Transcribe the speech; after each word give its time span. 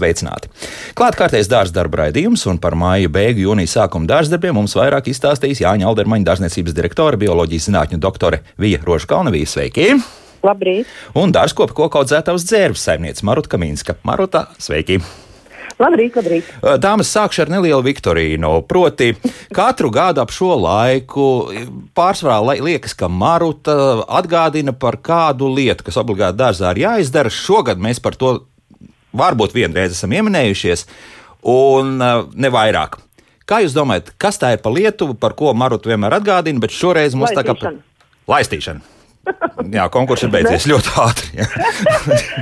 sveicināti! 0.00 0.50
Klātkārtējs 0.98 1.50
dārza 1.50 1.76
darba 1.76 2.04
raidījums, 2.04 2.46
un 2.50 2.58
par 2.62 2.76
māja 2.78 3.12
beigu 3.12 3.46
jūnija 3.46 3.76
sākuma 3.76 4.08
dārza 4.10 4.34
darbiem 4.34 4.58
mums 4.58 4.76
vairāk 4.78 5.12
izstāstīs 5.12 5.62
Jāņa 5.62 5.88
Aldermaņa 5.90 6.30
dārzniecības 6.32 6.76
direktore, 6.76 7.20
bioloģijas 7.20 7.70
zinātņu 7.70 8.00
doktore 8.02 8.42
Vija 8.60 8.82
Rožkalnavija. 8.86 9.54
Sveiki! 9.54 9.90
Labrīt! 10.46 10.88
Un 11.20 11.34
dārzkopa 11.36 11.76
koku 11.76 12.00
audzētājs 12.00 12.46
dzērbs 12.48 12.86
saimniece 12.88 13.26
Maruta 13.28 13.52
Kaminska. 13.52 13.98
Maruta, 14.08 14.48
sveiki! 14.58 15.02
Labrīt, 15.80 16.16
labrīt. 16.18 16.48
Dāmas 16.82 17.08
sākšu 17.08 17.46
ar 17.46 17.50
nelielu 17.54 17.80
Viktorīnu. 17.86 18.50
Proti, 18.68 19.14
katru 19.56 19.88
gadu 19.94 20.20
ap 20.20 20.32
šo 20.34 20.52
laiku 20.60 21.28
pārsvarā 21.96 22.58
liekas, 22.60 22.92
ka 22.98 23.08
Maruta 23.08 23.76
atgādina 24.04 24.74
par 24.76 24.98
kādu 25.00 25.48
lietu, 25.48 25.86
kas 25.86 25.96
obligāti 26.02 26.36
dārzā 26.42 26.74
ir 26.74 26.82
jāizdara. 26.84 27.32
Šogad 27.32 27.80
mēs 27.80 28.02
par 28.04 28.18
to 28.20 28.34
varbūt 29.16 29.54
vienreiz 29.56 29.96
esam 29.96 30.14
ieminējušies, 30.16 30.86
un 31.50 31.96
ne 31.98 32.52
vairāk. 32.52 32.98
Kā 33.50 33.64
jūs 33.64 33.74
domājat, 33.74 34.12
kas 34.20 34.38
tā 34.38 34.52
ir 34.54 34.60
pa 34.62 34.70
Lietuvu, 34.70 35.16
par 35.18 35.34
ko 35.38 35.50
Maruta 35.58 35.90
vienmēr 35.90 36.20
atgādina, 36.20 36.62
bet 36.62 36.74
šoreiz 36.74 37.16
mums 37.18 37.34
tā 37.34 37.42
kā 37.46 37.56
laistīšana? 38.30 38.98
Jā, 39.74 39.88
konkurss 39.92 40.24
ir 40.24 40.32
beidzies 40.32 40.66
ļoti 40.70 40.92
ātri. 41.02 41.46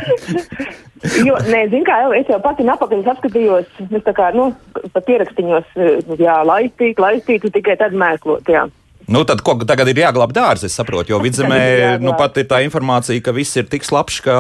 jo, 1.29 1.39
nē, 1.49 1.65
zinu, 1.73 1.85
kā 1.87 1.99
es 2.19 2.29
jau 2.31 2.39
pati 2.45 2.67
napakaļ 2.69 3.07
apskatījos, 3.15 3.71
tā 4.07 4.15
kā, 4.17 4.31
nu, 4.37 4.51
pat 4.95 5.11
ierakstiņos, 5.15 5.73
jā, 6.21 6.37
laistīt, 6.49 7.01
laistīt, 7.03 7.49
tikai 7.57 7.79
tad 7.81 7.97
mēslot, 7.99 8.53
jā. 8.53 8.67
Nu, 9.09 9.23
tad, 9.25 9.41
ko 9.41 9.55
tagad 9.65 9.89
ir 9.89 10.03
jāglābj 10.03 10.35
dārza, 10.37 10.69
es 10.69 10.75
saprotu, 10.77 11.15
jo 11.15 11.19
vidzemē 11.25 11.61
nu, 12.03 12.13
pat 12.19 12.37
ir 12.41 12.45
tā 12.51 12.61
informācija, 12.67 13.23
ka 13.25 13.33
viss 13.33 13.57
ir 13.57 13.65
tik 13.73 13.87
slapjš, 13.89 14.19
ka 14.27 14.35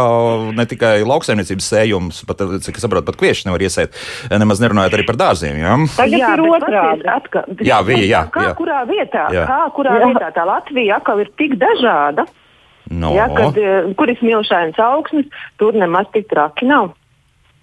ne 0.52 0.66
tikai 0.68 0.98
lauksaimniecības 1.08 1.68
sējums, 1.72 2.18
bet, 2.28 2.42
cik 2.66 2.76
es 2.76 2.84
saprotu, 2.84 3.06
pat 3.08 3.16
kvieši 3.20 3.48
nevar 3.48 3.64
iesēt, 3.64 3.96
nemaz 4.28 4.60
nerunājot 4.60 4.98
arī 4.98 5.06
par 5.08 5.16
dārziem. 5.22 5.56
Jā, 5.62 5.78
Tagad 5.96 6.20
jā, 6.20 6.34
ir 6.36 6.44
otrādi. 6.44 7.08
Atkal, 7.08 7.48
jā, 7.64 7.78
bija, 7.88 8.04
jā, 8.04 8.20
kā, 8.34 8.44
jā. 8.50 8.52
kurā 8.58 8.82
vietā, 8.90 9.24
jā. 9.32 9.46
kā, 9.48 9.62
kurā 9.78 9.96
jā. 9.96 10.10
vietā 10.12 10.28
tā 10.36 10.44
Latvija 10.48 11.00
atkal 11.00 11.24
ir 11.24 11.32
tik 11.40 11.56
dažāda. 11.60 12.28
No. 12.88 13.14
Jā, 13.16 13.28
kad, 13.32 13.56
eh, 13.56 13.88
kur 13.96 14.12
ir 14.12 14.20
smilšains 14.20 14.76
augsnes, 14.80 15.32
tur 15.60 15.76
nemaz 15.76 16.08
tik 16.12 16.28
traki 16.28 16.68
nav. 16.68 16.92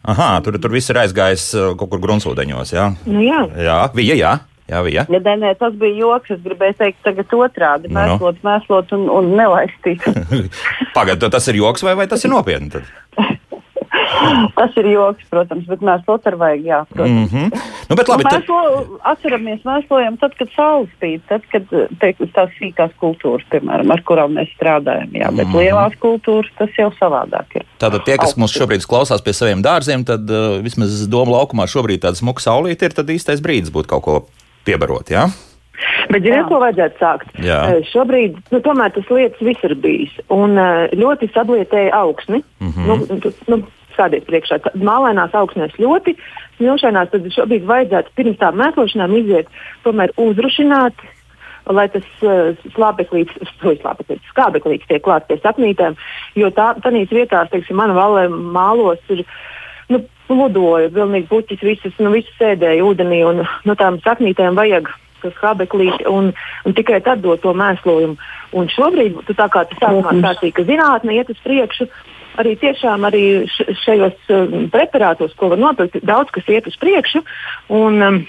Aha, 0.05 0.41
tur, 0.45 0.57
tur 0.61 0.73
viss 0.73 0.89
ir 0.93 0.99
aizgājis 1.01 1.47
eh, 1.53 1.71
kaut 1.77 1.93
kur 1.93 2.01
gruntsūdeņos. 2.01 2.73
Jā, 2.73 2.91
nu, 3.05 3.23
jā. 3.25 3.45
jā 3.69 3.79
bija. 3.93 4.17
Jā. 4.21 4.35
Jā, 4.65 4.81
bija. 4.81 5.05
Ja, 5.09 5.21
nē, 5.21 5.35
nē, 5.43 5.53
tas 5.59 5.75
bija 5.77 5.93
joks. 5.99 6.31
Es 6.33 6.41
gribēju 6.45 6.79
teikt, 6.79 7.03
tagad 7.05 7.33
otrādi- 7.37 7.89
Nu, 7.91 7.93
nu. 7.93 7.99
mēslot, 7.99 8.41
mēslot 8.45 8.93
un, 8.97 9.07
un 9.13 9.33
nelaistīt. 9.37 10.05
Pagaidiet, 10.97 11.31
tas 11.31 11.51
ir 11.51 11.61
joks 11.61 11.85
vai, 11.85 11.97
vai 12.01 12.07
tas 12.09 12.25
ir 12.25 12.33
nopietni? 12.33 12.73
Tad? 12.73 12.93
tas 14.57 14.77
ir 14.79 14.87
joks, 14.89 15.25
protams, 15.31 15.65
bet 15.69 15.83
mēslot 15.85 16.27
ar 16.29 16.37
vajag, 16.39 16.63
jā. 16.65 16.79
Protams. 16.91 17.31
Mm 17.31 17.45
-hmm. 17.49 17.65
nu, 17.89 17.95
bet 17.95 18.09
labi, 18.09 18.23
nu, 18.23 18.29
tad... 18.29 18.41
mēslo, 18.41 18.99
atceramies, 19.11 19.59
mēslojam 19.67 20.17
tad, 20.19 20.35
kad 20.39 20.53
saule 20.55 20.87
spīd, 20.95 21.21
tad, 21.29 21.45
kad 21.51 21.75
teik, 22.01 22.21
tās 22.37 22.53
sīkās 22.59 22.93
kultūras, 23.01 23.45
piemēram, 23.51 23.91
ar 23.91 24.01
kurām 24.07 24.37
mēs 24.39 24.49
strādājam, 24.57 25.11
jā, 25.13 25.29
bet 25.31 25.47
mm 25.47 25.51
-hmm. 25.51 25.59
lielās 25.61 25.93
kultūras 25.99 26.51
tas 26.57 26.69
jau 26.77 26.91
savādāk 26.99 27.59
ir. 27.59 27.65
Tātad 27.79 28.05
tie, 28.05 28.17
kas 28.17 28.37
mums 28.37 28.55
šobrīd 28.57 28.87
klausās 28.87 29.21
pie 29.21 29.33
saviem 29.33 29.61
dārziem, 29.61 30.05
tad 30.05 30.29
uh, 30.29 30.63
vismaz 30.63 31.07
doma 31.07 31.37
laukumā 31.37 31.67
šobrīd 31.67 32.01
tāds 32.01 32.23
smuks 32.23 32.47
saulīt 32.47 32.81
ir, 32.81 32.93
tad 32.93 33.09
īstais 33.09 33.41
brīdis 33.41 33.71
būtu 33.71 33.87
kaut 33.87 34.03
ko 34.03 34.25
piebarot. 34.65 35.11
Ja? 35.13 35.27
Bet, 36.09 36.23
ziniet, 36.23 36.45
ko 36.49 36.59
vajadzētu 36.63 37.01
sākt? 37.01 37.31
Jā. 37.43 37.61
Šobrīd 37.91 38.37
nu, 38.53 38.61
tomēr 38.63 38.93
tas 38.95 39.09
lietas 39.11 39.41
visur 39.43 39.75
bijis. 39.81 40.13
Un 40.33 40.55
ļoti 40.95 41.31
sablietēja 41.33 41.95
augsni. 41.97 42.43
Mm 42.63 42.71
-hmm. 42.71 43.09
nu, 43.09 43.33
nu, 43.51 43.63
Stādiet 43.95 44.25
priekšā, 44.27 44.57
mālainās 44.75 45.31
augsnēs 45.31 45.77
ļoti 45.79 46.17
smilšainās, 46.57 47.13
tad 47.13 47.27
šobrīd 47.31 47.63
vajadzētu 47.69 48.11
pirms 48.17 48.39
tām 48.41 48.57
mēslošanām 48.59 49.13
iziet, 49.15 49.47
tomēr 49.85 50.11
uzrušināt, 50.19 50.99
lai 51.71 51.87
tas 51.93 52.05
uh, 52.27 52.53
slāpeklīgs, 52.75 53.39
slāpeklīgs, 53.61 54.27
skābeklīgs 54.33 54.89
tiek 54.89 55.03
klāts 55.05 55.29
pie 55.29 55.39
sapnītēm, 55.41 55.95
jo 56.35 56.51
tā, 56.51 56.73
tādīs 56.83 57.13
vietās, 57.15 57.49
teiksim, 57.53 57.79
mana 57.79 57.95
valē 57.97 58.27
mālos 58.29 58.99
ir, 59.15 59.23
nu, 59.23 59.29
pludoja, 60.27 60.91
pilnīgi 60.93 61.29
puķis, 61.31 61.63
visas, 61.65 61.95
nu, 62.01 62.11
visas 62.15 62.35
sēdēja 62.39 62.85
ūdenī, 62.85 63.21
un 63.27 63.43
no 63.43 63.49
nu, 63.67 63.75
tām 63.79 63.99
saknītēm 64.05 64.57
vajag 64.57 64.91
skābeklīti, 65.25 66.05
un, 66.09 66.33
un 66.65 66.75
tikai 66.77 66.99
tad 67.05 67.23
dot 67.23 67.41
to 67.41 67.53
mēslojumu. 67.57 68.17
Un 68.55 68.67
šobrīd, 68.71 69.23
tā 69.33 69.47
kā 69.51 69.63
tas 69.69 69.79
sākumā 69.81 70.13
stāstīja, 70.19 70.55
ka 70.57 70.67
zinātne 70.67 71.15
iet 71.17 71.31
uz 71.33 71.39
priekšu, 71.43 71.87
arī 72.41 72.53
tiešām 72.61 73.07
arī 73.07 73.23
šajos 73.85 74.29
um, 74.35 74.67
preparātos, 74.73 75.33
ko 75.39 75.49
var 75.53 75.61
nopirkt, 75.61 75.97
daudz 76.05 76.33
kas 76.35 76.51
iet 76.51 76.69
uz 76.69 76.77
priekšu. 76.81 77.23
Un, 77.73 78.05
um, 78.05 78.21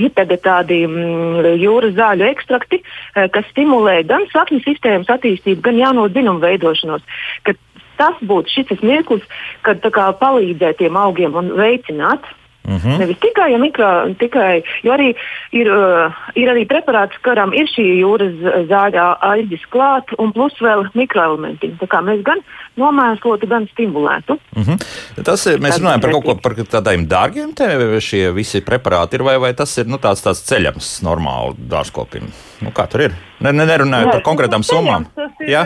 Ir 0.00 0.08
tagad 0.16 0.40
tādi 0.40 0.78
mm, 0.86 1.58
jūras 1.60 1.92
zāļu 1.98 2.24
ekstrakti, 2.24 2.78
kas 3.12 3.48
stimulē 3.50 3.98
gan 4.08 4.24
sakņu 4.32 4.62
sistēmas 4.64 5.10
attīstību, 5.12 5.60
gan 5.66 5.76
jauno 5.76 6.06
dzinumu 6.08 6.40
veidošanos. 6.40 7.04
Kad 7.44 7.60
tas 7.96 8.14
būtu 8.20 8.48
šis 8.48 8.82
mirklis, 8.82 9.24
kad 9.62 9.82
kā, 9.82 10.12
palīdzēt 10.20 10.80
tiem 10.82 10.96
augiem 10.96 11.34
un 11.34 11.52
veicināt. 11.58 12.24
Mm 12.62 12.76
-hmm. 12.76 12.98
Nevis 12.98 13.18
tikai, 13.18 13.52
ja 13.52 13.58
mikro, 13.58 14.14
tikai 14.18 14.62
jo 14.82 14.92
arī 14.92 15.14
ir, 15.50 15.66
uh, 15.66 16.12
ir 16.34 16.48
arī 16.48 16.66
preparāts, 16.66 17.18
kuram 17.24 17.52
ir 17.52 17.66
šī 17.66 17.86
jūras 18.02 18.34
zāļa 18.70 19.16
aizģis 19.20 19.64
klāt, 19.70 20.14
un 20.18 20.32
plus 20.32 20.52
vēl 20.60 20.86
mikroelementi. 20.94 21.74
Tā 21.80 21.86
kā 21.86 21.98
mēs 22.06 22.22
gan 22.22 22.38
nomēslotu, 22.76 23.48
gan 23.48 23.66
stimulētu. 23.72 24.38
Mm 24.56 24.62
-hmm. 24.62 24.78
Tas 25.24 25.46
ir, 25.46 25.58
mēs 25.58 25.80
runājam 25.80 26.00
par 26.00 26.10
kaut 26.10 26.24
ko 26.24 26.34
par 26.34 26.52
tādiem 26.52 27.08
dārgiem, 27.08 27.54
te 27.54 28.00
šie 28.00 28.32
visi 28.32 28.60
preparāti 28.60 29.14
ir, 29.14 29.22
vai, 29.22 29.38
vai 29.38 29.54
tas 29.54 29.78
ir 29.78 29.86
nu, 29.86 29.96
tāds, 29.96 30.22
tāds 30.22 30.46
ceļams 30.46 31.02
normāli 31.02 31.54
dārzkopim? 31.68 32.22
Nu, 32.60 32.70
kā 32.70 32.86
tur 32.86 33.00
ir? 33.00 33.12
Ne, 33.42 33.52
ne, 33.52 33.66
nerunājot 33.68 34.12
par 34.16 34.22
konkrētām 34.26 34.64
summām. 34.66 35.06
Ir, 35.42 35.50
jā, 35.50 35.62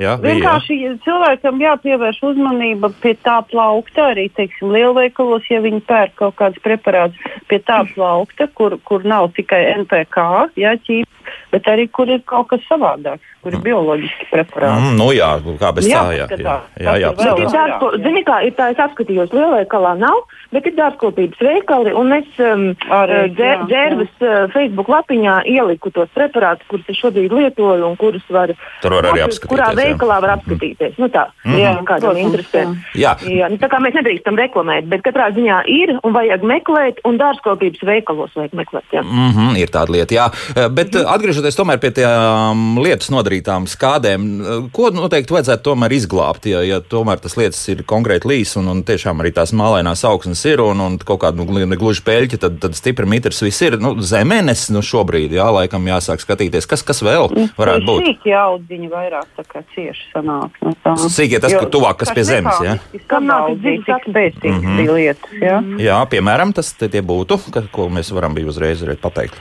jā, 0.00 0.16
vienkārši 0.22 0.78
jā. 0.78 0.94
cilvēkam 1.04 1.60
jāpievērš 1.62 2.20
uzmanība 2.32 2.90
pie 3.02 3.14
tā 3.22 3.38
plaukta, 3.50 4.10
arī 4.14 4.28
teiksim, 4.34 4.72
lielveikalos, 4.74 5.46
ja 5.52 5.62
viņi 5.64 5.82
pērk 5.86 6.16
kaut 6.18 6.38
kāds 6.40 6.60
preparāts 6.64 7.30
pie 7.50 7.60
tā 7.62 7.82
plaukta, 7.94 8.48
kur, 8.54 8.76
kur 8.86 9.06
nav 9.06 9.30
tikai 9.36 9.62
NPK, 9.76 10.26
jā, 10.60 10.74
ķīpa, 10.86 11.36
bet 11.54 11.68
arī 11.70 11.86
kur 11.90 12.10
ir 12.10 12.22
kaut 12.26 12.50
kas 12.50 12.64
savādāks, 12.68 13.26
kur 13.44 13.54
ir 13.54 13.62
bioloģiski 13.64 14.28
preparāti. 14.30 14.82
Mm, 14.84 14.98
nu 14.98 15.08
jā, 15.14 15.30
kā 15.60 15.70
bez 15.76 15.88
tā, 15.88 16.02
jā. 16.16 16.26
jā, 16.34 16.56
jā, 16.82 16.94
jā, 16.98 17.14
jā 17.14 17.92
Zini, 18.00 18.22
kā 18.26 18.40
ir 18.46 18.54
tā, 18.58 18.70
es 18.74 18.82
apskatījos, 18.82 19.32
lielveikalā 19.34 19.94
nav, 20.00 20.24
bet 20.54 20.68
ir 20.68 20.76
dārzkopības 20.78 21.42
veikali, 21.46 21.94
un 21.96 22.14
es 22.18 22.42
um, 22.42 22.66
Arī, 23.00 23.22
dzē, 23.36 23.50
jā, 23.50 23.66
dzērbas 23.70 24.12
uh, 24.24 24.36
Facebook 24.54 24.90
lapiņā 24.92 25.40
ieliku 25.50 25.92
tos 25.94 26.10
preparātus, 26.16 26.66
kurus 26.70 26.90
es 26.92 27.00
šobrīd 27.20 27.32
lietoju 27.32 27.86
un 27.86 27.96
kurus 27.96 28.24
var, 28.30 28.52
var 28.82 29.08
arī 29.10 29.22
apskatīties. 29.24 29.50
Kurā 29.50 29.68
apskatīties, 29.70 29.84
jā. 29.84 29.92
veikalā 29.92 30.20
var 30.20 30.32
apskatīties. 30.38 30.98
Nu 30.98 31.08
tā, 31.08 31.26
Mhm. 31.44 31.58
jā, 31.58 31.72
kādam 31.84 32.14
protams, 32.14 32.24
interesē. 32.24 32.76
Jā. 32.94 33.16
Jā, 33.20 33.50
nu, 33.50 33.56
tā 33.56 33.68
kā 33.68 33.80
mēs 33.80 33.94
nedrīkstam 33.94 34.36
reklamēt, 34.36 34.88
bet 34.88 35.02
katrā 35.02 35.30
ziņā 35.34 35.62
ir 35.66 35.98
un 36.02 36.12
vajag 36.12 36.42
meklēt, 36.42 37.00
un 37.04 37.18
dārzkopības 37.18 37.82
veikalos 37.82 38.30
vajag 38.34 38.52
meklēt. 38.52 38.84
Jā. 38.92 39.02
Mm 39.02 39.32
-hmm, 39.32 39.58
ir 39.58 39.68
tāda 39.68 39.90
lieta, 39.90 40.14
jā. 40.14 40.26
Bet 40.70 40.94
mm 40.94 41.00
-hmm. 41.00 41.14
atgriežoties 41.14 41.56
tomēr 41.56 41.78
pie 41.78 41.90
tām 41.90 42.78
lietas 42.78 43.10
nodarītām 43.10 43.66
skādēm, 43.66 44.70
ko 44.72 44.90
noteikti 44.90 45.34
vajadzētu 45.34 45.62
tomēr 45.62 45.92
izglābt, 45.92 46.46
ja, 46.46 46.62
ja 46.62 46.80
tomēr 46.80 47.18
tas 47.20 47.36
lietas 47.36 47.68
ir 47.68 47.82
konkrēti 47.82 48.28
līs 48.28 48.56
un, 48.56 48.68
un 48.68 48.82
tiešām 48.84 49.20
arī 49.20 49.32
tās 49.32 49.52
mālainās 49.52 50.04
augsnes 50.04 50.44
ir 50.44 50.60
un, 50.60 50.80
un 50.80 50.98
kaut 50.98 51.20
kāda 51.20 51.36
nu, 51.36 51.76
gluži 51.76 52.02
peļķa, 52.02 52.38
tad, 52.38 52.58
tad 52.60 52.74
stipri 52.74 53.06
mitrs 53.06 53.42
viss 53.42 53.62
ir. 53.62 53.78
Nu, 53.78 54.00
zemenes 54.00 54.70
nu, 54.70 54.82
šobrīd, 54.82 55.32
jā, 55.32 55.48
laikam 55.52 55.86
jāsāk 55.86 56.20
skatīties, 56.22 56.66
kas, 56.66 56.82
kas 56.82 57.02
vēl 57.02 57.09
varētu 57.58 57.86
būt. 57.88 58.02
Sīki 58.06 58.34
audziņi 58.36 58.90
vairāk 58.92 59.28
tā 59.36 59.44
kā 59.48 59.62
cieši 59.74 60.08
sanāk 60.14 60.50
no 60.62 60.72
tā. 60.84 60.94
Sīkie 61.10 61.40
tas, 61.40 61.52
Jo 61.52 61.60
kur 61.64 61.70
tuvāk, 61.76 61.96
kas 62.02 62.10
pie 62.16 62.24
zemes, 62.24 62.58
jā? 62.64 62.78
Kam 63.06 63.26
nav 63.26 63.50
saknes. 63.86 64.06
spēcīgas 64.10 64.62
Mhm. 64.62 64.76
bija 64.80 64.92
lietas, 64.98 65.38
jā. 65.40 65.56
Jā, 65.78 66.00
piemēram, 66.10 66.52
tas 66.54 66.72
te 66.72 66.88
tie 66.88 67.02
būtu, 67.02 67.38
ka, 67.52 67.62
ko 67.72 67.88
mēs 67.88 68.12
varam 68.12 68.34
bija 68.34 68.46
uzreiz 68.48 68.84
pateikt. 69.00 69.34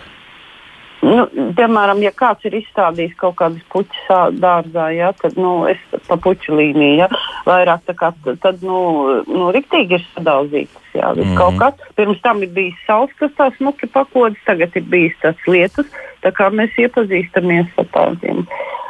Nu, 1.02 1.24
piemēram, 1.56 2.02
ja 2.04 2.12
kāds 2.12 2.44
ir 2.44 2.58
izstādījis 2.60 3.14
kaut 3.16 3.38
kādas 3.40 3.62
puķis 3.72 4.10
ā- 4.12 4.34
dārzā, 4.36 4.90
ja, 4.98 5.14
tad 5.16 5.38
nu, 5.40 5.66
es 5.72 5.78
pa 6.10 6.18
puķu 6.20 6.52
līniju 6.60 6.98
ja, 6.98 7.08
vairāk 7.48 7.86
tā 7.88 7.96
kā, 7.96 8.10
tad 8.44 8.62
nu, 8.62 9.24
nu, 9.28 9.48
riktīgi 9.56 9.96
ir 9.96 10.04
sadauzītas. 10.18 10.79
Jā, 10.98 11.14
mm. 11.14 11.36
Kaut 11.38 11.60
kas 11.62 11.96
pirms 12.00 12.22
tam 12.26 12.44
ir 12.46 12.52
bijis 12.56 12.78
saules, 12.88 13.14
kas 13.22 13.34
tā 13.38 13.50
smuki 13.58 13.90
pakodas, 13.94 14.40
tagad 14.48 14.76
ir 14.80 14.86
bijis 14.90 15.18
tas 15.24 15.48
lietus. 15.48 15.90
Tā 16.24 16.34
kā 16.36 16.50
mēs 16.52 16.76
iepazīstamies 16.82 17.70
ar 17.80 17.88
tādiem 17.94 18.44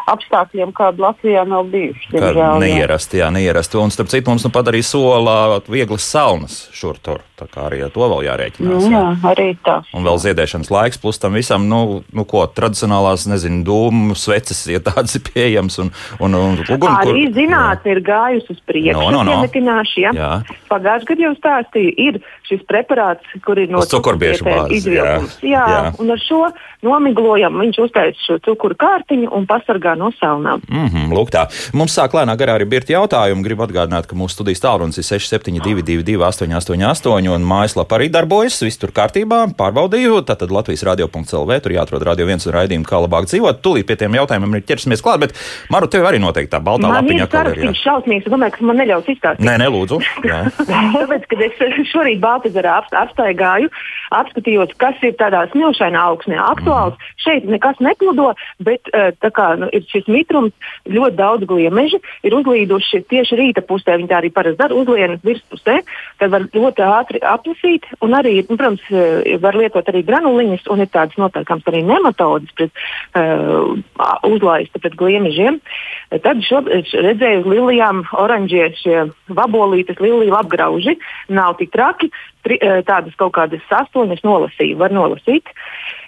apstākļiem, 0.10 0.74
kādi 0.75 1.04
Latvijā 1.04 1.46
nav 1.48 1.69
bijuši. 1.69 2.12
Neierasti, 2.62 3.22
jā, 3.22 3.30
neierasti. 3.34 3.80
Un 3.81 3.94
starp 3.94 4.12
citu 4.12 4.31
mums 4.31 4.46
nu 4.46 4.51
pat 4.54 4.72
arī 4.72 4.81
sola 4.86 5.60
vieglas 5.69 6.07
saunas 6.10 6.62
šur 6.75 7.00
tur. 7.04 7.24
Tā 7.40 7.48
kā 7.48 7.69
arī 7.69 7.80
ar 7.86 7.92
to 7.96 8.04
vēl 8.04 8.25
jārēķinās. 8.25 8.84
Nu, 8.84 8.90
jā, 8.92 9.04
arī 9.30 9.54
tā. 9.63 9.78
Un 9.95 10.04
vēl 10.04 10.18
ziedēšanas 10.19 10.72
laiks, 10.74 11.00
plus 11.00 11.22
tam 11.24 11.38
visam, 11.40 11.69
nu, 11.72 12.02
nu 12.12 12.25
ko, 12.28 12.44
tradicionālās, 12.52 13.30
nezinu, 13.31 13.62
dūmu 13.68 14.18
sveces, 14.19 14.66
ja 14.68 14.81
tādas 14.84 15.16
ir 15.16 15.24
pieejamas. 15.30 15.80
Un, 15.86 15.94
un, 16.19 16.36
un 16.36 16.60
uguni, 16.66 16.92
arī 16.92 17.30
zinātne 17.36 17.95
ir 17.95 18.02
gājusi 18.04 18.57
uz 18.57 18.60
priekšu. 18.68 18.98
No, 19.00 19.24
no, 19.24 19.24
no. 19.24 19.38
Ja? 19.95 20.12
Jā. 20.16 20.34
Pagājušajā 20.68 21.13
gadā 21.13 21.28
jau 21.30 21.34
stāstīju, 21.38 21.95
ir 22.00 22.19
šis 22.48 22.63
preparāts, 22.69 23.28
kur 23.46 23.60
ir 23.62 23.72
no 23.74 23.84
cukurbiešu 23.84 24.48
bāzes. 24.48 24.88
Jā. 24.90 25.19
jā, 25.44 25.66
jā, 25.74 25.81
un 26.01 26.16
ar 26.16 26.24
šo 26.24 26.44
nomiglojam, 26.86 27.58
viņš 27.60 27.80
uztaisa 27.84 28.24
šo 28.24 28.38
cukuru 28.46 28.78
kārtiņu 28.80 29.30
un 29.36 29.46
pasargā 29.50 29.96
no 30.00 30.12
saunām. 30.16 30.62
Mm 30.70 30.88
-hmm, 30.88 31.14
lūk 31.16 31.31
tā. 31.34 31.46
Mums 31.74 31.96
sāk 31.98 32.16
lēnā 32.16 32.38
garā 32.40 32.56
arī 32.56 32.66
birti 32.70 32.94
jautājumi. 32.94 33.44
Gribu 33.44 33.66
atgādināt, 33.68 34.08
ka 34.08 34.16
mūsu 34.16 34.40
studijas 34.40 34.64
tālrunis 34.64 34.98
ir 34.98 35.04
6722 35.04 36.18
888 36.24 37.36
un 37.36 37.44
mājaslapa 37.44 38.00
arī 38.00 38.10
darbojas. 38.10 38.62
Viss 38.64 38.80
tur 38.80 38.92
kārtībā, 38.92 39.52
pārbaudīju. 39.60 40.22
Tātad 40.24 40.52
Latvijas 40.52 40.84
radio.clv 40.84 41.60
tur 41.60 41.72
jāatrod 41.72 42.04
radio 42.04 42.26
viens 42.26 42.48
un 42.48 42.54
raidījumu, 42.54 42.86
kā 42.86 42.98
labāk 43.04 43.28
dzīvot. 43.28 43.62
Tūlīt 43.62 43.86
pie 43.86 43.96
tiem 43.96 44.16
jautājumiem 44.16 44.56
ir 44.56 44.64
ķersimies 44.64 45.04
klāt, 45.04 45.20
bet 45.20 45.36
Maru, 45.70 45.88
tev 45.88 46.08
arī 46.08 46.20
noteikti 46.20 46.56
tā 46.56 46.62
baltā 46.64 46.88
man 46.88 47.04
lapiņa. 47.04 47.28
Man 47.34 47.52
ir 47.54 47.68
tas 47.68 47.84
šausmīgs, 47.84 48.30
domāju, 48.31 48.56
ka 48.56 48.66
man 48.66 48.80
neļaus 48.81 49.12
izstāstīt. 49.12 49.46
Nē, 49.46 49.58
nelūdzu. 49.64 50.00
Tāpēc, 50.96 51.28
kad 51.30 51.44
es 51.46 51.60
šorīt 51.92 52.20
Baltazarā 52.24 52.80
apstaigāju, 53.04 53.70
apskatījos, 54.16 54.74
kas 54.81 54.96
ir 55.06 55.16
tādā 55.20 55.46
smilšainā 55.52 56.02
augsnē 56.12 56.40
aktuāls. 56.69 56.95
Mm. 56.95 57.16
Šeit 57.19 57.48
nekas 57.50 57.80
nepludo, 57.83 58.33
bet 58.63 58.89
tā 59.19 59.31
kā 59.33 59.48
nu, 59.60 59.69
ir 59.74 59.86
šis 59.89 60.07
mitrums, 60.07 60.54
ļoti 60.88 61.18
daudz 61.18 61.48
gliemeži 61.50 62.00
ir 62.24 62.36
uzlīduši 62.38 63.04
tieši 63.10 63.39
rīta 63.39 63.63
pusē. 63.66 63.98
Viņi 63.98 64.10
tā 64.10 64.19
arī 64.21 64.31
parasti 64.33 64.60
dara 64.60 64.77
uzlienas 64.77 65.24
virspusē, 65.25 65.80
tad 66.19 66.33
var 66.33 66.48
ļoti 66.54 66.86
ātri 66.86 67.21
aplasīt. 67.24 67.88
Un 68.06 68.16
arī, 68.18 68.39
nu, 68.48 68.56
protams, 68.56 68.86
var 69.44 69.57
lietot 69.60 69.92
arī 69.92 70.04
granuliņas, 70.07 70.68
un 70.71 70.83
ir 70.86 70.92
tādas 70.94 71.19
noteikams 71.19 71.68
arī 71.69 71.83
nematodas 71.88 72.56
pret 72.57 72.71
uh, 73.18 73.75
uzlaista 74.27 74.81
pret 74.81 74.98
gliemežiem. 75.00 75.60
Tad 76.24 76.44
šo, 76.45 76.63
redzēju 76.66 77.44
uz 77.44 77.50
lilijām 77.50 78.04
oranžie 78.18 78.71
šie 78.80 79.06
vabolītes, 79.27 80.00
liliju 80.01 80.38
apgrauži. 80.39 80.98
Nav 81.30 81.57
tik 81.60 81.74
traki, 81.74 82.10
tri, 82.46 82.60
tādas 82.88 83.18
kaut 83.20 83.34
kādas 83.38 83.74
astoņas 83.82 84.24
nolasīju, 84.26 84.78
var 84.80 84.96
nolasīt. 84.96 85.52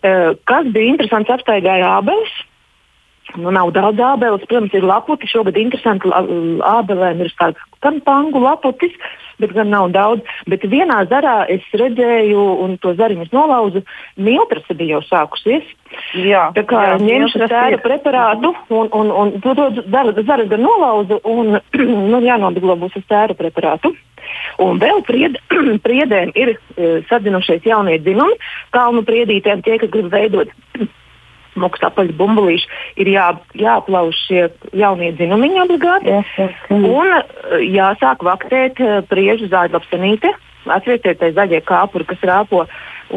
Kas 0.01 0.71
bija 0.71 0.93
interesants, 0.93 1.31
apstaigāja 1.33 1.97
ābeles. 1.97 2.39
Nu, 3.39 3.51
nav 3.53 3.69
daudz 3.71 4.01
ābeles, 4.03 4.43
protams, 4.47 4.73
ir 4.75 4.85
laputi. 4.87 5.29
Šogad 5.29 5.57
interesanti 5.59 6.09
ābelēm 6.11 7.21
ir 7.23 7.31
tāds 7.39 7.59
gan 7.83 7.99
pangu 8.03 8.41
laputis, 8.43 8.95
bet 9.39 9.53
gan 9.55 9.71
nav 9.71 9.91
daudz. 9.95 10.25
Bet 10.51 10.65
vienā 10.67 11.03
zarā 11.11 11.45
es 11.51 11.63
redzēju, 11.77 12.41
un 12.65 12.75
to 12.81 12.93
zariņus 12.97 13.31
nolauzu, 13.35 13.83
miltrasa 14.19 14.75
bija 14.77 14.97
jau 14.97 15.03
sākusies. 15.07 15.69
Jā, 16.17 16.49
tā 16.55 16.63
kā 16.67 16.83
ņemšu 17.01 17.45
sēra 17.45 17.79
preparātu, 17.83 18.53
un, 18.71 18.91
un, 18.95 19.11
un 19.11 19.33
to, 19.43 19.55
to 19.55 19.85
zaras 19.91 20.51
gan 20.51 20.63
nolauzu, 20.63 21.21
un 21.27 21.57
nu, 22.11 22.23
jānobiglo 22.25 22.77
būs 22.83 22.99
ar 22.99 23.07
sēra 23.07 23.37
preparātu. 23.39 23.95
Un 24.63 24.79
vēl 24.81 25.03
pried, 25.07 25.37
priedēm 25.85 26.33
ir 26.37 26.55
e, 26.55 26.57
sadzinušies 27.09 27.67
jaunie 27.67 27.99
dzinumi, 28.01 28.39
kalnu 28.75 29.05
priedītēm, 29.07 29.63
tie, 29.65 29.77
kas 29.81 29.91
grib 29.93 30.11
veidot 30.13 30.51
smuks 31.55 31.83
apaļš 31.83 32.13
bumbulīši, 32.19 32.69
ir 33.03 33.11
jā, 33.11 33.27
jāaplauž 33.59 34.19
šie 34.27 34.45
jaunie 34.77 35.11
dzinumiņi 35.17 35.65
obligāti. 35.65 36.13
Yes, 36.13 36.31
yes, 36.37 36.55
yes. 36.69 36.87
Un 36.93 37.11
e, 37.17 37.21
jāsāk 37.71 38.23
vaktēt 38.27 38.79
e, 38.79 39.01
priežu 39.11 39.51
zāģlapsenīte. 39.51 40.33
Atcerieties, 40.69 41.17
tie 41.17 41.31
zaļie 41.33 41.63
kāpuri, 41.65 42.05
kas 42.05 42.21
rāpo. 42.27 42.67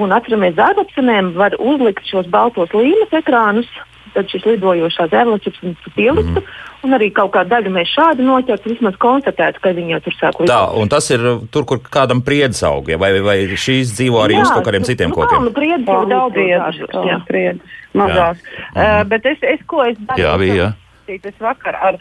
Un 0.00 0.14
atceramies, 0.16 0.56
zāģlapsenēm 0.56 1.34
var 1.38 1.54
uzlikt 1.60 2.08
šos 2.08 2.30
baltos 2.32 2.72
līmes 2.74 3.12
ekrānus, 3.14 3.68
tad 4.14 4.30
šis 4.32 4.46
lidojošās 4.48 5.12
ērlačips 5.14 5.60
pieliktu. 5.96 6.40
Mm. 6.40 6.62
Un 6.84 6.92
arī 6.92 7.08
kaut 7.16 7.30
kādu 7.32 7.48
daļu 7.54 7.70
mēs 7.72 7.92
šādi 7.94 8.26
noķertu, 8.26 8.74
vismaz 8.74 8.96
konstatētu, 9.00 9.62
ka 9.64 9.72
viņi 9.76 9.94
jau 9.94 10.00
tur 10.04 10.16
sāk 10.18 10.40
lidot. 10.42 10.50
Tā, 10.52 10.58
un 10.80 10.90
tas 10.92 11.06
ir 11.14 11.22
tur, 11.54 11.64
kur 11.68 11.80
kādam 11.80 12.20
priedz 12.24 12.60
aug, 12.68 12.90
ja? 12.92 12.98
vai, 13.00 13.14
vai 13.24 13.38
šīs 13.56 13.94
dzīvo 13.96 14.20
arī 14.20 14.36
jā, 14.36 14.42
uz 14.44 14.52
kaut 14.52 14.66
kādiem 14.68 14.84
citiem 14.84 15.14
nu, 15.14 15.16
kokiem? 15.16 15.48
Jā, 15.48 15.54
priedz 15.56 15.88
jau 15.88 16.02
daudz 16.10 16.36
priedz, 16.36 16.82
jā, 17.08 17.20
priedz, 17.30 17.78
mazās. 17.96 18.42
Jā. 18.44 18.58
Uh, 18.74 18.82
mm. 18.82 19.14
bet 19.14 19.30
es, 19.32 19.46
es, 19.54 19.64
ko 19.70 19.80
es 19.86 19.96
daru? 20.02 20.20
Jā, 20.20 20.34
bija, 20.42 20.58
jā. 20.60 20.68
Es 21.14 21.40
vakar 21.40 21.80
ar 21.88 22.00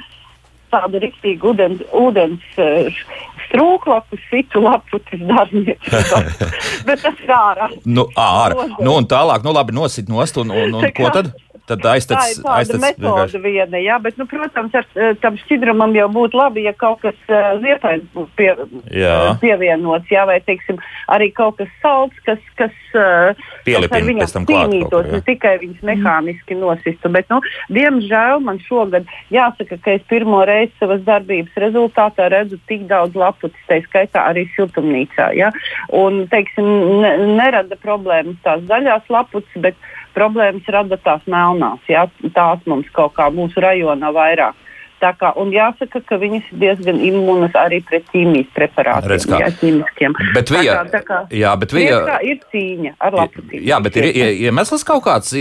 tādu 0.74 1.00
rīktīgu 1.04 1.54
ūdens, 1.54 1.84
ūdens 1.96 2.60
uh, 2.60 3.02
strūklapu, 3.48 4.18
situ 4.30 4.64
laputis 4.64 5.22
darbniecībā. 5.30 6.22
Bet 6.88 7.04
tas 7.06 7.24
ir 7.24 7.34
ārā. 7.36 7.70
Nu, 7.86 8.08
ārā. 8.20 8.68
Nu, 8.80 8.98
un 8.98 9.08
tālāk, 9.10 9.46
nu 9.46 9.54
labi, 9.56 9.76
nosit 9.78 10.10
nost, 10.12 10.40
un, 10.42 10.54
un, 10.54 10.80
un 10.80 10.90
ko 10.96 11.12
tad? 11.14 11.34
Tad 11.64 11.86
aiztats, 11.88 12.42
tā 12.44 12.58
ir 12.60 12.68
tāda 12.68 12.92
vienkārši. 12.92 13.40
viena, 13.40 13.80
jā, 13.80 13.96
bet, 14.04 14.18
nu, 14.20 14.26
protams, 14.28 14.74
ar 14.76 14.88
eh, 15.00 15.14
tam 15.24 15.38
šķidrumam 15.40 15.94
jau 15.96 16.10
būtu 16.12 16.36
labi, 16.36 16.66
ja 16.68 16.74
kaut 16.76 17.00
kas 17.06 17.16
uh, 17.30 17.38
eh, 17.38 17.46
ziepais 17.64 18.02
būtu 18.12 18.36
pie, 18.36 18.50
uh, 18.52 19.30
pievienots, 19.40 20.12
jā, 20.12 20.26
vai, 20.28 20.42
teiksim, 20.44 20.82
arī 21.16 21.30
kaut 21.32 21.62
kas 21.62 21.72
salds, 21.80 22.20
kas, 22.28 22.42
kas, 22.60 22.76
uh, 23.00 23.40
kas 23.64 23.88
ar 23.88 24.04
viņiem 24.10 24.50
cīnītos, 24.50 25.08
ne 25.14 25.22
tikai 25.24 25.54
viņas 25.62 25.88
mehāniski 25.88 26.60
nosistu. 26.60 27.14
Bet, 27.16 27.32
nu, 27.32 27.40
diemžēl 27.72 28.44
man 28.44 28.60
šogad 28.68 29.08
jāsaka, 29.32 29.80
ka 29.80 29.96
es 29.96 30.04
pirmo 30.12 30.44
reizi 30.50 30.76
savas 30.84 31.08
darbības 31.08 31.64
rezultātā 31.64 32.28
redzu 32.36 32.60
tik 32.68 32.90
daudz 32.92 33.16
laputis, 33.16 33.64
tā 33.72 33.80
skaitā 33.88 34.28
arī 34.34 34.50
siltumnīcā, 34.58 35.32
jā, 35.40 35.56
un, 35.96 36.26
teiksim, 36.28 36.68
ne, 37.00 37.16
nerada 37.40 37.80
problēmas 37.80 38.36
tās 38.44 38.68
zaļās 38.68 39.08
laputis, 39.16 39.60
bet 39.64 39.80
problēmas 40.16 40.68
rada 40.74 40.98
tās 40.98 41.24
melnās. 41.30 41.82
Jā, 41.90 42.08
tās 42.36 42.64
mums 42.70 42.90
kaut 42.96 43.16
kā 43.18 43.30
mūsu 43.34 43.64
rajonā 43.64 44.14
vairāk. 44.16 44.60
Tā 45.04 45.10
kā, 45.20 45.34
un 45.36 45.50
jāsaka, 45.52 46.00
ka 46.08 46.16
viņas 46.16 46.46
ir 46.54 46.60
diezgan 46.62 47.00
imūnas 47.04 47.56
arī 47.60 47.82
pret 47.84 48.06
ķīmijas 48.14 48.54
preparātiem, 48.56 49.34
jā, 49.42 49.50
ķīmiskiem. 49.60 50.16
Bet 50.38 50.54
vija, 50.54 50.78
tā 50.78 50.86
kā, 50.86 50.94
tā 50.94 51.02
kā, 51.10 51.18
jā, 51.36 51.52
bet 51.60 51.76
vija, 51.76 51.98
ir 52.24 52.40
cīņa 52.54 52.94
ar 53.04 53.18
laputīm. 53.20 53.66
Jā, 53.68 53.82
bet 53.84 54.00
ir 54.00 54.08
iemesls 54.46 54.88
kaut 54.88 55.04
kāds 55.04 55.34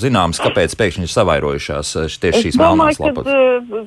zināms, 0.00 0.40
kāpēc 0.40 0.76
pēkšņi 0.80 1.04
ir 1.04 1.12
savairojušās 1.12 1.92
tieši 2.22 2.46
šīs 2.46 2.58
melnās 2.62 3.02
lapas? 3.02 3.28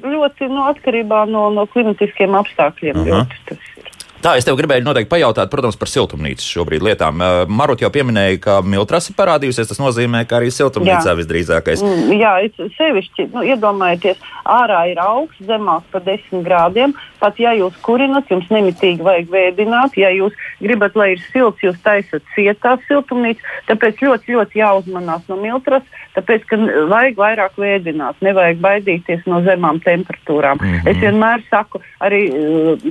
Ļoti 0.06 0.52
no 0.54 0.68
atkarībā 0.76 1.24
no, 1.34 1.48
no 1.56 1.66
klimatiskiem 1.74 2.38
apstākļiem. 2.38 3.02
Uh 3.02 3.10
-huh. 3.10 3.26
ļoti, 3.26 3.42
tas 3.50 3.77
Tā, 4.18 4.34
es 4.34 4.48
tev 4.48 4.58
gribēju 4.58 4.82
noteikti 4.82 5.12
pajautāt, 5.12 5.50
protams, 5.52 5.76
par 5.78 5.92
siltumnīcas 5.92 6.46
šobrīd 6.50 6.82
lietām. 6.82 7.22
Marot 7.54 7.84
jau 7.84 7.90
pieminēja, 7.94 8.40
ka 8.42 8.56
miltrasa 8.66 9.14
parādījusies. 9.18 9.70
Tas 9.70 9.82
nozīmē, 9.82 10.24
ka 10.26 10.40
arī 10.40 10.50
siltumnīcā 10.54 11.12
jā. 11.12 11.18
visdrīzākais. 11.20 11.84
Mm, 11.86 12.16
jā, 12.18 12.32
sevišķi, 12.80 13.28
nu, 13.36 13.44
iedomājieties, 13.46 14.24
ārā 14.50 14.88
ir 14.90 15.02
augsts, 15.04 15.46
zemāk 15.46 15.86
par 15.94 16.02
10 16.08 16.42
grādiem. 16.48 16.96
Pat 17.22 17.38
ja 17.42 17.54
jūs 17.58 17.78
kurinat, 17.86 18.30
jums 18.34 18.50
nemitīgi 18.54 19.06
vajag 19.06 19.30
vēdināt. 19.34 20.00
Ja 20.02 20.10
jūs 20.14 20.34
gribat, 20.64 20.98
lai 20.98 21.12
ir 21.14 21.22
silts, 21.30 21.62
jūs 21.62 21.78
taisat 21.86 22.26
cietās 22.34 22.82
siltumnīcas. 22.90 23.46
Tāpēc 23.70 24.02
ļoti, 24.02 24.34
ļoti 24.34 24.62
jāuzmanās 24.64 25.30
no 25.30 25.38
miltras, 25.44 25.86
tāpēc, 26.18 26.50
ka 26.50 26.58
vajag 26.90 27.22
vairāk 27.22 27.62
vēdināt, 27.62 28.18
nevajag 28.26 28.62
baidīties 28.66 29.26
no 29.30 29.44
zemām 29.46 29.78
temperatūrām. 29.86 30.58
Mm 30.58 30.74
-hmm. 30.74 30.90
Es 30.90 30.98
vienmēr 31.06 31.46
saku 31.52 31.82
arī 32.02 32.22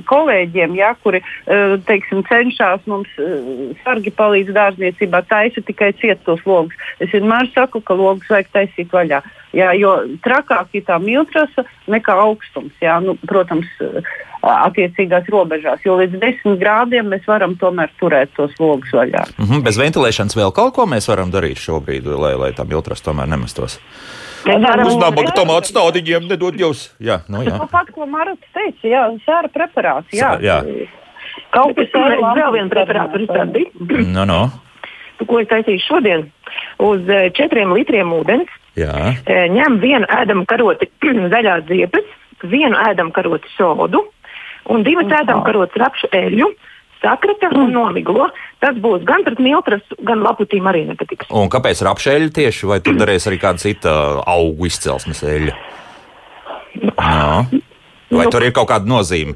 kolēģiem, 0.07 0.75
ja, 0.79 0.95
kuri 1.03 1.16
kuri 1.17 1.55
eh, 1.55 1.77
teiksim, 1.85 2.23
cenšas 2.27 2.85
mums 2.85 3.09
eh, 3.17 3.73
sargi 3.83 4.11
palīdz 4.11 4.53
dārzniecībā, 4.53 5.23
taisa 5.27 5.61
tikai 5.61 5.93
cietos 6.01 6.43
logus. 6.45 6.75
Es 6.99 7.11
vienmēr 7.11 7.49
saku, 7.53 7.81
ka 7.81 7.93
logus 7.93 8.29
vajag 8.29 8.47
taisīt 8.53 8.91
vaļā. 8.91 9.21
Jā, 9.55 9.71
jo 9.79 9.93
trakāk 10.21 10.67
ir 10.73 10.83
tā 10.85 10.99
miltrasa 10.99 11.63
nekā 11.87 12.13
augstums. 12.13 12.73
Jā, 12.81 12.99
nu, 13.01 13.17
protams, 13.27 13.67
eh, 13.81 14.01
attiecīgās 14.47 15.27
robežās, 15.33 15.81
jo 15.83 15.97
līdz 15.97 16.19
10 16.21 16.59
grādiem 16.61 17.09
mēs 17.09 17.25
varam 17.27 17.55
tomēr 17.57 17.89
turēt 17.99 18.35
tos 18.37 18.53
logus 18.59 18.93
vaļā. 18.93 19.25
Mm 19.37 19.45
-hmm, 19.45 19.63
bez 19.63 19.77
ventilēšanas 19.77 20.37
vēl 20.37 20.53
kaut 20.53 20.75
ko 20.75 20.85
mēs 20.85 21.09
varam 21.09 21.31
darīt 21.31 21.57
šobrīd, 21.57 22.05
lai, 22.05 22.35
lai 22.35 22.51
tā 22.53 22.67
miltras 22.67 23.01
tomēr 23.01 23.27
nemestos. 23.27 23.79
Uz 24.47 24.95
nabaga 25.01 25.33
tomātu 25.35 25.73
staudiņiem 25.73 26.29
nedod 26.29 26.55
jūs. 26.55 26.91
Jā, 26.99 27.21
nu 27.27 27.41
jā. 27.43 27.57
Nu, 27.57 27.67
pat, 27.67 27.89
ko 27.91 28.05
Marats 28.05 28.53
teica, 28.53 28.87
jā, 28.87 29.03
sēra 29.25 29.49
preparāts. 29.51 30.13
Jā. 30.15 30.37
jā. 30.39 30.61
Kaut 31.55 31.75
kas 31.77 31.89
tāds- 31.95 32.23
vēl 32.39 32.53
viens 32.57 32.71
preparāts 32.73 33.19
izstādīt. 33.23 33.73
No, 34.13 34.25
no. 34.25 34.41
Ko 35.27 35.39
es 35.41 35.47
taisīju 35.49 35.81
šodien? 35.87 36.27
Uz 36.83 37.07
eh, 37.09 37.29
četriem 37.33 37.71
litriem 37.73 38.11
ūdens 38.13 38.51
Jā. 38.77 38.93
Eh, 39.25 39.47
ņem 39.49 39.79
vienu 39.81 40.05
ēdamu 40.05 40.45
karoti 40.45 40.85
zaļās 41.33 41.65
ziepes, 41.69 42.05
vienu 42.45 42.77
ēdamu 42.77 43.11
karoti 43.15 43.49
sodu 43.55 44.03
un 44.69 44.83
divas 44.85 45.09
ēdamu 45.21 45.41
karotes 45.47 45.79
rapšu 45.81 46.11
eļļu. 46.13 46.51
Sakrata 46.97 47.51
un 47.53 47.69
nomiglo. 47.71 48.25
Tas 48.57 48.77
būs 48.81 49.03
gan 49.05 49.21
pret 49.25 49.37
miltras, 49.41 49.83
gan 50.01 50.23
laputīm 50.25 50.65
arī 50.65 50.81
nepatiks. 50.89 51.27
Un 51.29 51.45
kāpēc 51.53 51.83
rapšeļi 51.85 52.31
tieši, 52.33 52.65
vai 52.69 52.79
tur 52.81 52.97
darēs 52.97 53.27
arī 53.29 53.37
kāda 53.41 53.61
cita 53.61 53.91
augu 54.25 54.65
izcelsmes 54.65 55.21
eļļa? 55.21 55.53
No. 56.81 57.45
Vai 58.09 58.25
Nu. 58.25 58.31
tur 58.33 58.43
ir 58.47 58.53
kaut 58.55 58.69
kāda 58.71 58.89
nozīme? 58.89 59.35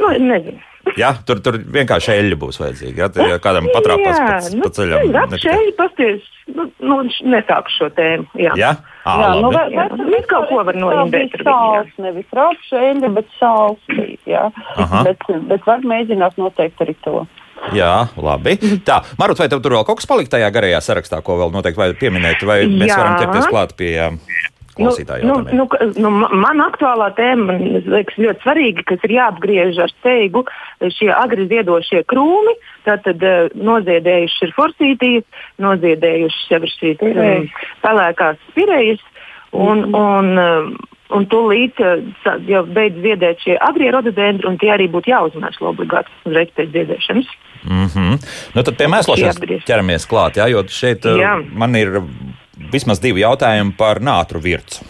Nu, 0.00 0.10
nezinu. 0.18 0.58
Ja? 0.98 1.12
Tur, 1.26 1.38
tur 1.44 1.58
vienkārši 1.60 2.12
eļļa 2.16 2.36
būs 2.40 2.58
vajadzīga. 2.60 2.96
Ja? 3.04 3.08
Tur, 3.14 3.26
ja 3.30 3.38
kādam 3.42 3.68
patrāpās 3.74 4.18
pa, 4.18 4.38
nu, 4.56 4.62
pa 4.64 4.70
ceļam. 4.74 5.18
Apšēji 5.26 5.74
pasties, 5.78 6.30
nu, 6.56 6.66
nu, 6.82 6.96
nesāku 7.34 7.74
šo 7.76 7.90
tēmu. 7.96 8.26
Jā. 8.40 8.54
Ja? 8.58 8.70
À, 9.04 9.14
Jā, 9.22 9.28
nu, 9.40 9.50
vai- 9.54 9.68
Jā, 9.72 9.86
nu, 9.96 10.18
kaut 10.28 10.48
ko 10.50 10.62
var 10.66 10.76
jā. 10.76 11.04
Sāls, 11.40 11.92
nevis 11.98 12.26
rapšēļa, 12.36 13.12
bet 13.16 13.30
sāls. 13.40 13.78
bija, 13.88 14.18
Jā. 14.26 14.42
Aha. 14.76 15.04
Bet, 15.04 15.22
bet 15.48 15.64
var 15.66 15.78
mēģināt 15.86 16.36
noteikti 16.36 16.84
arī 16.84 16.96
to. 17.04 17.26
Jā, 17.76 18.08
labi. 18.16 18.54
Tā, 18.88 19.02
Marut, 19.20 19.36
vai 19.38 19.46
tev 19.52 19.60
tur 19.60 19.74
vēl 19.76 19.84
kaut 19.84 19.98
kas 20.00 20.06
palika 20.08 20.32
tajā 20.36 20.48
garajā 20.52 20.78
sarakstā, 20.80 21.18
ko 21.22 21.36
vēl 21.36 21.52
noteikti 21.52 21.76
vajag 21.80 21.98
pieminēt, 22.00 22.40
vai 22.48 22.62
mēs 22.64 22.88
Jā. 22.88 22.96
varam 22.96 23.18
ķerties 23.20 23.48
klāt 23.52 23.74
pie 23.76 23.92
um, 24.06 24.16
klausītāja 24.78 25.24
Nu, 25.24 25.40
nu, 25.52 25.66
nu, 25.96 26.10
ma- 26.10 26.30
man 26.44 26.60
aktuālā 26.66 27.10
tēma, 27.16 27.56
liekas, 27.86 28.16
ļoti 28.18 28.42
svarīga, 28.44 28.84
kas 28.86 28.98
ir 29.08 29.10
jāapgriež 29.16 29.78
ar 29.82 29.90
steigu 29.98 30.44
šie 30.80 31.10
agri 31.14 31.46
ziedošie 31.50 32.04
krūmi. 32.10 32.54
Tātad 32.86 33.22
uh, 33.22 33.48
noziedējuši 33.54 34.44
ir 34.46 34.54
forsītijas, 34.56 35.24
noziedējuši 35.58 36.46
jau 36.54 36.62
ir 36.62 36.72
šīs 36.76 37.02
um, 37.02 37.10
Spirejas. 37.10 37.68
pelēkās 37.84 38.36
spirejas. 38.52 39.02
Un, 39.52 39.78
Mhm. 39.80 39.94
un, 39.94 40.38
um, 40.38 40.76
un 41.10 41.24
tūlīt 41.26 41.74
jau 42.46 42.60
beidz 42.70 43.00
ziedēt 43.02 43.40
šie 43.42 43.56
agrie 43.58 43.90
rododendri, 43.90 44.46
un 44.46 44.58
tie 44.58 44.70
arī 44.70 44.86
būtu 44.92 45.10
jāuzmēslo 45.10 45.72
obligāti 45.74 46.06
uzreiz 46.24 46.52
pēc 46.54 46.70
ziedēšanas. 46.70 47.26
Mm 47.64 47.86
-hmm. 47.86 48.14
nu, 48.54 48.62
tad 48.62 48.76
pie 48.78 48.86
mēslošanas 48.86 49.40
ķeramies 49.66 50.06
klāt, 50.08 50.38
jā, 50.38 50.46
jo 50.48 50.62
šeit 50.68 51.04
Jā. 51.04 51.34
man 51.52 51.74
ir 51.76 52.00
vismaz 52.72 53.00
divi 53.02 53.24
jautājumi 53.24 53.76
par 53.78 54.00
nātru 54.04 54.42
vircu. 54.42 54.84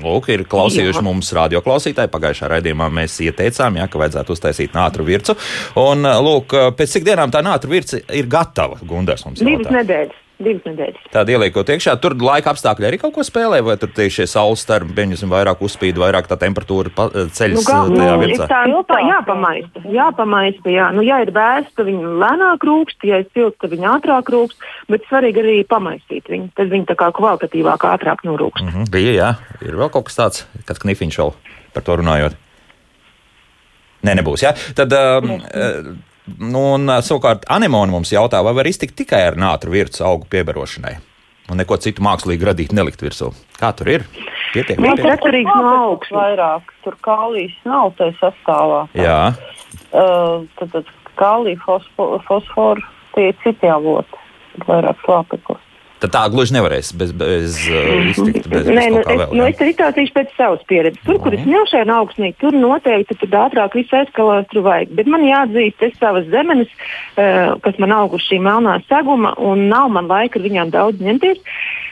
Lūk, 0.00 0.28
ir 0.30 0.44
klausījuši 0.48 1.00
Jā. 1.00 1.02
mums 1.02 1.32
radioklausītāji. 1.34 2.10
Pagājušā 2.12 2.48
raidījumā 2.52 2.86
mēs 2.94 3.16
ieteicām, 3.26 3.76
jā, 3.80 3.88
ka 3.90 3.98
vajadzētu 4.00 4.36
uztaisīt 4.36 4.76
nātru 4.76 5.04
vircu. 5.04 5.34
Un, 5.82 6.06
lūk, 6.06 6.54
pēc 6.78 6.94
cik 6.94 7.06
dienām 7.08 7.32
tā 7.34 7.42
nātru 7.44 7.74
virca 7.74 7.98
ir 8.14 8.28
gatava? 8.30 8.78
Gundars 8.86 9.26
mums 9.26 9.42
Divas 9.42 9.66
jautā. 9.66 9.74
nedēļas. 9.80 10.20
Divas 10.40 10.64
nedēļas. 10.64 11.00
Tāda 11.12 11.34
ieliekot 11.34 11.68
iekšā, 11.74 11.92
tur 12.00 12.14
laika 12.16 12.54
apstākļi 12.54 12.86
arī 12.88 12.98
kaut 13.02 13.12
ko 13.12 13.20
spēlē, 13.26 13.58
vai 13.66 13.74
tur 13.76 13.90
tieši 13.92 14.22
šie 14.22 14.26
saules 14.32 14.62
starpi, 14.64 14.94
pieņemsim, 14.96 15.28
vairāk 15.28 15.60
uzspīd, 15.66 15.98
vairāk 16.00 16.30
tā 16.30 16.38
temperatūra 16.40 16.88
pa- 16.96 17.10
ceļas 17.12 17.60
Nu, 17.60 17.64
gal, 17.68 17.90
uh, 17.92 17.98
tajā 18.00 18.14
nu, 18.16 18.22
ir 18.24 18.32
virsā. 18.32 18.46
tā, 18.48 18.60
nu, 18.72 18.80
tā 18.88 18.98
jāpamaista. 19.04 19.84
jāpamaista 19.84 20.72
jā. 20.72 20.86
nu, 20.96 21.02
ja 21.04 21.20
ir 21.20 21.30
bērns, 21.36 21.68
tad 21.76 21.86
viņi 21.90 22.14
lēnāk 22.24 22.64
rūkst, 22.70 23.04
ja 23.04 23.20
ir 23.20 23.28
silts, 23.36 23.58
tad 23.60 23.70
viņi 23.76 23.86
ātrāk 23.92 24.32
rūkst. 24.32 24.56
Bet 24.88 25.04
svarīgi 25.12 25.44
arī 25.44 25.56
pamaistīt 25.68 26.24
viņu. 26.32 26.48
Tad 26.56 26.72
viņi 26.72 26.88
tā 26.88 26.96
kā 26.96 27.12
kvalitatīvāk, 27.12 27.84
ātrāk 27.92 28.24
norūkst. 28.24 28.64
Mhm, 28.64 28.88
bija, 28.90 29.12
jā. 29.12 29.30
Ir 29.60 29.76
vēl 29.76 29.90
kaut 29.92 30.08
kas 30.08 30.16
tāds, 30.16 30.44
kāds 30.64 30.80
knifiņš 30.80 31.20
vēl 31.20 31.34
par 31.76 31.82
to 31.84 32.00
runājot. 32.00 32.34
Nē, 34.02 34.14
nebūs. 34.16 34.40
Jā. 34.46 34.54
Tad, 34.74 34.92
um, 34.96 35.34
un, 36.40 36.88
uh, 36.88 37.00
savukārt, 37.04 37.44
anemoni 37.48 37.92
mums 37.92 38.12
jautā, 38.12 38.42
vai 38.44 38.52
var 38.54 38.68
iztikt 38.70 38.96
tikai 38.96 39.22
ar 39.30 39.38
nātru 39.40 39.70
virsmu 39.74 40.06
augu 40.06 40.26
piebarošanai. 40.30 40.96
Un 41.50 41.58
neko 41.58 41.76
citu 41.82 42.02
mākslīgi 42.06 42.46
radīt, 42.46 42.72
nelikt 42.76 43.00
virsū. 43.02 43.32
Kā 43.58 43.72
tur 43.74 43.88
ir? 43.90 44.04
Pietiek, 44.54 44.78
Nu, 44.78 44.92
pietiek. 44.94 45.16
atkarīgs 45.16 45.56
no 45.56 45.72
augsta. 45.90 46.14
Vairāk 46.14 46.70
tur 46.84 46.94
kālijas 47.02 47.56
nav 47.66 47.92
tajā 47.98 48.14
sastāvā. 48.20 48.84
Jā, 48.94 49.34
Uh, 49.94 50.46
tad, 50.58 50.70
tad 50.72 50.86
kālija, 51.18 51.58
fosfo- 51.64 52.20
fosforu, 52.26 52.82
tie 53.14 53.28
ir 53.30 53.36
citi 53.42 53.66
avoti. 53.70 54.18
Vairāk 54.66 54.98
slāpeklis. 55.06 55.62
Tad 56.00 56.12
tā 56.14 56.22
gluži 56.32 56.56
nevarēs 56.56 56.92
bez, 56.96 57.12
bez 57.16 57.56
uh, 57.68 57.90
iztikt. 58.10 58.48
Bez, 58.48 58.66
bez 58.66 58.70
Nē, 58.76 58.86
nu, 58.94 59.00
kaut 59.00 59.08
kā 59.08 59.14
es, 59.14 59.20
vēl, 59.20 59.34
nu, 59.38 59.46
es 59.48 59.62
arī 59.64 59.74
stāstīšu 59.76 60.16
pēc 60.16 60.32
savas 60.38 60.64
pieredzes. 60.70 61.02
Tur, 61.06 61.20
kur 61.24 61.36
es 61.36 61.44
ņemšanu 61.48 61.96
augstnī, 61.96 62.32
tur 62.40 62.56
noteikti 62.56 63.18
tur 63.20 63.36
ātrāk 63.42 63.76
visu 63.78 63.98
eskalāstru 64.00 64.64
vajag. 64.66 64.94
Bet 64.98 65.10
man 65.12 65.26
jāatzīst, 65.28 65.84
es 65.90 66.00
savas 66.00 66.28
zemenes, 66.32 66.72
uh, 67.16 67.56
kas 67.64 67.78
man 67.82 67.94
auguši 67.96 68.34
šī 68.34 68.40
melnā 68.48 68.80
seguma, 68.88 69.34
un 69.38 69.68
nav 69.72 69.92
man 69.92 70.10
laika 70.10 70.40
ar 70.40 70.46
viņām 70.48 70.74
daudz 70.74 71.04
ņemties. 71.04 71.44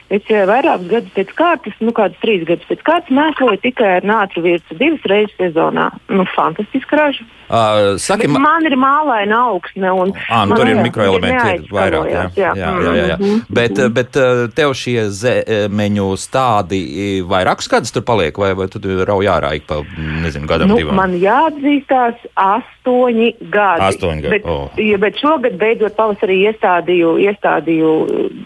Es 0.08 0.22
uh, 0.32 0.44
vairākus 0.48 0.88
gadus 0.88 1.12
pēc 1.12 1.32
kārtas, 1.36 1.74
nu 1.84 1.92
kādus 1.92 2.16
trīs 2.22 2.46
gadus 2.48 2.64
pēc 2.70 2.80
kārtas, 2.86 3.10
mēsloju 3.12 3.58
tikai 3.60 3.90
ar 3.98 4.06
nātru 4.08 4.40
virsmu 4.46 4.78
divas 4.80 5.02
reizes 5.10 5.34
sezonā. 5.36 5.90
Nu, 6.08 6.24
fantastiski 6.32 6.96
raža. 6.96 7.26
Uh, 7.48 7.96
saki, 8.00 8.26
Bet 8.26 8.32
ma- 8.34 8.40
man 8.44 8.66
ir 8.68 8.74
mālaina 8.76 9.36
augsne. 9.50 9.90
Un, 9.92 10.12
À, 10.28 10.42
nu, 10.44 10.52
man 10.52 10.58
tur 10.60 10.68
ir 10.68 10.76
jā, 10.76 10.82
mikroelementi 10.84 11.52
ir 11.58 11.68
vairāk. 11.72 12.08
Jā, 12.08 12.24
neaizskalojās, 12.24 12.34
jā, 12.36 12.50
jā, 12.56 12.72
jā, 12.84 13.04
jā. 13.12 13.16
Mhm. 13.20 13.38
Bet, 13.60 13.78
eh, 13.78 13.88
bet 13.88 14.16
eh, 14.20 14.42
tev 14.56 14.72
šie 14.76 15.06
zemeņu 15.20 16.08
stādi 16.20 16.80
eh, 16.88 17.22
vairākus 17.28 17.68
gadus 17.72 17.92
tur 17.92 18.04
paliek, 18.08 18.36
vai, 18.40 18.52
vai 18.56 18.66
tu 18.72 18.80
rauj 18.84 19.28
ārā 19.32 19.54
ik 19.56 19.64
pa, 19.68 19.80
nezinu, 20.24 20.48
gadam, 20.48 20.68
Nu, 20.72 20.76
divām? 20.80 20.96
man 21.00 21.16
jāatzīstās, 21.20 22.20
astoņi 22.36 23.30
gadi. 23.52 23.84
Astoņi 23.92 24.22
gadi, 24.24 24.34
Bet, 24.38 24.44
o. 24.48 24.58
ja, 24.80 24.98
bet 25.00 25.20
šogad 25.20 25.56
beidzot 25.60 25.96
pavasarī 25.96 26.40
iestādīju, 26.50 27.16
iestādīju 27.28 27.92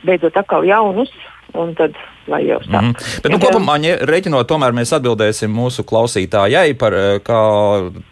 beidzot 0.06 0.36
atkal 0.42 0.66
jaunus, 0.68 1.10
un 1.58 1.72
tad 1.78 1.96
lai 2.30 2.42
jau 2.46 2.58
sāk. 2.64 2.76
Mm. 2.76 2.92
Bet, 3.24 3.32
nu, 3.32 3.38
kopumā, 3.42 3.78
ja 3.84 3.96
rēķinot, 4.08 4.48
tomēr 4.50 4.74
mēs 4.76 4.94
atbildēsim 4.96 5.52
mūsu 5.52 5.84
klausītājai 5.88 6.76
par 6.80 6.96
eh, 6.98 7.16
kā 7.24 7.40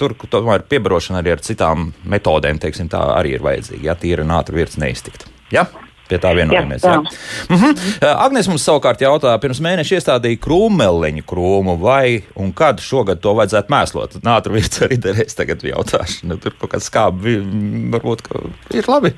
tur 0.00 0.16
tomēr 0.30 0.66
piebarošana 0.70 1.22
arī 1.22 1.36
ar 1.36 1.44
citām 1.44 1.90
metodēm, 2.10 2.60
teiksim, 2.62 2.90
tā 2.92 3.02
arī 3.16 3.36
ir 3.38 3.46
vajadzīga. 3.46 3.86
Ja 3.86 3.96
tīra 3.98 4.26
nātra 4.26 4.58
virs 4.58 4.80
neiztikt. 4.80 5.28
Ja? 5.54 5.68
Pie 6.10 6.18
tā 6.18 6.32
vienojamies. 6.34 6.82
Jā, 6.82 6.96
Jā, 6.96 7.02
jā. 7.06 7.54
Mm 7.54 7.58
-hmm. 7.62 8.06
Agnēs 8.26 8.48
mums 8.50 8.64
savukārt 8.66 9.00
jautā, 9.00 9.38
pirms 9.38 9.60
mēneša 9.62 9.94
iestādīja 9.94 10.40
krūmeliņu 10.42 11.22
krūmu, 11.22 11.76
vai 11.78 12.22
un 12.34 12.52
kad 12.52 12.80
šogad 12.80 13.20
to 13.20 13.34
vajadzētu 13.34 13.70
mēslot. 13.70 14.18
Nātra 14.22 14.52
virs 14.52 14.82
arī 14.82 14.98
derēs 14.98 15.36
tagad 15.36 15.62
jautāšu. 15.62 16.26
Nu, 16.26 16.36
tur 16.36 16.52
kaut 16.58 16.70
kāds 16.74 16.90
skābi 16.90 17.38
varbūt 17.94 18.22
ka 18.22 18.42
ir 18.74 18.84
labi, 18.88 19.14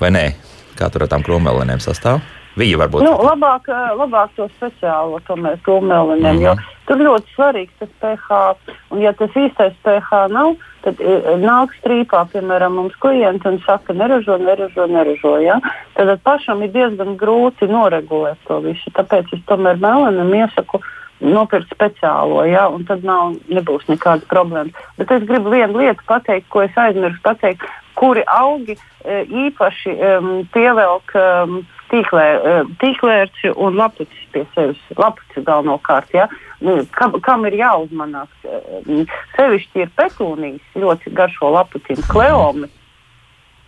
vai 0.00 0.10
nē? 0.10 0.32
Kā 0.78 0.88
tur 0.90 1.02
ar 1.02 1.08
tām 1.08 1.22
krūmelinēm 1.22 1.78
sastāv? 1.78 2.20
Viņa 2.58 2.78
varbūt. 2.80 3.04
Nu, 3.06 3.14
labāk, 3.22 3.68
labāk 3.94 4.32
to 4.34 4.48
speciālo 4.58 5.20
tomēr 5.28 5.60
krūmēliniem, 5.62 6.34
Mhm. 6.34 6.42
jo 6.42 6.54
tur 6.86 6.98
ļoti 6.98 7.34
svarīgs 7.36 7.76
tas 7.78 7.88
pH. 8.00 8.56
Un 8.90 9.00
ja 9.00 9.12
tas 9.12 9.30
īstais 9.30 9.74
pH 9.84 10.28
nav, 10.34 10.56
tad 10.82 10.98
nāk 11.38 11.70
strīpā, 11.78 12.24
piemēram, 12.32 12.74
mums 12.74 12.96
klienti 12.98 13.46
un 13.46 13.60
saka, 13.66 13.92
neražo, 13.92 14.38
neražo, 14.38 14.86
neražo. 14.86 15.36
Ja? 15.44 15.60
Tad 15.94 16.20
pašam 16.22 16.62
ir 16.62 16.72
diezgan 16.74 17.16
grūti 17.16 17.68
noregulēt 17.70 18.40
to 18.48 18.60
visu. 18.60 18.90
Tāpēc 18.90 19.30
es 19.32 19.44
tomēr 19.46 19.78
melinam 19.78 20.34
iesaku 20.34 20.80
nopirkt 21.20 21.70
speciālo, 21.70 22.42
ja? 22.48 22.66
un 22.68 22.84
tad 22.84 23.04
nav, 23.04 23.36
nebūs 23.48 23.86
nekādas 23.86 24.26
problēmas. 24.26 24.72
Bet 24.98 25.10
es 25.12 25.22
gribu 25.28 25.50
vienu 25.50 25.78
lietu 25.78 26.02
pateikt, 26.08 26.48
ko 26.48 26.62
es 26.62 26.74
aizmirsu 26.74 27.20
pateikt, 27.22 27.62
kuri 27.94 28.24
augi 28.26 28.78
e, 29.04 29.24
īpaši 29.28 29.92
um, 30.00 30.30
pievelk 30.54 31.12
um, 31.14 31.60
tīklē, 31.90 32.26
e, 32.50 32.54
tīklērci 32.82 33.52
un 33.56 33.76
lapucis 33.78 34.26
pie 34.34 34.44
sevis. 34.54 34.80
Lapucis 34.98 35.44
galvenokārt, 35.46 36.12
ja? 36.14 36.28
Nu, 36.60 36.80
kam, 36.96 37.16
kam 37.24 37.46
ir 37.48 37.56
jāuzmanās? 37.60 38.32
E, 38.44 39.04
Sevišķi 39.36 39.84
ir 39.84 39.90
petūnijas, 39.98 40.76
ļoti 40.78 41.14
garšo 41.16 41.50
lapuciņu, 41.56 42.06
kleomis, 42.10 42.72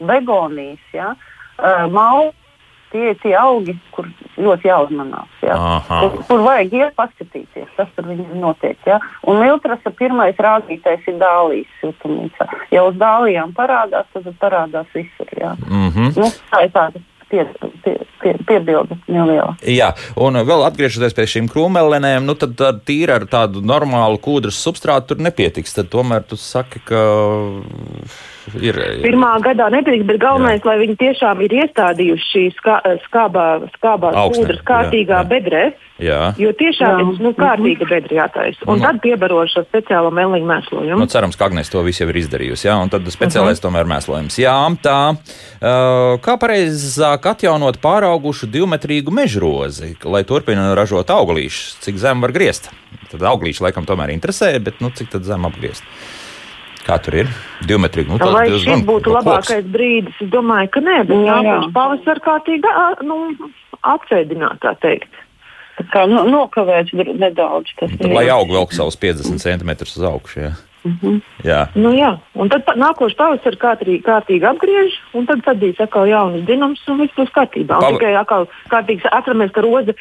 begonijas, 0.02 0.86
ja? 0.92 1.14
uh, 1.58 1.90
malu. 1.92 2.32
Tie 2.92 3.06
ir 3.08 3.14
tie 3.22 3.30
augi, 3.40 3.72
kur 3.96 4.04
ļoti 4.36 4.68
jāuzmanās. 4.68 5.36
Ja? 5.40 5.54
Kur, 5.88 6.18
kur 6.28 6.42
vajag 6.44 6.74
iet 6.76 6.96
paskatīties, 6.98 7.70
kas 7.78 7.88
tur 7.96 8.10
notiek. 8.36 8.76
Ja? 8.84 8.98
Un 9.24 9.40
miltrasa 9.40 9.94
pirmais 9.96 10.36
rādītājs 10.36 11.06
ir 11.08 11.16
dālijas 11.22 11.70
siltumnīca. 11.80 12.50
Ja 12.74 12.82
uz 12.84 12.98
dālijām 13.00 13.54
parādās, 13.56 14.10
tad 14.12 14.28
parādās 14.42 14.92
visur. 14.92 15.32
Ja? 15.40 15.54
Mm 15.64 15.88
-hmm. 15.88 16.12
Nu, 16.20 16.28
tā 16.52 16.66
ir 16.66 16.74
tāda 16.76 17.00
pie, 17.32 17.46
pie, 17.84 17.94
pie, 18.20 18.34
piebilde 18.48 18.98
neliela. 19.08 19.56
Jā, 19.64 19.92
un 20.20 20.36
vēl 20.46 20.66
atgriežoties 20.68 21.16
pie 21.16 21.26
šīm 21.34 21.48
krūmelinēm, 21.52 22.28
nu 22.28 22.36
tad 22.38 22.54
tā 22.60 22.72
tīri 22.76 23.16
ar 23.16 23.26
tādu 23.30 23.64
normālu 23.64 24.20
kūdras 24.22 24.60
substrātu 24.60 25.12
tur 25.12 25.24
nepietiks. 25.24 25.74
Tad 25.78 25.90
tomēr 25.92 26.26
tu 26.28 26.38
saki, 26.40 26.84
ka 26.86 27.02
ir. 28.60 28.78
Pirmā 29.04 29.32
gadā 29.44 29.68
nepietiks, 29.72 30.06
bet 30.08 30.20
galvenais, 30.22 30.60
Jā. 30.60 30.66
lai 30.70 30.76
viņi 30.82 30.96
tiešām 31.00 31.42
ir 31.46 31.54
iestādījuši 31.62 32.28
šīs 32.32 32.58
skā, 32.58 32.76
skābā, 33.06 33.46
Augsnē, 33.62 34.42
kūdras 34.42 34.62
kārtīgā 34.68 35.18
jā, 35.18 35.22
jā. 35.22 35.28
bedrē. 35.30 35.64
Jā. 36.02 36.32
Jo 36.40 36.50
tiešām 36.56 36.98
Jā. 36.98 37.04
ir 37.04 37.20
nu, 37.22 37.30
kārtīga 37.36 37.86
bedra 37.86 38.16
jātaisa. 38.24 38.66
Un 38.66 38.80
Nu. 38.80 38.84
tad 38.86 38.98
piebarošu 39.04 39.60
ar 39.60 39.66
speciālo 39.68 40.10
meliņu 40.10 40.48
mēslojumu. 40.48 40.98
Nu, 40.98 41.06
cerams, 41.06 41.36
ka 41.38 41.46
Agnēs 41.46 41.70
to 41.70 41.82
visu 41.86 42.02
jau 42.02 42.10
ir 42.10 42.18
izdarījusi. 42.22 42.66
Jā, 42.66 42.76
un 42.82 42.90
tad 42.90 43.06
speciālais 43.06 43.58
uh 43.58 43.62
-huh. 43.62 43.66
tomēr 43.68 43.86
mēslojums. 43.86 44.38
Jā, 44.38 44.56
tā. 44.82 45.14
Uh, 45.14 46.18
kā 46.18 46.34
pareizāk 46.38 47.26
atjaunot 47.30 47.78
pāraugušu 47.78 48.50
divmetrīgu 48.50 49.10
mežrozi, 49.10 49.96
lai 50.04 50.24
turpina 50.24 50.74
ražot 50.74 51.06
auglīšus, 51.06 51.78
cik 51.80 51.96
zem 51.96 52.20
var 52.20 52.32
griezt? 52.32 52.70
Tad 53.10 53.20
auglīši 53.20 53.62
laikam 53.62 53.86
tomēr 53.86 54.10
interesē, 54.10 54.58
bet 54.58 54.80
nu, 54.80 54.90
cik 54.90 55.10
tad 55.10 55.22
zem 55.22 55.44
apgriezt? 55.44 55.82
Kā 56.86 56.96
tur 57.02 57.14
ir? 57.22 57.28
Divmetrīgi. 57.68 58.10
Nu, 58.10 58.18
tas 58.18 58.32
Vai 58.34 58.46
diezgan 58.50 58.80
šis 58.80 58.86
būtu 58.88 59.12
nu, 59.12 59.16
labākais 59.20 59.66
brīdis? 59.70 60.16
Es 60.24 60.30
domāju, 60.32 60.70
ka 60.74 60.82
nē, 60.82 60.96
bet 61.06 61.20
Jā, 61.28 61.36
jā. 61.46 61.58
pavasar 61.76 62.18
kārtīgi 62.24 62.72
nu, 63.06 63.18
atsēdināt, 63.86 64.58
tā 64.64 64.74
teikt. 64.82 65.12
tā 65.78 65.86
kā 65.92 66.02
no, 66.10 66.24
nokavēts 66.28 66.92
nedaudz. 66.96 67.70
Lai 68.02 68.26
aug 68.34 68.50
vēl 68.50 68.66
savus 68.74 68.98
50 68.98 69.38
centimetrus 69.42 69.96
uz 69.96 70.06
augšu. 70.10 70.40
Jā. 70.48 70.52
Jā. 71.46 71.68
Nu, 71.78 71.92
jā, 71.94 72.10
un 72.34 72.48
tad 72.50 72.66
nākošais 72.78 73.16
pavasaris 73.18 73.58
kārtīgi, 73.62 74.00
kārtīgi 74.06 74.46
apgriež, 74.48 74.96
un 75.14 75.26
tad 75.26 75.42
sadīs 75.46 75.78
atkal 75.82 76.08
jaunas 76.10 76.42
dzinums, 76.48 76.82
un 76.90 76.98
viss 77.02 77.14
būs 77.18 77.30
kārtībā. 77.34 77.78
Un 77.78 77.84
Pava- 77.86 77.98
tikai 77.98 78.14
atkal 78.18 78.48
kārtīgi 78.72 79.06
atceramies, 79.10 79.52
ka 79.54 79.62
roze 79.62 79.94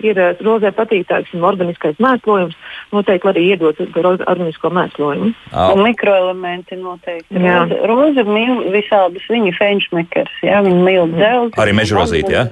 ir 0.00 0.18
eh, 0.18 0.36
rozē 0.44 0.70
patīk 0.76 1.08
tāds 1.10 1.32
organiskais 1.34 1.98
mēslojums, 1.98 2.54
noteikti 2.94 3.30
arī 3.32 3.42
iedot 3.50 3.78
roze- 3.98 4.26
organisko 4.30 4.70
mēslojumu. 4.70 5.32
Au. 5.52 5.74
Un 5.74 5.82
mikroelementi 5.88 6.78
noteikti. 6.78 7.34
Jā. 7.34 7.64
Roze, 7.66 7.80
roze 7.90 8.24
mīl 8.28 8.62
visādus 8.74 9.26
viņa 9.30 9.56
fenšmekers, 9.58 10.38
jā, 10.42 10.62
viņa 10.62 10.82
mīl 10.86 11.10
dzelzi. 11.16 11.54
Arī 11.58 11.74
mežrozīt, 11.74 12.30
jā? 12.30 12.48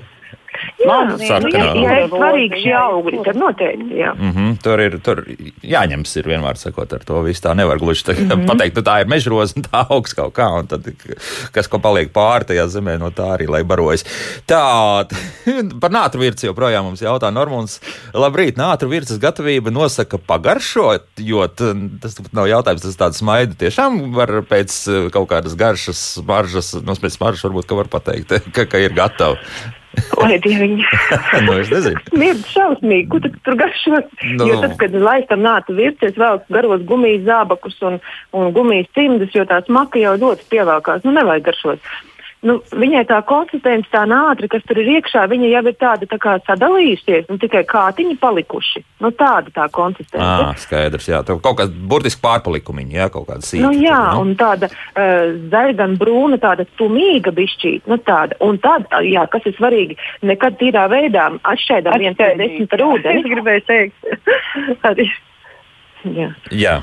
Jā, 0.81 0.99
ja, 1.03 1.17
sarkanā. 1.27 1.73
ja 1.83 1.99
ir 2.05 2.11
svarīgi 2.13 2.61
šie 2.63 2.77
Jā, 2.77 2.83
augļi, 2.93 3.21
tad 3.27 3.39
noteikti, 3.41 3.99
jā. 4.01 4.13
Mm 4.15 4.33
-hmm, 4.33 4.57
tur 4.63 4.83
ir 4.83 4.99
tur 5.05 5.23
jāņems, 5.63 6.17
ir 6.21 6.29
vienmēr 6.31 6.59
sakot, 6.61 6.93
ar 6.93 7.05
to 7.07 7.23
visu 7.25 7.43
tā 7.47 7.55
nevar 7.57 7.79
gluži 7.79 8.05
tā, 8.05 8.17
mm 8.17 8.29
-hmm. 8.29 8.47
pateikt, 8.51 8.77
nu, 8.77 8.83
tā 8.83 9.01
ir 9.01 9.09
mežroze, 9.09 9.55
un 9.57 9.67
tā 9.69 9.85
augs 9.89 10.15
kaut 10.15 10.35
kā, 10.37 10.49
un 10.59 10.67
tad 10.67 10.87
kas 11.53 11.69
ko 11.69 11.79
paliek 11.79 12.13
pāri 12.13 12.45
tajā 12.45 12.67
zemē, 12.67 12.99
no 12.99 13.11
tā 13.11 13.37
arī 13.37 13.49
lai 13.49 13.63
barojas. 13.65 14.05
Tā, 14.47 15.07
par 15.83 15.91
nātru 15.91 16.21
virci 16.21 16.47
joprojām 16.47 16.85
mums 16.85 17.03
jautā 17.03 17.31
Normons. 17.33 17.81
Labrīt, 18.15 18.57
nātru 18.57 18.89
virces 18.89 19.19
gatavība 19.19 19.71
nosaka 19.71 20.19
pagaršot, 20.19 21.07
jo 21.19 21.47
tas 21.49 22.21
nav 22.33 22.47
jautājums, 22.47 22.83
tas 22.83 22.97
tāds 22.97 23.19
smaidu 23.19 23.55
tiešām 23.55 24.13
var 24.15 24.43
pēc 24.49 24.71
eh, 24.89 25.11
kaut 25.11 25.29
kādas 25.29 25.57
garšas, 25.57 26.19
maržas, 26.27 26.75
nu, 26.75 26.95
pēc 26.95 27.21
maržas 27.21 27.45
varbūt, 27.45 27.67
ka 27.67 27.75
var 27.75 27.89
pateikt, 27.89 28.33
ka, 28.53 28.65
ka 28.65 28.79
ir 28.79 28.95
gatava. 28.97 29.37
Oi, 30.23 30.37
dieviņ. 30.45 30.75
nu, 31.47 31.57
es 31.61 31.71
nezinu. 31.73 32.03
Mird 32.17 32.43
šausmīgi, 32.53 33.07
ko 33.13 33.21
tu 33.25 33.31
tur 33.47 33.59
garšos. 33.61 34.11
Nu. 34.23 34.35
No. 34.41 34.49
Jo 34.51 34.59
tad, 34.65 34.77
kad 34.81 34.97
laistam 34.97 35.45
nāca 35.45 35.77
vircies, 35.77 36.17
vēl 36.19 36.43
garos 36.53 36.85
gumijas 36.89 37.25
zābakus 37.29 37.79
un, 37.87 38.01
un 38.37 38.53
gumijas 38.57 38.91
cimdus, 38.97 39.35
jo 39.37 39.47
tās 39.49 39.69
maka 39.73 40.01
jau 40.03 40.17
ļoti 40.21 40.49
pievēlkās. 40.53 41.05
Nu, 41.07 41.15
nevajag 41.17 41.49
garšot. 41.51 41.91
Nu, 42.47 42.59
viņai 42.71 43.03
tā 43.09 43.19
konsistence, 43.27 43.89
tā 43.91 44.05
nātre, 44.09 44.49
kas 44.53 44.63
tur 44.69 44.79
ir 44.83 44.93
iekšā, 44.97 45.25
viņa 45.33 45.49
jau 45.51 45.63
ir 45.67 45.77
tāda 45.81 46.07
tā 46.11 46.19
kā 46.23 46.37
sadalījusies, 46.47 47.27
un 47.33 47.41
tikai 47.43 47.65
kātiņi 47.69 48.17
palikuši. 48.23 48.85
Nu, 49.03 49.11
tāda 49.17 49.53
tā 49.55 49.67
konsistence. 49.75 50.23
Ah, 50.23 50.55
skaidrs, 50.61 51.09
jā, 51.11 51.23
tur 51.27 51.41
kaut 51.45 51.59
kāds 51.61 51.75
burtiski 51.91 52.23
pārpalikumiņš, 52.25 52.95
jā, 53.01 53.09
kaut 53.13 53.27
kāda 53.31 53.49
sīka. 53.49 53.65
Nu, 53.67 53.73
jā, 53.83 53.99
tur, 54.13 54.23
un 54.23 54.33
tāda 54.39 54.71
uh, 54.71 55.35
zaļa, 55.53 55.91
brūna, 56.01 56.41
tāda 56.43 56.69
tumīga 56.79 57.35
bišķīta. 57.37 57.91
Nu, 57.91 57.99
tāda. 58.07 58.39
un 58.47 58.61
tad, 58.63 58.89
jā, 59.05 59.27
kas 59.33 59.47
ir 59.49 59.57
svarīgi, 59.59 59.99
nekad 60.27 60.59
tīrā 60.61 60.87
veidā 60.93 61.29
atšķaidām 61.43 61.99
viens 62.03 62.19
no 62.21 62.33
desmit 62.43 62.77
ar 62.77 62.85
Es 62.87 62.91
ūdeni. 62.93 63.31
gribēju 63.35 63.67
teikt, 63.67 64.11
arī 64.91 65.11
Jā. 66.15 66.29
Jā, 66.51 66.75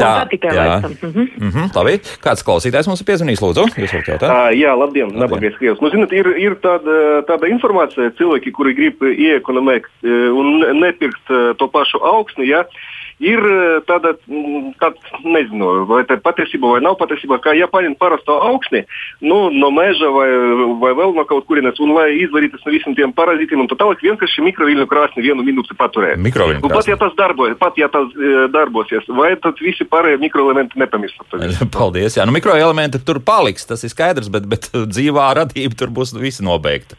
Tā, 0.00 0.10
tā 0.30 0.52
jā. 0.54 0.78
Mhm. 0.80 1.26
Mm 1.36 1.50
-hmm, 1.50 1.70
labi, 1.76 1.98
kāds 2.24 2.44
klausītājs 2.46 2.88
mums 2.88 3.00
ir 3.02 3.08
piezvanījis, 3.10 3.42
lūdzu, 3.44 3.64
jūs 3.76 3.94
varat 3.94 4.10
jautāt? 4.12 4.30
Uh, 4.30 4.50
jā, 4.56 4.72
labdien, 4.78 5.12
nabagais 5.12 5.56
krievs. 5.58 5.80
Nu, 5.80 5.90
zinat, 5.90 6.12
ir, 6.12 6.26
ir 6.38 6.56
tāda, 6.62 7.24
tāda 7.28 7.50
informācija, 7.50 8.12
cilvēki, 8.18 8.52
kuri 8.52 8.74
grib 8.74 9.02
iekonomēt 9.02 9.84
eh, 10.04 10.30
un 10.30 10.80
nepirkt 10.80 11.30
eh, 11.30 11.52
to 11.58 11.68
pašu 11.68 12.00
augsni, 12.02 12.48
ja, 12.48 12.64
ir 13.20 13.40
eh, 13.44 13.80
tāda, 13.88 14.14
mm, 14.26 14.72
tāda, 14.80 15.20
nezinu, 15.24 15.70
vai 15.88 16.02
tā 16.08 16.16
ir 16.16 16.22
patiesība 16.24 16.74
vai 16.74 16.80
nav 16.84 16.96
patiesība, 17.00 17.38
ka 17.44 17.54
ja 17.56 17.68
paņem 17.70 17.94
parasto 18.00 18.38
augsni 18.48 18.82
nu, 19.20 19.50
no 19.52 19.70
meža 19.74 20.08
vai, 20.14 20.28
vai 20.80 20.92
vēl 20.98 21.14
no 21.16 21.26
kaut 21.28 21.46
kurienes, 21.48 21.78
un 21.84 21.94
lai 21.96 22.08
izvairītos 22.22 22.64
no 22.64 22.74
visiem 22.74 22.96
tiem 22.98 23.14
parazītiem, 23.16 23.62
un 23.62 23.70
tā 23.70 23.78
tālāk 23.80 24.02
vienkārši 24.04 24.46
mikroviļņu 24.48 24.88
krāsni 24.90 25.26
vienu 25.26 25.44
minūti 25.46 25.76
paturēt. 25.78 26.20
Mikroviļņu 26.24 26.64
Nu, 26.64 26.72
pat 26.72 26.88
ja 26.88 26.96
tas 27.00 27.14
darbojas, 27.18 27.58
pat 27.60 27.78
ja 27.80 27.88
tas 27.92 28.10
darbosies, 28.52 29.06
vai 29.16 29.32
tad 29.40 29.60
visi 29.62 29.86
pārējie 29.88 30.20
mikroelementi 30.22 30.80
nepamirstat? 30.80 31.36
Paldies. 31.76 32.16
Jā, 32.18 32.26
nu, 32.28 32.34
mikroelementi 32.36 33.02
tur 33.04 33.20
paliks, 33.24 33.68
tas 33.68 33.84
ir 33.84 33.92
skaidrs, 33.92 34.30
bet, 34.32 34.48
bet 34.50 34.70
dzīvā 34.94 35.30
radība 35.40 35.78
tur 35.78 35.92
būs 35.94 36.16
visi 36.20 36.46
nobeigta. 36.46 36.98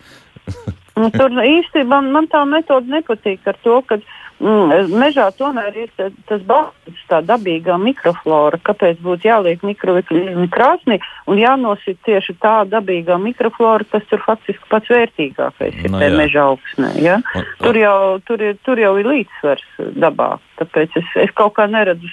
Nu, 0.98 1.08
tur 1.14 1.32
īsti 1.32 1.86
man, 1.88 2.10
man 2.14 2.28
tā 2.32 2.42
metode 2.50 2.92
nepatīk 2.92 3.46
ar 3.48 3.58
to, 3.64 3.80
ka 3.88 3.98
mm, 4.42 4.92
mežā 4.98 5.28
tomēr 5.38 5.76
ir 5.78 5.90
ta- 5.98 6.10
tas 6.28 6.42
balsts, 6.42 7.04
tā 7.10 7.22
dabīgā 7.24 7.78
mikroflora. 7.82 8.58
Kāpēc 8.66 9.00
būtu 9.06 9.30
jāliek 9.30 9.62
mikroviļņu 9.64 10.48
krāsnī 10.52 11.00
un 11.28 11.38
jānosit 11.38 11.98
tieši 12.06 12.36
tā 12.42 12.66
dabīgā 12.70 13.20
mikroflora, 13.22 13.86
kas 13.92 14.04
tur 14.10 14.20
faktiski 14.26 14.66
pats 14.70 14.90
vērtīgākais 14.90 15.84
ir 15.84 15.92
Nu, 15.92 16.00
tajā 16.00 16.12
jā. 16.12 16.18
meža 16.18 16.46
augsnē. 16.52 16.92
Ja? 17.02 17.20
Un- 17.36 17.46
Tur, 17.62 17.76
jau, 17.78 18.20
tur, 18.26 18.42
ir, 18.42 18.58
tur 18.66 18.78
jau 18.82 18.98
ir 18.98 19.06
līdzsvars 19.06 19.96
dabā. 19.96 20.40
Tāpēc 20.62 21.00
es, 21.00 21.14
es 21.26 21.34
kaut 21.38 21.56
kā 21.58 21.66
neredzu, 21.72 22.08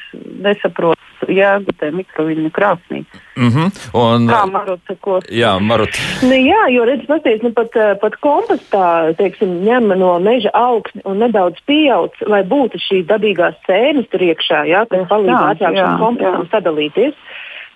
nesaprotu 0.45 0.97
jēgu 1.29 1.75
tajā 1.79 1.95
mikroviļņu 1.99 2.51
krāsnī. 2.55 3.03
Mm 3.37 3.51
-hmm. 3.55 3.73
Un, 3.95 4.29
Kā 4.31 4.45
Maruta, 4.51 4.95
ko 5.01 5.19
jā, 5.31 5.53
Marut, 5.61 5.99
Nu, 6.23 6.35
jā, 6.35 6.63
jo 6.73 6.85
redz, 6.85 7.07
paties, 7.07 7.43
nu, 7.43 7.53
pat, 7.53 7.77
eh, 7.77 7.95
pat 8.01 8.17
kompostā 8.21 9.15
teiksim, 9.19 9.61
ņem 9.67 9.99
no 9.99 10.19
meža 10.19 10.51
augsni 10.55 11.03
un 11.05 11.19
nedaudz 11.19 11.61
pieaug, 11.67 12.15
lai 12.27 12.43
būtu 12.43 12.79
šīs 12.79 13.07
dabīgās 13.07 13.55
sēnes 13.67 14.09
tur 14.11 14.21
iekšā, 14.21 14.65
jā, 14.67 14.87
kas 14.89 15.09
palīdz 15.09 15.45
ātrāk 15.51 15.77
šim 15.77 15.99
kompostam 15.99 16.49
sadalīties. 16.53 17.15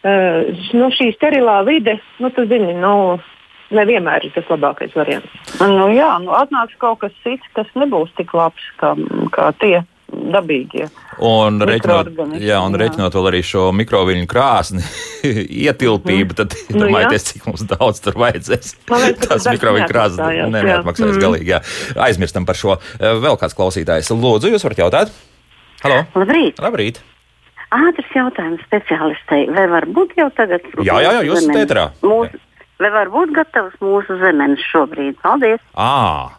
Uh, 0.02 0.50
no 0.74 0.88
šī 0.90 1.12
sterilā 1.14 1.62
vide, 1.62 2.00
nu, 2.18 2.30
tu 2.30 2.42
zini, 2.50 2.74
nu, 2.74 3.20
nevienmēr 3.70 4.26
ir 4.26 4.32
tas 4.34 4.48
labākais 4.50 4.94
variants. 4.98 5.30
Nu, 5.60 5.88
jā, 5.94 6.10
nu, 6.24 6.34
atnāks 6.34 6.74
kaut 6.82 6.98
kas 6.98 7.14
cits, 7.22 7.46
kas 7.56 7.70
nebūs 7.78 8.10
tik 8.18 8.34
labs 8.34 8.64
kā, 8.80 8.96
kā 9.30 9.52
tie 9.62 9.84
dabīgie. 10.32 10.86
un 11.22 11.60
reiķinot, 11.66 12.10
jā, 12.40 12.58
un 12.62 12.72
jā. 12.76 12.80
reiķinot 12.82 13.16
vēl 13.18 13.28
arī 13.32 13.40
šo 13.46 13.66
mikroviļņu 13.76 14.28
krāsni, 14.30 14.82
ietilpību, 15.66 16.36
tad 16.38 16.56
Nu, 16.72 16.84
domājieties, 16.84 17.26
cik 17.30 17.46
mums 17.50 17.64
daudz 17.68 18.00
tur 18.04 18.16
vajadzēs. 18.22 18.74
Liekas, 18.92 19.28
tas 19.28 19.48
mikroviļņu 19.50 19.88
krāsnes 19.90 20.20
neatmaksājās, 20.20 20.52
ne, 20.52 20.62
jā. 20.62 20.68
neatmaksājas 20.76 21.16
Mm. 21.16 21.22
galīgi. 21.26 21.52
Jā. 21.52 21.60
Aizmirstam 22.08 22.46
par 22.48 22.58
šo. 22.58 22.78
Eh, 23.00 23.16
Vēl 23.22 23.38
kāds 23.40 23.56
klausītājs. 23.58 24.12
Lūdzu, 24.12 24.52
jūs 24.54 24.64
varat 24.68 24.82
jautāt? 24.84 25.12
Halo! 25.82 26.02
Labrīt! 26.14 26.60
Labrīt! 26.62 27.00
Ātrs 27.72 28.10
jautājums 28.14 28.60
speciālistei. 28.68 29.46
Vai 29.56 29.64
var 29.72 29.86
būt 29.88 30.12
jau 30.18 30.28
tagad? 30.36 30.64
Jā, 30.84 30.98
jā, 31.00 31.12
jā, 31.18 31.22
jūs 31.30 31.46
esat. 31.48 31.72
Mūsu, 32.04 32.36
vai 32.82 32.90
var 32.92 33.08
būt 33.14 33.32
gatavs 33.38 33.78
mūsu 33.80 34.18
zemenes 34.20 34.60
šobrīd? 34.68 35.16
Paldies! 35.24 35.60
À, 35.72 36.36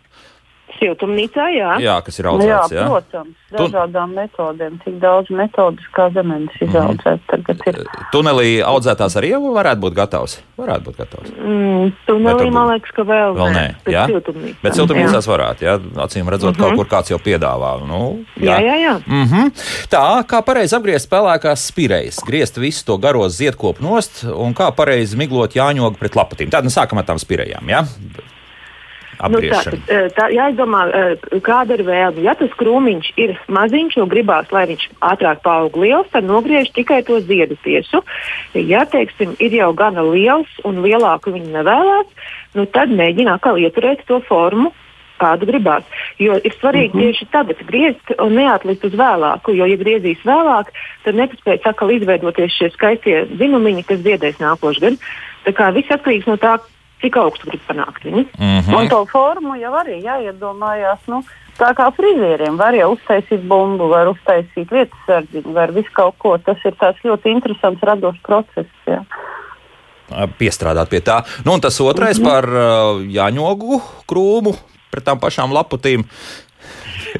Siltumnīcā, 0.79 1.45
jā. 1.53 1.71
jā, 1.79 1.95
kas 2.03 2.19
ir 2.19 2.25
Nu, 2.25 2.37
jā, 2.41 2.57
audzēts. 2.61 2.73
Jā, 2.73 2.85
protams, 2.89 3.35
Tu- 3.53 3.67
dažādām 3.67 4.13
metodēm. 4.17 4.79
Tik 4.83 4.95
daudz 4.99 5.29
metodas, 5.29 5.85
kā 5.93 6.09
zemenes 6.13 6.49
Mhm. 6.59 6.65
izaudzēt. 6.69 7.19
Tagad 7.29 7.59
ir. 7.67 7.77
Tunelī 8.13 8.63
audzētās 8.65 9.15
arī 9.19 9.29
jau 9.35 9.41
varētu 9.53 9.79
būt 9.85 9.93
gatavs. 9.93 10.39
Varētu 10.57 10.83
būt 10.87 10.95
gatavs. 10.97 11.29
Mm, 11.37 11.93
tunelī, 12.07 12.51
man 12.51 12.67
liekas, 12.73 12.91
ka 12.95 13.03
vēl, 13.03 13.35
Vēl 13.37 13.53
nē, 13.53 13.75
bet 13.85 13.93
jā? 13.93 14.05
siltumnīcā. 14.07 14.55
Bet 14.63 14.73
siltumnīcās 14.73 15.27
varētu, 15.27 15.59
jā, 15.61 15.77
acīm 16.05 16.29
redzot, 16.29 16.57
kaut 16.57 16.75
kur 16.75 16.85
kāds 16.85 17.09
jau 17.09 17.19
piedāvā. 17.19 17.85
Nu, 17.87 18.25
Jā, 18.39 18.57
jā, 18.59 18.75
jā. 18.81 18.93
Mm 19.07 19.25
-hmm. 19.25 19.51
Tā, 19.89 20.23
kā 20.25 20.41
pareizi 20.41 20.75
apgriezt 20.75 21.09
pelēkās 21.09 21.69
spīrejas, 21.71 22.23
griezt 22.25 22.57
visu 22.57 22.85
to 22.85 22.97
garo 22.97 23.29
ziedkopu 23.29 23.81
nost 23.81 24.23
un 24.23 24.53
kā 24.53 24.71
pareizi 24.75 25.15
miglot 25.17 25.53
jāņog 25.53 25.97
pret 25.97 26.13
lapatīm. 26.15 26.49
Tātad 26.49 26.63
nu, 26.63 26.69
sākam 26.69 26.97
ar 26.97 27.05
tām 27.05 27.17
spīrejām. 27.17 27.63
Ja? 29.23 29.29
Nu, 29.31 29.39
tā, 29.39 29.61
tā 30.17 30.27
jāizdomā, 30.33 30.83
kāda 31.45 31.77
ir 31.77 31.85
vēlme. 31.87 32.23
Ja 32.25 32.35
tas 32.35 32.51
krūmiņš 32.59 33.11
ir 33.23 33.37
maziņš 33.47 33.97
un 34.03 34.11
gribās, 34.11 34.51
lai 34.51 34.65
viņš 34.73 34.89
ātrāk 35.13 35.39
paaug 35.45 35.77
liels, 35.79 36.09
tad 36.11 36.27
nogriež 36.27 36.73
tikai 36.75 37.01
to 37.07 37.21
ziedu 37.23 37.55
tiesu. 37.63 38.03
Ja, 38.53 38.83
teiksim, 38.89 39.37
ir 39.39 39.55
jau 39.55 39.71
gana 39.77 40.03
liels 40.03 40.51
un 40.67 40.83
lielāku 40.83 41.31
viņa 41.37 41.55
nevēlas, 41.55 42.31
nu, 42.57 42.67
tad 42.67 42.91
mēģina 42.91 43.37
atkal 43.39 43.61
ieturēt 43.63 44.03
to 44.09 44.19
formu. 44.27 44.73
Kādu 45.21 45.45
gribās. 45.47 45.85
Jo 46.19 46.33
ir 46.35 46.51
svarīgi 46.57 46.89
uh 46.89 46.95
-huh. 46.95 47.03
tieši 47.05 47.25
tagad 47.31 47.59
griezt 47.67 48.11
un 48.19 48.33
neatlikt 48.33 48.83
uz 48.83 48.91
vēlāku. 48.91 49.53
Jo, 49.55 49.65
ja 49.69 49.77
griezīs 49.77 50.19
vēlāk, 50.25 50.73
tad 51.03 51.15
nepaspēs 51.15 51.67
atkal 51.69 51.91
izveidoties 51.91 52.51
šie 52.51 52.69
skaistie 52.73 53.27
zinumiņi, 53.37 53.83
kas 53.83 53.99
ziedēs 53.99 54.41
nākošais 54.41 54.81
gads. 54.81 54.99
Tā 55.45 55.51
kā 55.51 55.71
viss 55.71 55.91
atkarīgs 55.91 56.27
no 56.27 56.35
tā, 56.35 56.57
cik 57.03 57.19
augstu 57.19 57.51
grib 57.51 57.61
panākt 57.67 58.07
viņu. 58.07 58.25
Mm 58.39 58.57
Un 58.57 58.63
-hmm. 58.63 58.89
to 58.89 59.05
formu 59.11 59.55
jau 59.59 59.73
arī 59.83 59.99
jāiedomājās. 60.03 61.03
Nu, 61.07 61.23
tā 61.59 61.73
kā 61.77 61.91
frizieriem 61.93 62.57
var 62.57 62.73
jau 62.73 62.93
uztaisīt 62.95 63.43
bumbu, 63.47 63.87
var 63.91 64.07
uztaisīt 64.07 64.71
vietas 64.71 64.99
sardziņu, 65.05 65.53
var 65.53 65.71
visu 65.71 65.91
kaut 65.93 66.15
ko. 66.17 66.37
Tas 66.37 66.57
ir 66.65 66.73
tāds 66.79 67.03
ļoti 67.03 67.29
interesants 67.35 67.83
radošs 67.83 68.21
process. 68.23 68.69
Jā. 68.87 69.03
Piestrādāt 70.39 70.89
pie 70.89 70.99
tā. 71.01 71.23
Nu, 71.45 71.53
un 71.53 71.61
tas 71.61 71.79
otrais 71.81 72.19
Mhm. 72.19 72.25
par 72.25 72.43
uh, 72.45 73.01
jāņogu 73.01 73.81
krūmu 74.07 74.53
pret 74.91 75.03
tām 75.03 75.19
pašām 75.19 75.51
laputīm. 75.53 76.03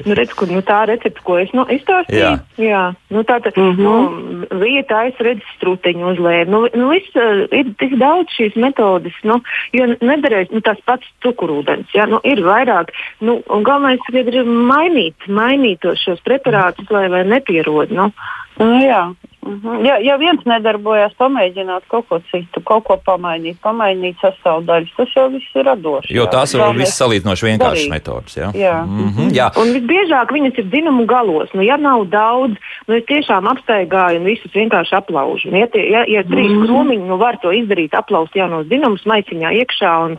Nu, 0.04 0.16
redz, 0.18 0.34
kur, 0.38 0.50
nu, 0.50 0.62
tā 0.66 0.84
recepte, 0.90 1.22
ko 1.26 1.38
es 1.42 1.52
nu, 1.56 1.64
izstāstīju. 1.70 2.20
Jā. 2.20 2.32
Jā. 2.60 2.84
Nu, 3.14 3.24
tā 3.26 3.40
tad 3.44 3.56
mm 3.56 3.70
-hmm. 3.70 3.82
nu, 3.84 4.58
vieta 4.60 4.98
aizredz 5.04 5.42
struteņu 5.56 6.12
uzlēja. 6.12 6.44
Nu, 6.50 6.66
nu, 6.74 6.88
viss, 6.90 7.16
uh, 7.16 7.46
ir 7.50 7.72
tik 7.78 7.96
daudz 7.98 8.28
šīs 8.38 8.56
metodes, 8.56 9.16
nu, 9.22 9.40
jo 9.72 9.86
nedarēs 10.00 10.50
nu, 10.50 10.60
tās 10.60 10.80
pats 10.84 11.06
cukurūdens. 11.24 11.94
Ja? 11.94 12.06
Nu, 12.06 12.20
ir 12.24 12.42
vairāk, 12.42 12.90
nu, 13.20 13.42
un 13.48 13.62
galvenais 13.62 14.00
ir 14.12 14.44
mainīt, 14.44 15.28
mainīt 15.28 15.80
šos 16.04 16.20
preparātus, 16.24 16.90
lai, 16.90 17.08
lai 17.08 17.24
nepierod. 17.24 17.90
Nu. 17.90 18.12
Nu, 18.58 18.78
jā, 18.84 19.02
Mhm. 19.44 19.84
Ja, 19.84 19.96
ja 20.00 20.14
viens 20.16 20.40
nedarbojas, 20.48 21.12
pamēģināt 21.20 21.84
kaut 21.92 22.06
ko 22.08 22.18
citu, 22.30 22.62
kaut 22.64 22.86
ko 22.88 22.96
pamainīt, 23.04 23.58
pamainīt 23.64 24.16
sastāvdaļas, 24.22 24.92
tas 24.96 25.12
jau 25.16 25.26
viss 25.32 25.58
ir 25.58 25.66
radoši. 25.68 26.14
Jo 26.16 26.24
tās 26.32 26.54
ir 26.56 26.64
viss 26.78 26.96
salīdzinoši 27.00 27.48
vienkāršas 27.50 27.90
metodas. 27.92 28.36
Jā, 28.38 28.50
jā. 28.56 28.76
Mm 28.86 29.10
-hmm, 29.10 29.34
jā. 29.36 29.50
Un 29.60 29.74
visbiežāk 29.76 30.32
viņas 30.32 30.60
ir 30.62 30.68
dzinumu 30.72 31.04
galos. 31.06 31.52
Nu, 31.54 31.62
ja 31.62 31.76
nav 31.76 32.06
daudz, 32.08 32.56
nu, 32.88 32.94
es 32.96 33.04
tiešām 33.04 33.48
apstaigāju 33.52 34.20
un 34.20 34.24
visus 34.24 34.52
vienkārši 34.54 34.96
aplaužu. 34.96 35.52
Ja, 35.52 35.66
tie, 35.66 35.90
ja, 35.90 36.04
ja 36.08 36.22
trīs 36.22 36.50
mm 36.50 36.62
-hmm. 36.62 36.66
krūmiņi, 36.66 37.06
nu, 37.08 37.18
var 37.18 37.36
to 37.42 37.52
izdarīt, 37.52 37.92
aplaust 37.92 38.36
jaunos 38.36 38.66
dzinumus 38.66 39.04
maiciņā 39.04 39.52
iekšā. 39.60 39.92
Un, 40.04 40.18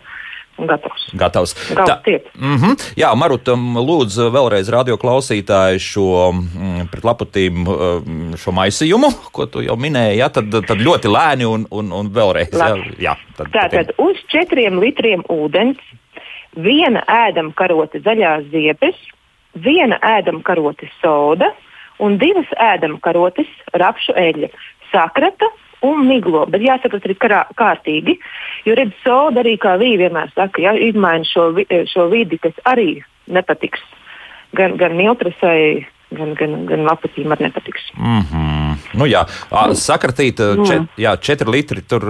Gatavs. 0.58 1.10
Gatavs. 1.14 1.54
Tā, 1.76 2.00
mm 2.36 2.56
-hmm. 2.56 2.76
Jā, 2.96 3.16
Maruta, 3.16 3.52
lūdzu, 3.90 4.30
vēlreiz 4.32 4.70
radioklausītāji 4.72 5.80
šo 5.80 6.32
mm, 6.32 6.88
pret 6.92 7.04
laputīm 7.04 7.66
šo 8.38 8.52
maisījumu, 8.52 9.10
ko 9.32 9.46
tu 9.46 9.62
jau 9.62 9.76
minēji, 9.76 10.18
ja? 10.18 10.30
tad, 10.30 10.50
tad 10.68 10.78
ļoti 10.78 11.12
lēni 11.12 11.46
un, 11.46 11.68
un, 11.72 11.92
un 11.92 12.08
vēlreiz. 12.08 12.56
Jā, 12.56 12.76
jā, 13.00 13.18
tad, 13.38 13.52
Tātad 13.52 13.92
uz 13.98 14.16
četriem 14.32 14.80
litriem 14.80 15.24
ūdens, 15.30 15.78
viena 16.56 17.04
ēdama 17.08 17.52
karote 17.56 18.00
zaļās 18.00 18.48
ziepes, 18.52 18.96
viena 19.54 20.00
ēdama 20.00 20.42
karote 20.44 20.88
soda 21.02 21.52
un 22.00 22.18
divas 22.18 22.48
ēdama 22.60 23.00
karotes 23.04 23.52
rapšu 23.74 24.16
eļļa. 24.20 24.50
Sakrata 24.96 25.52
un 25.86 26.06
miglo. 26.08 26.46
Bet 26.50 26.64
jāsaprot 26.66 27.06
arī 27.08 27.18
karā, 27.20 27.42
kārtīgi, 27.60 28.18
jo 28.68 28.78
redz, 28.78 28.96
soda 29.04 29.44
arī 29.44 29.58
kā 29.62 29.76
vīri 29.82 30.06
vienmēr 30.06 30.32
saka, 30.36 30.64
ja, 30.64 30.76
izmaina 30.88 31.28
šo, 31.28 31.52
šo 31.92 32.08
vidi, 32.14 32.40
kas 32.42 32.56
arī 32.70 33.04
nepatiks 33.28 33.84
gan, 34.56 34.80
gan 34.82 34.98
miltrasai. 34.98 35.86
Gan, 36.16 36.36
gan, 36.38 36.52
gan 36.70 36.84
lapatīm 36.86 37.34
arī 37.34 37.48
nepatiks. 37.48 37.88
Mm 37.98 38.22
-hmm. 38.22 38.76
nu, 38.94 39.08
jā, 39.10 39.24
sakratīt, 39.74 40.38
čet, 40.68 40.84
jā, 41.02 41.16
četri 41.18 41.50
litri 41.50 41.82
tur 41.82 42.04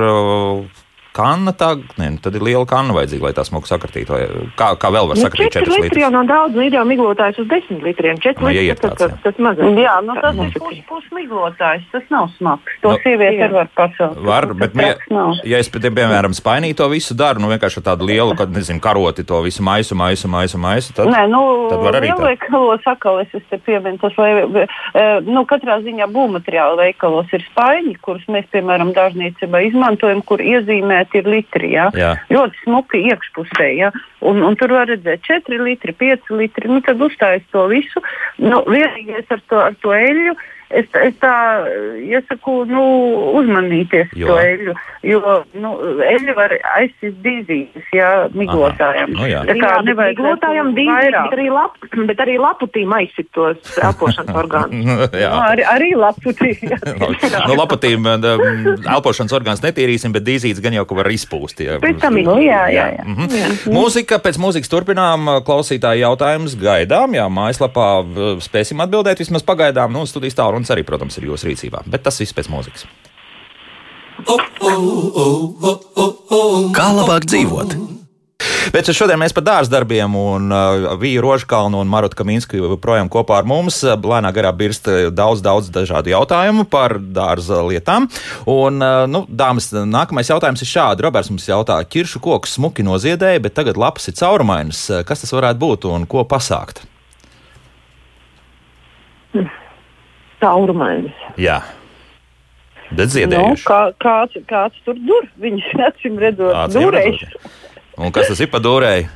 kanna, 1.16 1.54
tā, 1.56 1.72
ne, 2.00 2.12
nu, 2.16 2.22
tad 2.24 2.36
ir 2.38 2.44
liela 2.46 2.66
kanna 2.70 2.96
vajadzīga, 2.98 3.30
lai 3.30 3.34
tā 3.38 3.46
smuku 3.48 3.70
sakartītu. 3.70 4.20
Kā, 4.60 4.74
kā 4.80 4.92
vēl 4.94 5.10
var 5.12 5.20
nu, 5.20 5.24
sakratīt 5.24 5.56
4 5.58 5.64
litrus? 5.64 5.78
4 5.80 5.86
litri 5.86 6.04
jau 6.04 6.12
nav 6.14 6.28
daudz, 6.30 6.58
nu 6.58 6.68
jau 6.68 6.86
miglotājs 6.90 7.40
uz 7.44 7.48
10 7.52 7.84
litriem. 7.86 8.20
4 8.24 8.44
no, 8.44 8.52
litri, 8.52 8.76
tas, 8.82 8.98
tas, 9.00 9.16
tas 9.24 9.40
mazāk. 9.42 9.80
Jā, 9.86 9.96
nu 10.06 10.18
tas 10.20 10.42
ir 10.44 10.58
pus, 10.60 10.82
pusmiglotājs, 10.90 11.88
tas 11.94 12.06
nav 12.14 12.30
smags. 12.36 12.76
To 12.84 12.94
no, 12.94 13.00
sieviete 13.04 13.48
arī 13.48 13.58
var 13.60 13.72
pacelt. 13.78 14.20
Var, 14.26 14.50
bet, 14.60 14.76
ja, 14.80 15.26
ja 15.54 15.62
es, 15.64 15.72
piemēram, 15.72 16.36
spainīju 16.36 16.80
to 16.82 16.90
visu 16.92 17.18
daru, 17.18 17.44
nu 17.44 17.52
vienkārši 17.54 17.86
tādu 17.86 18.08
lielu, 18.10 18.36
kad, 18.38 18.52
nezinu, 18.56 18.84
karoti 18.84 19.26
to 19.28 19.40
visu 19.46 19.64
maisu, 19.66 19.98
maisu, 19.98 20.32
maisu, 20.32 20.62
maisu, 20.62 20.94
tad, 20.98 21.12
Nē, 21.12 21.26
nu, 21.32 21.42
tad 21.72 21.84
var 21.86 22.00
arī 22.02 22.12
tā. 22.12 22.20
Veikalos 22.26 22.88
atkal 22.90 23.22
es 23.24 23.32
te 23.50 23.60
pieminu, 23.62 24.00
tas, 24.02 24.16
vai, 24.20 24.66
nu, 25.28 25.46
katrā 25.50 25.80
ziņā 25.86 26.10
būvmateriāla 26.12 26.80
veikalos 26.82 27.32
ir 27.36 27.46
spaiņi, 27.52 27.96
kurus 28.06 28.26
mēs, 28.32 28.48
piemēram, 28.54 28.94
dārzniecībā 28.96 29.64
izmantojam, 29.70 30.24
kur 30.26 30.44
iezīmē 30.44 31.05
minēti 31.06 31.22
ir 31.22 31.30
litri. 31.30 31.74
Ja? 31.74 31.90
Jā. 31.94 32.16
Ļoti 32.30 32.56
smuki 32.64 33.04
iekšpusē. 33.10 33.70
Ja? 33.78 33.92
Un, 34.22 34.44
un 34.44 34.56
tur 34.56 34.72
var 34.72 34.88
redzēt 34.88 35.22
4 35.26 35.64
litri, 35.64 35.94
5 35.94 36.32
litri. 36.36 36.70
Nu, 36.70 36.82
tad 36.82 37.02
uzstājas 37.02 37.44
to 37.52 37.68
visu. 37.68 38.02
Nu, 38.38 38.64
vienīgais 38.66 39.26
ar 39.30 39.42
to, 39.50 39.58
ar 39.58 39.76
to 39.82 39.94
eļļu 39.94 40.36
es, 40.80 40.90
es 41.02 41.16
tā 41.22 41.36
iesaku 42.02 42.64
nu, 42.70 42.84
uzmanīties 43.40 44.14
jo. 44.18 44.30
to 44.30 44.38
eļļu. 44.42 44.76
Jo 45.06 45.36
nu, 45.62 45.72
eļļa 46.02 46.34
var 46.38 46.56
aizsist 46.76 47.20
dīzītes, 47.22 47.90
ja 47.94 48.10
miglotājiem. 48.34 49.14
Nu, 49.14 49.28
jā. 49.30 49.44
Tā 49.46 49.56
kā 49.60 49.72
nevajag 49.86 50.18
miglotājiem 50.18 50.72
dīzītes, 50.78 51.18
bet 51.20 51.36
arī, 51.38 51.48
lap, 51.54 51.78
bet 52.10 52.24
arī 52.26 52.38
laputīm 52.42 52.96
aizsit 52.98 53.30
tos 53.36 53.78
elpošanas 53.78 54.38
orgānus. 54.42 54.86
nu, 54.88 54.98
arī, 55.12 55.68
arī 55.70 55.92
laputīm. 56.00 56.74
nu, 57.50 57.58
laputīm 57.60 58.10
elpošanas 58.10 59.36
orgāns 59.38 59.64
netīrīsim, 59.66 60.16
bet 60.16 60.26
dīzītes 60.28 60.64
gan 60.64 60.78
jau, 60.80 60.88
var 60.96 61.12
izpūst. 61.14 61.62
Ja. 61.66 61.78
Pēc 61.84 62.02
tam, 62.02 62.18
nu, 62.26 62.38
jā, 62.44 62.66
jā, 62.74 62.88
jā. 62.98 63.06
Mhm. 63.06 63.36
jā. 63.36 63.52
Mūzika, 63.76 64.20
pēc 64.24 64.40
mūzikas 64.42 64.72
turpinām 64.72 65.30
klausītāju 65.46 66.06
jautājumus 66.06 66.58
gaidām. 66.60 67.16
Jā, 67.18 67.28
mājaslapā 67.32 67.90
spēsim 68.46 68.82
atbildēt 68.84 69.22
vismaz 69.22 69.46
pagaidām. 69.46 69.94
Nu, 69.94 70.06
studijas 70.10 70.38
tālu 70.38 70.58
Tālrunis 70.66 70.74
arī, 70.74 70.86
protams, 70.86 71.18
ir 71.20 71.30
jūsu 71.30 71.52
rīcībā, 71.52 71.86
bet 71.86 72.04
tas 72.06 72.18
viss 72.20 72.34
pēc 72.34 72.50
mūzikas. 72.50 72.86
Kā 76.74 76.88
labāk 76.96 77.28
dzīvot? 77.30 77.76
Bet 78.74 78.90
šodien 78.92 79.20
mēs 79.22 79.34
par 79.36 79.44
dārzdarbiem 79.46 80.16
un 80.18 80.50
uh, 80.52 80.96
Vīju 81.00 81.22
Rožkalnu 81.24 81.80
un 81.80 81.90
Marotu 81.90 82.18
Kaminsku 82.18 82.58
joprojām 82.58 83.08
kopā 83.14 83.38
ar 83.40 83.48
mums. 83.48 83.78
Lēnā 83.86 84.32
garā 84.36 84.52
birst 84.58 84.90
daudz, 85.16 85.44
daudz 85.46 85.70
dažādu 85.72 86.12
jautājumu 86.12 86.66
par 86.68 86.98
dārza 87.00 87.62
lietām. 87.68 88.10
Un, 88.50 88.82
uh, 88.82 89.06
nu, 89.08 89.24
dāmas, 89.30 89.70
nākamais 89.72 90.32
jautājums 90.34 90.66
ir 90.66 90.72
šāds. 90.72 91.04
Roberts 91.06 91.32
mums 91.32 91.46
jautā, 91.48 91.78
ķiršu 91.86 92.24
koks 92.26 92.58
smuki 92.58 92.84
noziedēja, 92.88 93.44
bet 93.46 93.56
tagad 93.56 93.80
lapas 93.80 94.10
ir 94.10 94.18
caurumainas. 94.18 94.88
Kas 95.08 95.24
tas 95.24 95.36
varētu 95.38 95.62
būt 95.62 95.88
un 95.92 96.10
ko 96.10 96.26
pasākt? 96.28 96.84
Mm 99.38 99.46
caurumainas. 100.44 101.26
Jā. 101.42 101.62
Bet 102.94 103.12
ziedējuši. 103.16 103.64
Nu, 103.64 103.68
kā, 103.68 103.82
kāds, 104.02 104.38
kāds 104.50 104.80
tur 104.86 105.00
dur? 105.08 105.28
Viņas 105.42 105.74
acīm 105.90 106.22
redzot, 106.22 106.76
durējuši. 106.76 107.30
Un 108.02 108.16
kas 108.16 108.32
tas 108.32 108.42
ir 108.44 108.52
pa 108.52 108.62
dūrēju? 108.64 109.12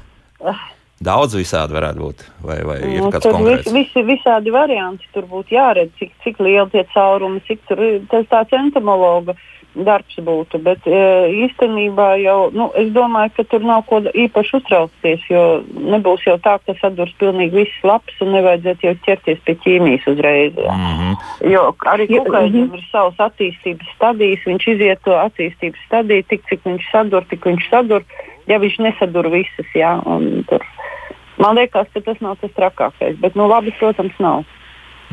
Ah. 0.50 0.68
Daudz 1.00 1.36
visādi 1.38 1.76
varētu 1.78 2.02
būt. 2.04 2.24
Vai, 2.44 2.58
vai 2.68 2.78
ir 2.84 3.06
nu, 3.06 3.12
kāds 3.14 3.28
konkrēts? 3.28 3.70
Visi, 3.72 4.02
visi, 4.02 4.04
visādi 4.08 4.52
varianti 4.52 5.08
tur 5.16 5.30
būtu 5.32 5.56
jāredz, 5.56 5.94
cik, 6.00 6.12
cik 6.26 6.42
lieli 6.44 6.68
tie 6.74 6.84
caurumi, 6.92 7.40
cik 7.48 7.62
tur 7.70 7.84
ir 7.86 8.02
tas 8.12 8.28
tāds 8.32 8.58
entomologa. 8.58 9.36
Darbs 9.76 10.16
būtu. 10.26 10.58
Bet 10.66 10.88
e, 10.90 11.00
īstenībā 11.46 12.08
jau 12.24 12.50
nu, 12.56 12.70
es 12.80 12.90
domāju, 12.96 13.36
ka 13.36 13.46
tur 13.52 13.66
nav 13.66 13.84
ko 13.90 14.00
īpaši 14.02 14.56
uztraukties, 14.58 15.28
jo 15.30 15.44
nebūs 15.94 16.26
jau 16.26 16.36
tā, 16.42 16.56
ka 16.66 16.74
sadurs 16.80 17.14
pilnīgi 17.22 17.62
viss 17.62 17.84
labs 17.86 18.24
un 18.26 18.34
nevajadzētu 18.34 18.88
jau 18.88 18.96
ķerties 19.06 19.44
pie 19.46 19.56
ķīmijas 19.66 20.08
uzreiz. 20.10 20.58
Mm 20.58 20.90
-hmm. 20.98 21.14
Jo 21.54 21.64
arī 21.94 22.08
kukaiņam 22.10 22.66
mm 22.66 22.72
-hmm. 22.72 22.78
ir 22.78 22.90
savas 22.92 23.22
attīstības 23.30 23.94
stadijas, 23.96 24.48
viņš 24.50 24.68
iziet 24.74 25.00
to 25.04 25.14
attīstības 25.14 25.86
stadiju, 25.86 26.24
tik 26.30 26.42
cik 26.50 26.66
viņš 26.66 26.92
sadur, 26.92 27.24
tik 27.30 27.46
viņš 27.46 27.70
sadur, 27.70 28.04
ja 28.48 28.58
viņš 28.58 28.80
nesadur 28.80 29.30
visas. 29.30 29.70
Jā, 29.76 30.02
tur. 30.50 30.66
Man 31.38 31.56
liekas, 31.56 31.88
ka 31.94 32.02
tas 32.02 32.20
nav 32.20 32.36
tas 32.42 32.52
trakākais, 32.52 33.16
bet 33.22 33.36
nu, 33.36 33.48
labi, 33.48 33.72
protams, 33.80 34.18
nav. 34.20 34.44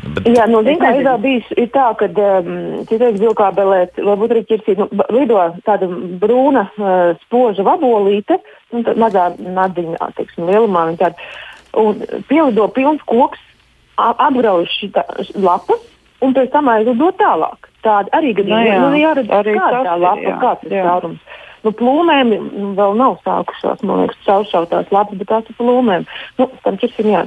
Bet... 0.03 0.27
Jā, 0.29 0.45
nu, 0.49 0.61
vienkārši 0.65 1.01
ir 1.01 1.09
bijis 1.23 1.47
ir 1.57 1.69
tā, 1.73 1.87
ka 1.97 2.07
um, 2.11 2.51
citreiz 2.89 3.17
vilkābelē, 3.21 3.79
varbūt 3.97 4.33
arī 4.35 4.43
ķirsīt, 4.51 4.81
nu, 4.81 4.87
lido 5.15 5.41
tāda 5.65 5.89
brūna 6.21 6.67
uh, 6.69 7.17
spoža 7.25 7.65
vabolīte, 7.65 8.37
nu, 8.75 8.83
mazā 9.01 9.31
nadiņā, 9.41 10.11
teiksim, 10.19 10.45
lielumā 10.51 10.85
viņa 10.91 11.01
tāda, 11.01 11.29
un 11.81 12.03
pielido 12.29 12.67
pilns 12.75 13.01
koks, 13.09 13.41
apgrauž 13.97 14.69
šitā 14.77 15.03
lapas, 15.33 15.81
un 16.21 16.37
pēc 16.37 16.53
tam 16.53 16.69
aizlido 16.73 17.09
tālāk. 17.17 17.71
Tāda 17.85 18.13
arī 18.17 18.35
gadījumā, 18.37 18.77
nu, 18.83 18.93
nu, 18.93 19.01
jāredz, 19.01 19.33
kāda 19.33 19.81
tā 19.81 19.97
lapa, 20.01 20.23
jā, 20.27 20.37
kāds 20.43 20.69
ir 20.69 20.77
caurums. 20.77 21.35
Nu, 21.65 21.73
plūmēm 21.73 22.31
vēl 22.77 22.95
nav 22.99 23.17
sākušās, 23.25 23.81
man 23.81 24.03
liekas, 24.03 24.21
cauršautās 24.27 24.93
lapas, 24.93 25.17
bet 25.17 25.29
tās 25.33 25.49
ir 25.49 25.57
plūmēm. 25.57 26.05
Nu, 26.37 26.49
tam 26.63 26.77
ķirsim 26.81 27.09
jā. 27.11 27.25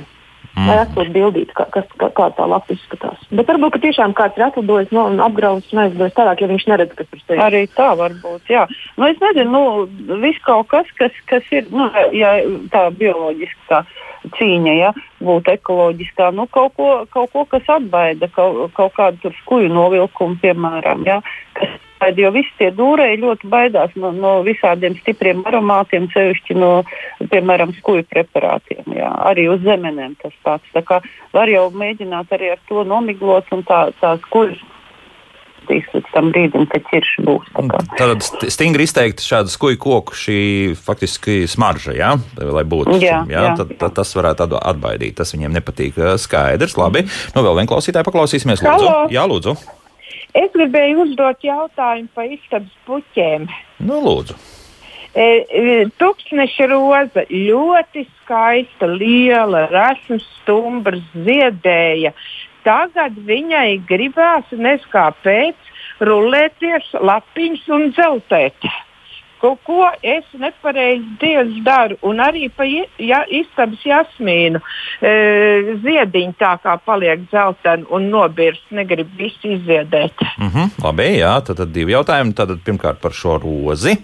Mm. 0.57 0.67
Lai 0.67 0.77
atsūtu 0.83 1.13
bildīt, 1.15 1.53
kā, 1.55 1.65
kas, 1.71 1.87
kā, 2.01 2.09
kā 2.17 2.27
tā 2.35 2.47
lapa 2.51 2.75
izskatās. 2.75 3.21
Bet 3.31 3.49
varbūt 3.49 3.79
tiešām 3.85 4.15
kāds 4.19 4.39
ir 4.39 4.49
atlidojis 4.49 4.91
no, 4.95 5.07
un 5.13 5.23
apgrauzis 5.23 5.71
un 5.75 5.85
aizgājis 5.85 6.17
tālāk, 6.17 6.43
ja 6.43 6.51
viņš 6.51 6.67
neredz, 6.73 6.97
kas 6.99 7.09
tur 7.11 7.23
sēž. 7.23 7.43
Arī 7.45 7.63
tā 7.77 7.91
var 8.01 8.17
būt. 8.19 8.51
Jā. 8.51 8.67
Nu, 8.99 9.07
es 9.07 9.21
nezinu, 9.23 9.51
nu, 9.55 10.19
viss 10.25 10.43
kaut 10.47 10.67
kas, 10.73 10.91
kas, 10.99 11.15
kas 11.31 11.47
ir 11.55 11.71
nu, 11.71 11.87
ja, 12.17 12.35
tā 12.75 12.89
bioloģiskā 12.99 13.85
cīņa, 14.37 14.75
ja 14.79 14.95
būtu 15.25 15.55
ekoloģiskā, 15.57 16.31
nu, 16.37 16.47
kaut, 16.53 16.75
ko, 16.77 16.91
kaut 17.13 17.33
ko, 17.35 17.45
kas 17.49 17.69
atbaida, 17.81 18.29
kaut, 18.35 18.73
kaut 18.77 18.97
kādu 18.97 19.33
skuju 19.43 19.71
novilkumu, 19.73 20.39
piemēram, 20.43 21.07
ja, 21.09 21.21
kas 21.59 21.79
jo 22.17 22.31
visi 22.33 22.53
tie 22.59 22.71
dūrēji 22.73 23.21
ļoti 23.21 23.49
baidās 23.53 23.93
no, 24.01 24.11
no 24.17 24.33
visādiem 24.47 24.97
stipriem 25.01 25.43
aromātiem, 25.49 26.09
sevišķi 26.15 26.57
no, 26.57 26.73
piemēram, 27.33 27.75
skuju 27.77 28.07
preparātiem. 28.09 28.85
Jā. 28.97 29.11
Arī 29.31 29.49
uz 29.53 29.61
zemenēm 29.67 30.17
tas 30.23 30.33
pats. 30.47 30.65
Tā 30.75 30.83
kā 30.87 31.01
var 31.37 31.53
jau 31.53 31.69
mēģināt 31.77 32.33
arī 32.37 32.55
ar 32.55 32.63
to 32.69 32.85
nomiglot 32.89 33.51
un 33.53 33.65
tā, 33.69 33.83
tā 34.01 34.17
skujas 34.25 34.61
nokritīs 35.71 35.95
līdz 35.95 36.13
tam 36.15 36.31
brīdim, 36.35 36.67
kad 36.71 36.83
ķirši 36.91 37.25
būs. 37.27 37.49
tā 37.55 37.65
kā. 37.71 37.81
Tad 37.99 38.23
st- 38.23 38.51
stingri 38.51 38.85
izteikti 38.85 39.23
šāda 39.23 39.51
skuju 39.51 39.79
koku 39.79 40.13
šī 40.15 40.77
faktiski 40.77 41.47
smarža, 41.47 41.95
jā, 41.95 42.19
lai 42.39 42.65
būtu. 42.65 42.99
Jā, 43.01 43.25
jā, 43.29 43.45
jā. 43.51 43.57
tad, 43.57 43.75
tad 43.79 43.95
tas 43.95 44.13
varētu 44.15 44.47
atba- 44.47 44.63
atbaidīt. 44.63 45.17
Tas 45.17 45.33
viņiem 45.35 45.55
nepatīk. 45.55 45.95
Skaidrs, 46.19 46.77
labi. 46.77 47.07
Nu, 47.35 47.43
vēl 47.43 47.57
vien 47.57 47.67
klausītāji 47.71 48.07
paklausīsimies. 48.07 48.63
Lūdzu. 48.63 48.89
Halo. 48.89 49.09
Jā, 49.11 49.27
lūdzu. 49.27 49.57
Es 50.35 50.51
gribēju 50.55 51.07
uzdot 51.07 51.43
jautājumu 51.43 52.09
par 52.15 52.25
istabas 52.31 52.75
puķiem. 52.87 53.49
Nu, 53.81 54.01
lūdzu. 54.05 54.35
E, 55.11 55.23
e, 55.51 55.87
Tuksneša 55.99 56.69
roza 56.71 57.25
ļoti 57.27 58.05
skaista, 58.21 58.87
liela, 58.87 59.65
rasna 59.73 60.21
stumbra, 60.23 61.01
ziedēja. 61.17 62.13
Tagad 62.67 63.17
viņai 63.27 63.81
gribās, 63.89 64.47
nezinu 64.53 64.93
kāpēc, 64.93 65.73
rulēties 66.05 66.95
lapiņas 67.01 67.67
un 67.77 67.91
dzeltēt. 67.97 68.71
Ko, 69.41 69.55
ko 69.65 69.87
es 70.05 70.27
nepareizi 70.37 71.15
dievs 71.21 71.63
daru, 71.65 71.97
un 72.05 72.19
arī 72.21 72.51
pa 72.53 72.67
ja, 72.69 73.23
istabas 73.25 73.81
jasmīnu 73.89 74.61
e, 74.61 75.13
ziediņu 75.81 76.37
tā 76.37 76.51
kā 76.61 76.75
paliek 76.85 77.25
dzelteni 77.31 77.89
un 77.89 78.11
nobirst, 78.13 78.67
negrib 78.77 79.09
visu 79.17 79.55
izziedēt. 79.57 80.21
Mhm, 80.37 80.75
labi, 80.85 81.09
jā, 81.23 81.33
tad, 81.47 81.63
tad 81.63 81.73
divi 81.73 81.97
jautājumi. 81.97 82.37
Tad 82.37 82.53
pirmkārt 82.67 83.01
par 83.01 83.17
šo 83.17 83.39
rozi. 83.41 83.97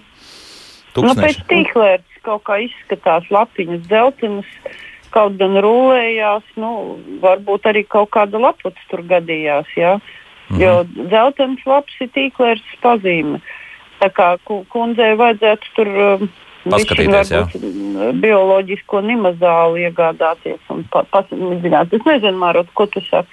Nu, 0.96 1.12
pēc 1.12 1.42
tīklētas 1.50 2.22
kaut 2.24 2.46
kā 2.48 2.56
izskatās 2.64 3.28
lapiņas 3.28 3.84
dzeltenas, 3.90 4.48
kaut 5.16 5.36
gan 5.40 5.56
rulējās, 5.64 6.46
nu, 6.60 6.72
varbūt 7.24 7.68
arī 7.72 7.84
kaut 7.88 8.12
kāda 8.16 8.40
laputs 8.42 8.88
tur 8.90 9.04
gadījās, 9.08 9.68
jā. 9.78 9.96
Mhm. 10.50 10.60
Jo 10.62 10.72
dzeltenas 10.86 11.64
lapas 11.66 12.02
ir 12.04 12.12
tīklētas 12.14 12.80
pazīme. 12.84 13.40
Tā 14.00 14.10
kā 14.12 14.34
ku- 14.44 14.64
kundzei 14.70 15.14
vajadzētu 15.18 15.72
tur 15.74 15.88
um, 15.88 16.28
Paskatīties, 16.66 17.30
jā. 17.30 17.40
varbūt, 17.46 17.62
mm, 17.62 18.20
bioloģisko 18.22 19.00
nimazālu 19.06 19.78
iegādāties 19.86 20.58
un 20.74 20.82
pa, 20.90 21.04
pasimidzināt. 21.14 21.92
Es 21.94 22.02
nezinu, 22.06 22.40
Mārot, 22.40 22.70
ko 22.74 22.88
tu 22.90 23.02
saki. 23.06 23.30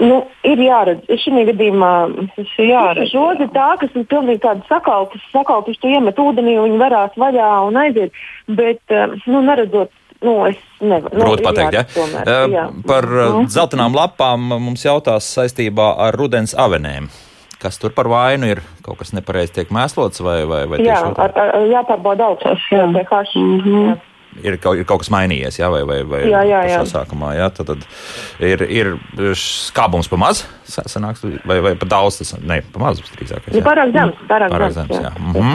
Nu, 0.00 0.24
ir 0.46 0.58
jāredz, 0.64 1.06
šī 1.22 1.44
gadījumā 1.50 1.92
Tas 2.34 2.52
ir 2.58 2.70
jāredz. 2.72 3.12
Žoga 3.12 3.46
ir 3.46 3.52
tā, 3.54 3.68
kas 3.80 3.94
ir 3.94 4.06
pilnīgi 4.10 4.42
tāda 4.42 4.66
sakalpus, 4.70 5.22
sakalpus, 5.34 5.78
tu 5.78 5.92
iemet 5.92 6.18
ūdenī, 6.18 6.56
viņi 6.64 6.80
varās 6.80 7.14
vaļā 7.20 7.50
un 7.68 7.78
aiziet, 7.84 8.12
bet, 8.48 8.80
eh, 8.88 9.14
nu, 9.26 9.42
neredzot, 9.46 9.92
nu, 10.22 10.46
es 10.46 10.56
nevaru. 10.80 11.16
Nu, 11.16 11.24
Grūti 11.24 11.40
ir 11.40 11.46
pateikt, 11.48 11.72
ja? 11.72 11.82
jāredz 11.84 11.96
tomēr, 11.96 12.28
Eh, 12.28 12.48
jā. 12.54 12.66
Par 12.86 13.04
eh, 13.04 13.30
Mhm. 13.30 13.46
dzeltenām 13.48 13.94
lapām 13.96 14.38
mums 14.60 14.84
jautās 14.84 15.24
saistībā 15.36 15.94
ar 15.98 16.12
rudens 16.14 16.54
avenēm. 16.54 17.08
Kas 17.60 17.76
tur 17.78 17.90
par 17.90 18.06
vainu 18.08 18.46
ir? 18.48 18.62
Kaut 18.82 18.96
kas 18.98 19.10
nepareizi 19.12 19.52
tiek 19.52 19.68
mēslots 19.68 20.20
vai, 20.24 20.44
vai, 20.48 20.66
vai 20.66 20.78
Jā, 20.78 21.02
ar, 21.18 21.32
ar, 21.36 21.58
jāpārbauda 21.68 22.30
augsts 22.32 22.70
jā. 22.72 22.86
pH. 22.92 23.34
Mhm. 23.36 24.00
ir, 24.44 24.56
kaut, 24.62 24.76
ir 24.78 24.84
kaut 24.86 25.00
kas 25.02 25.08
mainījies, 25.10 25.58
jā, 25.58 25.68
vai, 25.68 25.82
vai, 25.84 26.02
vai 26.06 26.20
Jā, 26.30 26.40
jā, 26.46 26.60
jā. 26.70 26.80
sākumā. 26.86 27.34
Jā, 27.36 27.48
tad, 27.52 27.66
tad 27.66 27.82
ir, 28.38 28.62
ir 28.62 28.86
skābums 29.34 30.08
pa 30.08 30.16
maz, 30.16 30.44
sa- 30.64 30.82
sanāks, 30.86 31.20
vai, 31.44 31.58
vai 31.60 31.74
pa 31.74 31.84
daudz, 31.84 32.18
tas 32.18 32.36
ne, 32.40 32.60
pa 32.72 32.78
maz 32.78 33.00
drīzāk. 33.00 33.48
Ir 33.52 33.60
pārāk 33.66 33.92
zems, 33.92 34.14
pārāk, 34.30 34.50
Pārāk 34.54 34.72
zems. 34.72 34.88
zems, 34.88 35.02
jā. 35.02 35.12
Mhm. 35.18 35.54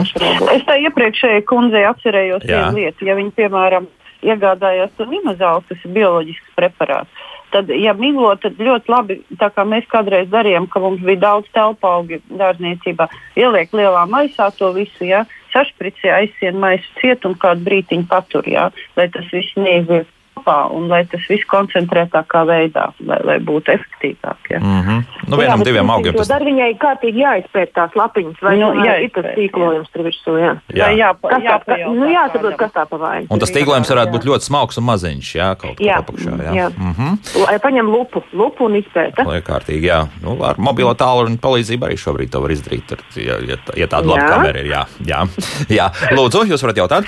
Es 0.54 0.62
tā 0.68 0.76
iepriekšējai 0.84 1.42
kundzei 1.48 1.86
atcerējos 1.88 2.44
Jā. 2.44 2.68
vienu 2.70 2.76
lietu. 2.84 3.06
Ja 3.08 3.14
viņi, 3.16 3.32
piemēram, 3.32 3.86
iegādājās 4.24 4.92
to 4.96 5.06
nimazālu, 5.10 5.64
kas 5.68 5.84
ir 5.84 5.94
bioloģisks 5.96 6.54
preparāts, 6.56 7.24
tad, 7.52 7.70
ja 7.70 7.94
miglo, 7.96 8.32
tad 8.40 8.58
ļoti 8.60 8.92
labi, 8.92 9.18
tā 9.40 9.50
kā 9.54 9.64
mēs 9.68 9.86
kādreiz 9.92 10.28
darījām, 10.32 10.68
ka 10.72 10.82
mums 10.82 11.04
bija 11.04 11.22
daudz 11.26 11.50
telpu 11.56 11.88
augi 11.90 12.20
dārzniecībā, 12.30 13.08
ieliek 13.38 13.72
lielā 13.76 14.04
maisā 14.10 14.50
to 14.58 14.72
visu, 14.76 15.06
ja, 15.08 15.24
sašpricē 15.54 16.12
aizsien 16.18 16.58
maisu 16.60 16.90
ciet 17.00 17.24
un 17.28 17.36
kādu 17.40 17.64
brītiņu 17.68 18.08
patur, 18.10 18.48
ja, 18.50 18.68
lai 18.98 19.08
tas 19.12 19.28
viss 19.32 19.56
neiziet 19.60 20.10
kopā 20.46 20.70
un 20.72 20.88
lai 20.88 21.04
tas 21.10 21.22
viss 21.28 21.46
koncentrētākā 21.50 22.44
veidā, 22.46 22.90
lai, 23.06 23.18
lai 23.24 23.38
būtu 23.38 23.72
efektīvāk. 23.74 24.50
Ja. 24.50 24.60
Mm 24.60 24.82
-hmm. 24.82 25.04
Nu, 25.28 25.36
Jā, 25.36 25.40
vienam, 25.40 25.58
bet 25.58 25.66
diviem 25.66 25.90
augiem 25.90 26.12
to 26.12 26.18
tas 26.18 26.28
dara 26.28 26.44
viņai 26.44 26.78
kārtīgi 26.78 27.18
jāizpēt 27.18 27.72
tās 27.74 27.90
lapiņas, 27.94 28.42
vai 28.42 28.56
Nu, 28.56 28.72
nu, 28.74 28.84
ir 28.84 29.10
tas 29.10 29.24
tīklojums 29.36 29.90
tur 29.92 30.02
virsū. 30.02 30.38
Jā. 30.38 30.56
Jā. 30.74 30.86
Vai 30.86 30.96
jāpa, 30.98 31.28
Kas 31.28 31.42
tā, 31.42 31.44
jāpajautā 31.44 31.94
nu, 31.94 32.06
jāsaprot, 32.06 32.52
kādam. 32.52 32.56
kas 32.56 32.72
tā 32.72 32.86
pa 32.86 32.96
vainu. 32.96 33.26
Un 33.30 33.38
tas 33.38 33.50
tīklējums 33.50 33.90
varētu 33.90 34.12
būt 34.12 34.24
ļoti 34.24 34.44
smalks 34.48 34.78
un 34.78 34.84
maziņš, 34.84 35.34
jā, 35.34 35.48
kaut 35.56 35.76
kā 35.78 35.84
Jā, 35.84 35.98
apakšā. 35.98 36.30
Jā, 36.44 36.52
jā. 36.54 36.68
Mm 36.78 36.92
-hmm. 36.92 37.46
Lai 37.46 37.58
paņem 37.58 37.86
lupu, 37.86 38.22
lupu 38.32 38.64
un 38.64 38.74
izpēta. 38.76 39.26
Lai 39.26 39.40
kārtīgi, 39.40 39.86
jā. 39.86 40.06
Nu, 40.22 40.38
ar 40.44 40.54
mobilo 40.58 40.94
tālruni 40.94 41.38
palīdzību 41.38 41.86
arī 41.86 41.96
šobrīd 41.96 42.30
to 42.30 42.40
var 42.40 42.50
izdarīt. 42.50 42.92
Ar, 42.92 42.98
ja, 43.16 43.34
ja, 43.48 43.56
ja 43.76 43.86
tāda 43.86 44.06
laba 44.06 44.22
Jā. 44.22 44.30
kamera 44.30 44.58
ir, 44.58 44.66
jā. 44.66 44.84
jā. 45.06 45.26
jā. 45.68 45.90
Lūdzu, 46.16 46.46
jūs 46.48 46.62
varat 46.62 46.76
jautāt? 46.76 47.04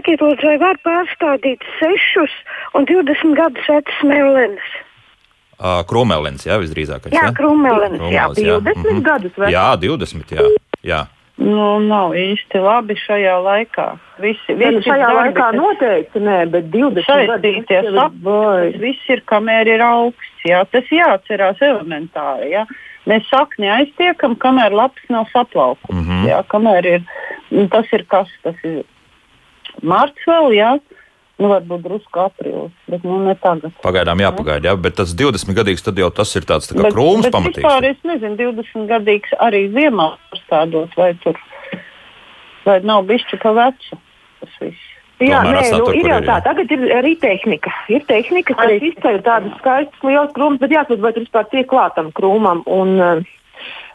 Sakiet, 0.00 0.22
lūdzu, 0.24 0.46
vai 0.48 0.56
var 0.56 0.78
pārstādīt 0.80 1.64
6 1.76 2.32
un 2.78 2.86
20 2.88 3.34
gadus 3.36 3.66
vecas 3.68 3.98
melnas? 4.08 4.68
Uh, 5.60 5.82
Krūmelins, 5.84 6.46
jā, 6.48 6.56
visdrīzākais. 6.62 7.12
Jā, 7.12 7.26
krūmelins, 7.36 8.00
jā, 8.08 8.30
Krūmelis, 8.32 8.64
20 8.64 8.94
Mhm. 8.94 9.02
gadus 9.04 9.34
vecs. 9.36 9.52
Jā, 9.52 9.66
20, 9.76 10.30
jā. 10.32 10.46
jā. 10.82 11.00
Nu, 11.36 11.80
nav 11.84 12.14
īsti 12.16 12.60
labi 12.64 12.96
šajā 12.96 13.34
laikā. 13.44 13.86
Visi, 14.20 14.56
visi 14.56 14.80
šajā 14.88 15.04
darbi, 15.04 15.18
laikā 15.20 15.48
noteikti 15.56 16.20
nē, 16.20 16.38
bet 16.52 16.70
20 16.72 17.04
saistītie 17.04 17.66
tas 17.68 17.84
jau 17.84 17.92
ir 17.92 17.98
sapnis, 17.98 18.24
vai. 18.24 18.72
tas 18.72 18.80
viss 18.80 19.10
ir, 19.12 19.22
kamēr 19.28 19.68
ir 19.74 19.84
augsts. 19.84 20.44
Jā. 20.48 20.62
Tas 20.72 20.88
jāatcerās 20.88 21.60
elementāri. 21.60 22.54
Jā. 22.56 22.64
Mēs 23.08 23.28
sakni 23.28 23.68
aiztiekam, 23.72 24.36
kamēr 24.36 24.72
lapas 24.72 25.04
nav 25.12 25.28
saplaukusi. 25.32 25.92
Mm. 25.92 26.08
-hmm. 26.08 26.28
jā, 26.28 26.40
kamēr 26.48 26.86
ir, 26.86 27.04
nu, 27.50 27.68
tas 27.68 27.88
ir 27.92 28.04
kas, 28.08 28.28
tas 28.42 28.56
ir 28.64 28.84
mārts 29.82 30.26
vēl, 30.28 30.54
jā. 30.56 30.72
Nu, 31.40 31.48
varbūt 31.48 31.86
drusku 31.86 32.20
aprīlis, 32.20 32.72
bet 32.92 33.04
nu, 33.06 33.16
ne 33.24 33.32
tagad. 33.40 33.72
Pagaidām 33.80 34.20
jāpagaida, 34.20 34.68
jā, 34.68 34.74
bet 34.76 34.98
tas 34.98 35.14
20 35.16 35.56
gadīgs, 35.56 35.80
tad 35.86 35.96
jau 35.96 36.10
tas 36.12 36.34
ir 36.36 36.44
tāds 36.44 36.68
tā 36.68 36.76
kā 36.76 36.84
Bet- 36.84 36.92
krūms 36.92 37.24
bet 37.24 37.32
pamatīgs. 37.32 37.62
Vispār 37.64 37.86
es 37.88 38.02
nezinu, 38.04 38.36
20 38.36 38.84
gadīgs 38.90 39.32
arī 39.40 39.62
ziemā 39.72 40.10
pārstādot, 40.28 40.92
vai 41.00 41.14
tur 41.24 41.40
vai 42.66 42.76
nav 42.84 43.08
bišķi 43.08 43.40
pa 43.40 43.54
vecu 43.56 43.96
tas 44.40 44.60
viss. 44.60 44.86
Jā, 45.20 45.42
nē, 45.44 45.60
nu, 45.76 45.84
tur, 45.84 45.96
ir 45.98 46.06
jau 46.08 46.16
ir, 46.22 46.24
tā. 46.24 46.38
jā. 46.38 46.44
Tagad 46.46 46.70
ir 46.72 46.84
arī 46.96 47.10
tehnika. 47.20 47.72
Ir 47.92 48.06
tehnika, 48.08 48.54
kas 48.56 48.86
izceļ 48.88 49.18
tādus 49.26 49.58
skaistus 49.60 50.06
lielus 50.06 50.32
krūmus, 50.36 50.60
bet 50.62 50.72
jāsaprot, 50.72 51.02
vai 51.04 51.12
tur 51.12 51.26
vispār 51.26 51.48
tiek 51.52 51.68
klātam 51.68 52.08
krūmam. 52.16 52.62
Un, 52.64 52.94
eh, 53.04 53.20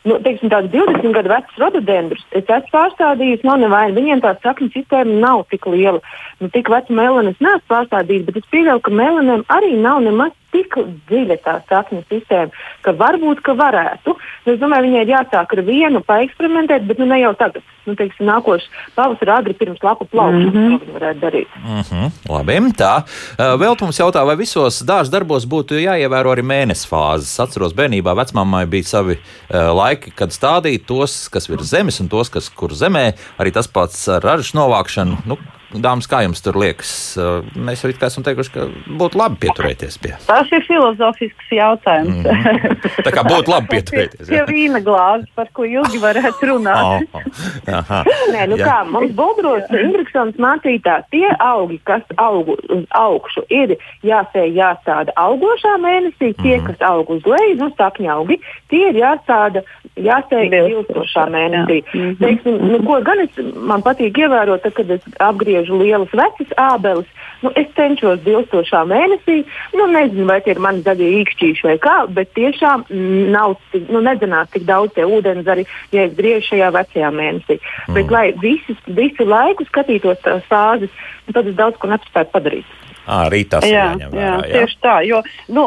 Nu, 0.06 0.20
teiksim, 0.22 0.52
tāds 0.54 0.70
20 0.70 1.15
gadu 1.15 1.32
vecs 1.32 1.56
rododendrs, 1.58 2.26
es 2.38 2.46
esmu 2.46 2.70
pārstādījis, 2.76 3.46
nav 3.48 3.58
nevaina. 3.63 3.96
Viņiem 3.98 4.22
tā 4.22 4.36
sakņu 4.44 4.70
sistēma 4.76 5.18
nav 5.24 5.48
tik 5.50 5.65
liela. 5.65 6.02
Nu, 6.41 6.50
tik 6.54 6.70
veca 6.70 6.94
melna 6.94 7.34
es 7.34 7.41
neesmu 7.41 7.65
pārstādījis, 7.74 8.28
bet 8.28 8.38
es 8.41 8.52
pieļauju, 8.54 8.84
ka 8.86 8.94
melaniem 8.94 9.41
arī 9.56 9.74
nav 9.82 10.04
nemaz 10.06 10.36
tik 10.56 10.80
dziļa 11.10 11.38
tā 11.44 11.60
sakņu 11.70 12.04
sistēma, 12.10 12.65
ka 12.86 12.96
varbūt, 12.96 13.44
ka 13.46 13.56
varētu. 13.60 14.15
Nu, 14.46 14.54
es 14.54 14.60
domāju, 14.62 14.88
viņai 14.88 15.06
ir 15.06 15.13
jāsāk 15.15 15.56
ar 15.56 15.63
vienu 15.68 16.02
paeksperimentēt, 16.06 16.86
bet 16.88 17.02
nu, 17.02 17.10
ne 17.12 17.20
jau 17.22 17.34
tagad. 17.39 17.65
Nu, 17.86 17.94
teiksim, 17.94 18.26
nākošais 18.26 18.65
pavasara 18.96 19.36
agri 19.44 19.54
pirms 19.54 19.84
lapu 19.86 20.08
plaukšanas 20.10 20.54
mm 20.54 20.56
-hmm. 20.58 20.80
to 20.80 20.86
viņi 20.86 20.96
varētu 20.96 21.20
darīt. 21.22 21.48
Mhm, 21.62 22.08
labi, 22.30 22.56
tā. 22.80 22.94
Vēl 23.38 23.76
mums 23.82 24.00
jautā, 24.00 24.26
vai 24.26 24.36
visos 24.36 24.82
dārza 24.82 25.12
darbos 25.12 25.46
būtu 25.46 25.78
jāievēro 25.78 26.34
arī 26.34 26.41
mēnesis 26.41 26.89
fāzes. 26.89 27.39
Atceros, 27.44 27.76
bērnībā 27.78 28.15
vecmāmai 28.18 28.65
bija 28.65 28.84
savi 28.84 29.20
laiki, 29.52 30.15
kad 30.15 30.30
stādīja 30.30 30.86
tos, 30.88 31.30
kas 31.30 31.50
ir 31.50 31.62
zemes, 31.62 32.00
un 32.02 32.08
tos, 32.08 32.30
kas 32.30 32.50
kur 32.50 32.74
zemē. 32.74 33.13
Arī 33.38 33.54
tas 33.54 33.68
pats 33.68 34.08
ar 34.08 34.22
ražas 34.22 34.54
novākšanu. 34.54 35.18
Nu, 35.26 35.38
Dāmas, 35.73 36.06
kā 36.08 36.21
jums 36.23 36.41
tur 36.45 36.56
liekas? 36.62 36.89
Uh, 37.17 37.41
Mēs 37.58 37.82
jau 37.84 37.89
esam 37.91 38.23
teikuši, 38.23 38.51
ka 38.54 38.67
būtu 38.99 39.17
labi 39.19 39.39
pieturēties 39.45 39.97
pie. 40.04 40.13
Tas 40.28 40.47
ir 40.54 40.63
filozofisks 40.67 41.49
jautājums. 41.51 42.21
Mhm. 42.21 42.78
Tā 43.06 43.12
kā 43.12 43.23
būtu 43.25 43.51
labi 43.51 43.67
pieturēties. 43.73 44.28
Pie 44.30 44.38
jā. 44.38 44.45
vīna 44.49 44.80
glāzes, 44.86 45.28
par 45.36 45.49
ko 45.56 45.65
ilgi 45.65 45.97
varētu 46.01 46.49
runāt. 46.51 47.08
Oh, 47.13 47.19
oh. 47.19 47.73
Aha. 47.80 48.04
Nē, 48.34 48.45
nu 48.51 48.58
Jā. 48.60 48.67
kā 48.67 48.78
mums 48.89 49.12
Bulgros 49.17 49.65
Indriksons 49.73 50.38
mācītā, 50.41 50.99
tie 51.12 51.28
augi, 51.39 51.80
kas 51.88 52.04
aug 52.21 52.54
uz 52.56 52.86
augšu, 52.95 53.45
ir 53.49 53.75
jāsēj 54.06 54.54
jāstāda 54.56 55.13
augošā 55.17 55.75
mēnesī, 55.82 56.34
tie, 56.41 56.58
Mhm. 56.60 56.65
kas 56.67 56.86
aug 56.91 57.10
uz 57.10 57.23
leju, 57.25 57.56
nu 57.58 57.69
sakņa 57.80 58.12
augi, 58.15 58.39
tie 58.69 58.89
ir 58.89 58.95
jāstāda, 59.01 59.63
jāsēj 59.97 60.49
ilstošā 60.54 61.25
mēnesī. 61.34 61.82
jā. 61.84 61.93
Mhm. 61.95 62.15
Teiksim, 62.21 62.60
nu, 62.71 62.80
ko 62.86 63.01
gan 63.01 63.19
es, 63.25 63.30
man 63.56 63.82
patīk 63.82 64.13
ievērot, 64.13 64.62
tad, 64.63 64.73
kad 64.78 64.89
es 64.91 65.01
apgriežu 65.19 65.64
lielas 65.71 66.13
vecas 66.15 66.54
ābeles, 66.62 67.10
nu, 67.43 67.51
es 67.60 67.67
cenšos 67.78 68.21
bilstošā 68.25 68.84
mēnesī, 68.89 69.41
nu, 69.78 69.88
nezinu, 69.91 70.28
vai 70.30 70.39
tie 70.45 70.56
ir 70.56 70.62
mani 70.63 70.84
zaļie 70.86 71.12
īkšķīši 71.21 71.67
vai 71.67 71.75
kā, 71.82 71.95
bet 72.17 72.34
tiešām 72.38 72.86
nav, 73.34 73.58
tik- 73.73 73.89
nu, 73.93 74.01
nedzināt, 74.06 74.54
cik 74.56 74.67
daudz 74.69 74.95
tie 74.95 75.06
ūdens 75.08 75.49
arī, 75.51 75.67
ja 75.95 76.08
es 76.08 76.15
griežu 76.17 76.51
šajā 76.51 76.71
vecajā 76.78 77.12
mēnesī. 77.15 77.60
Mm. 77.60 77.99
Bet, 77.99 78.12
lai 78.12 78.25
visu, 78.41 78.78
visu 78.88 79.28
laiku 79.28 79.67
skatītos 79.69 80.23
tās 80.25 80.43
fāzes, 80.49 81.06
tad 81.34 81.47
es 81.47 81.56
daudz 81.58 81.78
ko 81.82 81.91
nespēju 81.91 82.34
padarīt. 82.34 82.85
À, 83.06 83.26
arī 83.28 83.44
tas 83.50 83.65
ir 83.65 83.76
Jā, 83.76 83.88
jāņem 83.94 84.13
jā, 84.18 84.20
vērā. 84.20 84.36
Jā. 84.50 84.60
tieši 84.60 84.78
tā. 84.82 84.96
Jo 85.06 85.22
nu, 85.54 85.65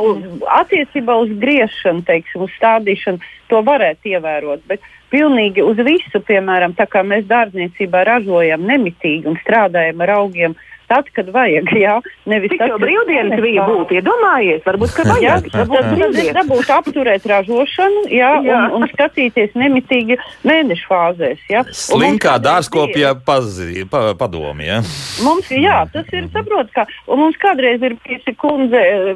attiecībā 0.58 1.18
uz 1.22 1.34
griešanu, 1.38 2.02
teiksim, 2.06 2.46
uz 2.46 2.54
stādīšanu, 2.58 3.22
to 3.50 3.60
varētu 3.66 4.12
ievērot. 4.12 4.64
Bet 4.70 4.82
pilnīgi 5.12 5.62
uz 5.64 5.78
visu, 5.86 6.20
piemēram, 6.20 6.74
tā 6.78 6.88
kā 6.90 7.04
mēs 7.06 7.28
dārzniecībā 7.30 8.02
ražojam 8.08 8.66
nemitīgi 8.68 9.30
un 9.30 9.38
strādājam 9.44 10.02
ar 10.04 10.14
augiem. 10.18 10.58
Tad, 10.88 11.04
kad 11.12 11.26
vajag, 11.28 11.68
jā, 11.76 11.98
nevis 12.24 12.48
Cik 12.54 12.62
tad, 12.62 12.70
jau 12.72 12.78
brīvdienas 12.80 13.40
bija 13.44 13.64
būt, 13.68 13.90
iedomājies, 13.98 14.62
varbūt, 14.64 14.94
ka 14.96 15.02
Jā, 15.04 15.10
vajag. 15.12 15.48
tad 15.52 15.58
Varbūt 15.68 15.76
tad 15.76 15.84
ir 15.84 15.98
brīvdienas. 15.98 16.36
dabūt 16.38 16.70
apturēt 16.78 17.26
ražošanu 17.28 18.04
jā, 18.08 18.30
Jā. 18.46 18.60
un, 18.72 18.78
un 18.82 18.88
skatīties 18.94 19.52
nemitīgi 19.52 20.16
mēnešu 20.48 20.86
fāzēs. 20.88 21.42
Jā. 21.52 21.60
Slinkā 21.76 22.38
kādreiz 22.38 22.46
dārzkopja 22.46 23.10
pazī- 23.20 23.84
pa, 23.90 24.14
padomi. 24.16 24.64
Ja? 24.64 24.78
Mums, 25.26 25.50
jā, 25.52 25.82
tas 25.92 26.08
ir 26.16 26.24
saprotams, 26.32 26.72
ka 26.72 26.86
un 27.06 27.18
mums 27.20 27.36
kādreiz 27.36 27.84
ir 27.84 27.98
bijusi 28.08 28.32
kundze 28.40 28.80
eh, 28.80 29.12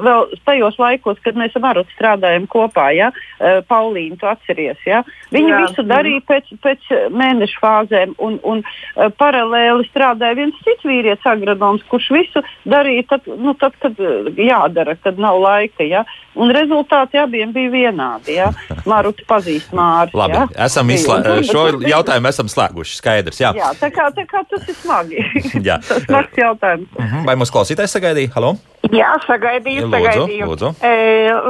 vēl 0.00 0.32
tajos 0.48 0.80
laikos, 0.80 1.20
kad 1.24 1.36
mēs 1.36 1.52
ar 1.56 1.60
Maru 1.68 1.84
strādājam 1.92 2.48
kopā. 2.48 2.88
Ja? 2.96 3.10
Eh, 3.38 3.60
Paulīna, 3.68 4.16
tu 4.16 4.26
atceries. 4.32 4.80
Ja? 4.88 5.02
Viņa 5.30 5.48
Jā. 5.48 5.58
jā. 5.60 5.68
visu 5.68 5.82
darīja 5.92 6.24
pēc, 6.24 6.50
pēc 6.64 6.88
mēnešu 7.12 7.60
fāzēm 7.60 8.16
un, 8.18 8.40
un 8.48 8.64
eh, 8.64 9.10
paralēli 9.20 9.84
strādāja 9.92 10.36
viens 10.40 10.54
cits 10.64 10.68
vīrietis, 10.86 11.26
agronoms, 11.26 11.82
kurš 11.90 12.08
visu 12.14 12.42
darīja 12.68 13.06
tad, 13.14 13.28
nu, 13.40 13.54
tad 13.58 13.76
kad 13.82 13.98
eh, 14.00 14.30
jādara, 14.46 14.96
kad 15.02 15.18
nav 15.20 15.40
laika. 15.42 15.84
Ja? 15.86 16.04
Un 16.38 16.52
rezultāti 16.54 17.18
abiem 17.20 17.52
bija 17.52 17.70
vienādi. 17.72 18.36
Ja? 18.38 18.50
Maru 18.88 19.12
tu 19.16 19.26
pazīst 19.28 19.74
Māri. 19.76 20.14
Labi, 20.16 20.38
ja? 20.38 20.46
esam 20.66 20.90
izslē... 20.94 21.20
Šo 21.50 21.66
jautājumu 21.82 22.30
esam 22.30 22.50
slēguši. 22.50 22.98
Skaidrs. 23.00 23.40
Jā. 23.42 23.52
Jā, 23.56 23.70
tā 23.80 23.90
kā, 23.94 24.08
tā 24.14 24.26
kā 24.30 24.44
tas 24.50 24.66
ir 24.68 24.76
smagi. 24.78 25.22
Jā. 25.68 25.78
tas 25.82 25.98
ir 26.02 26.06
smags 26.08 26.38
jautājums. 26.38 26.90
Mhm, 26.98 27.24
Vai 27.28 27.34
mūsu 27.40 27.54
klausītājs 27.54 27.96
sagaidīja? 27.96 28.32
Halo? 28.36 28.54
Jā, 28.90 29.10
sagaidīju, 29.26 29.84
Lūdzu, 29.86 29.96
sagaidīju. 29.96 30.46
lūdzu. 30.50 30.68
E, 30.82 30.92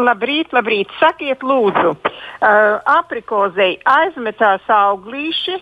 labrīt, 0.07 0.51
labrīt. 0.57 0.91
Sakiet, 0.99 1.45
lūdzu, 1.47 1.93
e, 1.95 2.51
aprikozei 2.97 3.77
aizmetās 3.89 4.67
auglīši. 4.67 5.61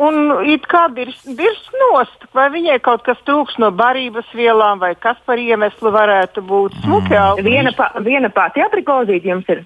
Un 0.00 0.30
it 0.48 0.64
kā 0.70 0.86
virs, 0.96 1.18
virs 1.36 1.66
nost, 1.76 2.24
vai 2.36 2.46
viņai 2.54 2.78
kaut 2.84 3.02
kas 3.04 3.18
trūks 3.28 3.58
no 3.60 3.68
barības 3.76 4.28
vielām, 4.32 4.80
vai 4.80 4.94
kas 4.96 5.18
par 5.28 5.40
iemeslu 5.40 5.92
varētu 5.92 6.44
būt 6.46 6.78
smuki 6.84 7.18
auglīši. 7.20 7.44
Viena, 7.44 7.74
pa, 7.76 7.90
viena 8.06 8.30
pati 8.32 8.64
aprikozīt 8.64 9.28
jums 9.28 9.50
ir. 9.52 9.60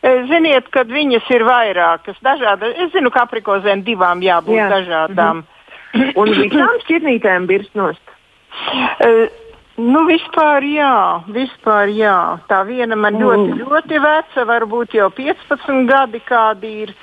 E, 0.00 0.14
Ziniet, 0.30 0.70
kad 0.72 0.88
viņas 0.88 1.28
ir 1.36 1.44
vairākas, 1.44 2.16
dažādas. 2.24 2.72
Es 2.80 2.94
zinu, 2.96 3.12
ka 3.12 3.26
aprikozēm 3.28 3.84
divām 3.84 4.24
jābūt 4.24 4.56
Jā. 4.56 4.70
Dažādām. 4.72 5.44
Un 6.20 6.32
visām 6.32 6.80
šķirnītēm 6.86 7.46
birst 7.50 7.76
nost. 7.78 8.02
Uh, 9.04 9.26
nu, 9.80 10.04
vispār 10.08 10.64
jā, 10.66 10.96
vispār 11.34 11.92
jā. 11.94 12.18
Tā 12.48 12.62
viena 12.66 12.96
man 12.98 13.18
ļoti, 13.20 13.58
ļoti 13.60 14.00
veca, 14.02 14.46
varbūt 14.48 14.96
jau 14.98 15.10
15 15.14 15.84
gadi 15.90 16.22
kādi 16.24 16.72
ir. 16.86 16.94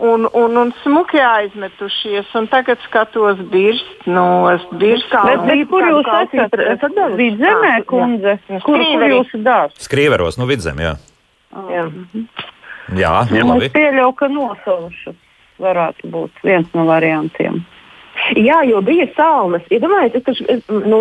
Un, 0.00 0.24
un, 0.32 0.54
un 0.56 0.70
smuki 0.80 1.18
aizmetušies, 1.20 2.30
un 2.38 2.46
tagad 2.48 2.78
skatos 2.86 3.36
birst 3.52 4.06
nost, 4.08 4.70
birst 4.80 5.12
Bet, 5.12 5.42
bet 5.44 5.66
kur 5.68 5.84
jūs 5.84 6.06
esat? 6.22 6.54
esat? 6.56 7.00
Vidzemē, 7.18 7.72
Jā. 7.76 7.84
kundze? 7.90 8.38
Kur, 8.46 8.62
kur 8.64 8.78
Skrīverī. 8.80 9.10
jūsu 9.18 9.40
dārs? 9.44 9.74
Skrīveros, 9.84 10.38
nu 10.40 10.46
vidzem, 10.48 10.80
jā. 10.80 10.94
Jā. 11.68 11.84
Jā, 12.96 13.12
Es 13.28 13.44
labi. 13.44 13.68
pieļauju, 13.74 14.14
ka 14.16 14.28
nosaušas 14.32 15.18
varētu 15.60 16.08
būt 16.14 16.40
viens 16.48 16.72
no 16.74 16.86
variantiem. 16.88 17.60
Jā, 18.36 18.62
jo 18.68 18.80
bija 18.84 19.06
salnas. 19.16 19.62
Iedomājieties, 19.72 20.24
ja 20.26 20.56
es 20.56 20.64
taču, 20.64 20.82
nu, 20.88 20.98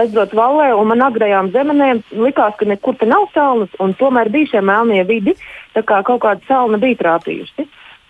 aizbraucu 0.00 0.36
valē 0.38 0.72
un 0.76 0.90
man 0.90 1.00
agrajām 1.06 1.48
zemenēm 1.54 2.02
likās, 2.18 2.54
ka 2.58 2.66
nekur 2.68 2.98
te 3.00 3.06
nav 3.06 3.28
salnas, 3.34 3.70
un 3.82 3.94
tomēr 3.94 4.28
bija 4.30 4.52
šie 4.56 4.60
melnie 4.62 5.04
vidi, 5.08 5.34
tā 5.74 5.82
kā 5.86 6.02
kaut 6.06 6.20
kāda 6.26 6.42
salna 6.50 6.78
bija 6.82 6.98
trāpījusi. 7.00 7.66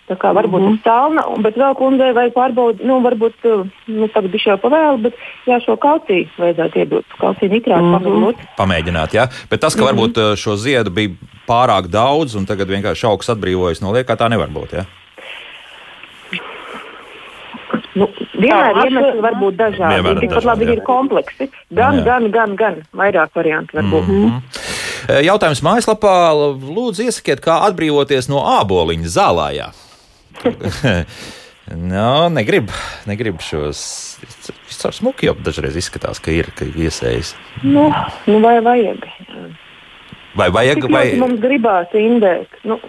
Tā 0.09 0.15
kā 0.21 0.29
varbūt 0.37 0.61
mm 0.61 0.77
-hmm. 0.85 1.35
un- 1.35 1.41
bet 1.41 1.55
vēl 1.57 1.75
kundzei 1.75 2.13
vajag 2.13 2.33
pārbaudīt, 2.33 2.83
nu, 2.85 2.99
varbūt, 3.01 3.33
uh, 3.43 3.65
nu, 3.87 4.07
tagad 4.07 4.31
bija 4.31 4.43
jau 4.51 4.57
pavēlu, 4.57 4.97
bet 5.01 5.13
jā, 5.47 5.57
šo 5.65 5.75
kalciju 5.77 6.27
vajadzētu 6.37 6.77
iedot. 6.77 7.05
Kalciju 7.19 7.49
nitrātu 7.51 7.81
mm 7.81 7.93
-hmm. 7.95 8.03
pamazot. 8.03 8.35
Pamēģināt, 8.57 9.09
jā. 9.13 9.27
Bet 9.49 9.59
tas, 9.59 9.75
ka 9.75 9.81
Mhm. 9.81 9.89
varbūt 9.89 10.17
uh, 10.17 10.35
šo 10.37 10.55
ziedu 10.55 10.89
bija 10.89 11.09
pārāk 11.47 11.87
daudz 11.87 12.35
un 12.35 12.45
tagad 12.45 12.67
vienkārši 12.67 13.05
augs 13.07 13.29
atbrīvojas 13.29 13.81
no 13.81 13.91
liekā, 13.91 14.15
tā 14.15 14.29
nevar 14.29 14.47
būt. 14.49 14.73
Jā? 14.73 14.85
Nu, 17.95 18.09
vienmēr 18.35 18.73
Tā, 18.75 18.83
iemesli 18.89 19.21
var 19.23 19.37
būt 19.39 19.55
dažādi. 19.55 19.95
Vienmēr 19.95 20.19
Tikpat 20.19 20.35
dažādi, 20.43 20.49
labi 20.49 20.65
jā. 20.65 20.73
ir 20.75 20.81
kompleksi. 20.83 21.47
Gan, 21.71 21.97
Jā. 22.01 22.03
gan, 22.03 22.31
gan, 22.31 22.55
gan. 22.55 22.75
Vairāk 22.93 23.29
variantu 23.35 23.77
var 23.77 23.83
būt. 23.83 24.07
Mm 24.07 24.31
-hmm. 24.31 25.23
Jautājums 25.23 25.61
mājaslapā. 25.63 26.13
Lūdzu, 26.75 27.05
iesakiet, 27.07 27.39
kā 27.39 27.61
atbrīvoties 27.69 28.27
no 28.29 28.41
āboliņa 28.59 29.09
zālājā. 29.17 29.67
no, 31.93 32.11
negrib, 32.33 32.71
negrib 33.09 33.41
šos. 33.43 33.81
Viss 34.67 34.85
ar 34.87 34.95
smuki 34.95 35.29
jau 35.29 35.35
dažreiz 35.45 35.77
izskatās, 35.79 36.21
ka 36.23 36.33
ir, 36.33 36.51
ka 36.57 36.67
ir 36.67 36.77
iesējis. 36.87 37.35
Nu, 37.63 37.89
nu, 38.27 38.39
vai 38.43 38.59
vajag? 38.65 39.09
Vai 40.35 40.49
vajag, 40.51 40.87
vai 40.91 41.05
mums 41.19 41.39
gribās 41.43 41.93
indēt? 41.95 42.63
Nu, 42.67 42.79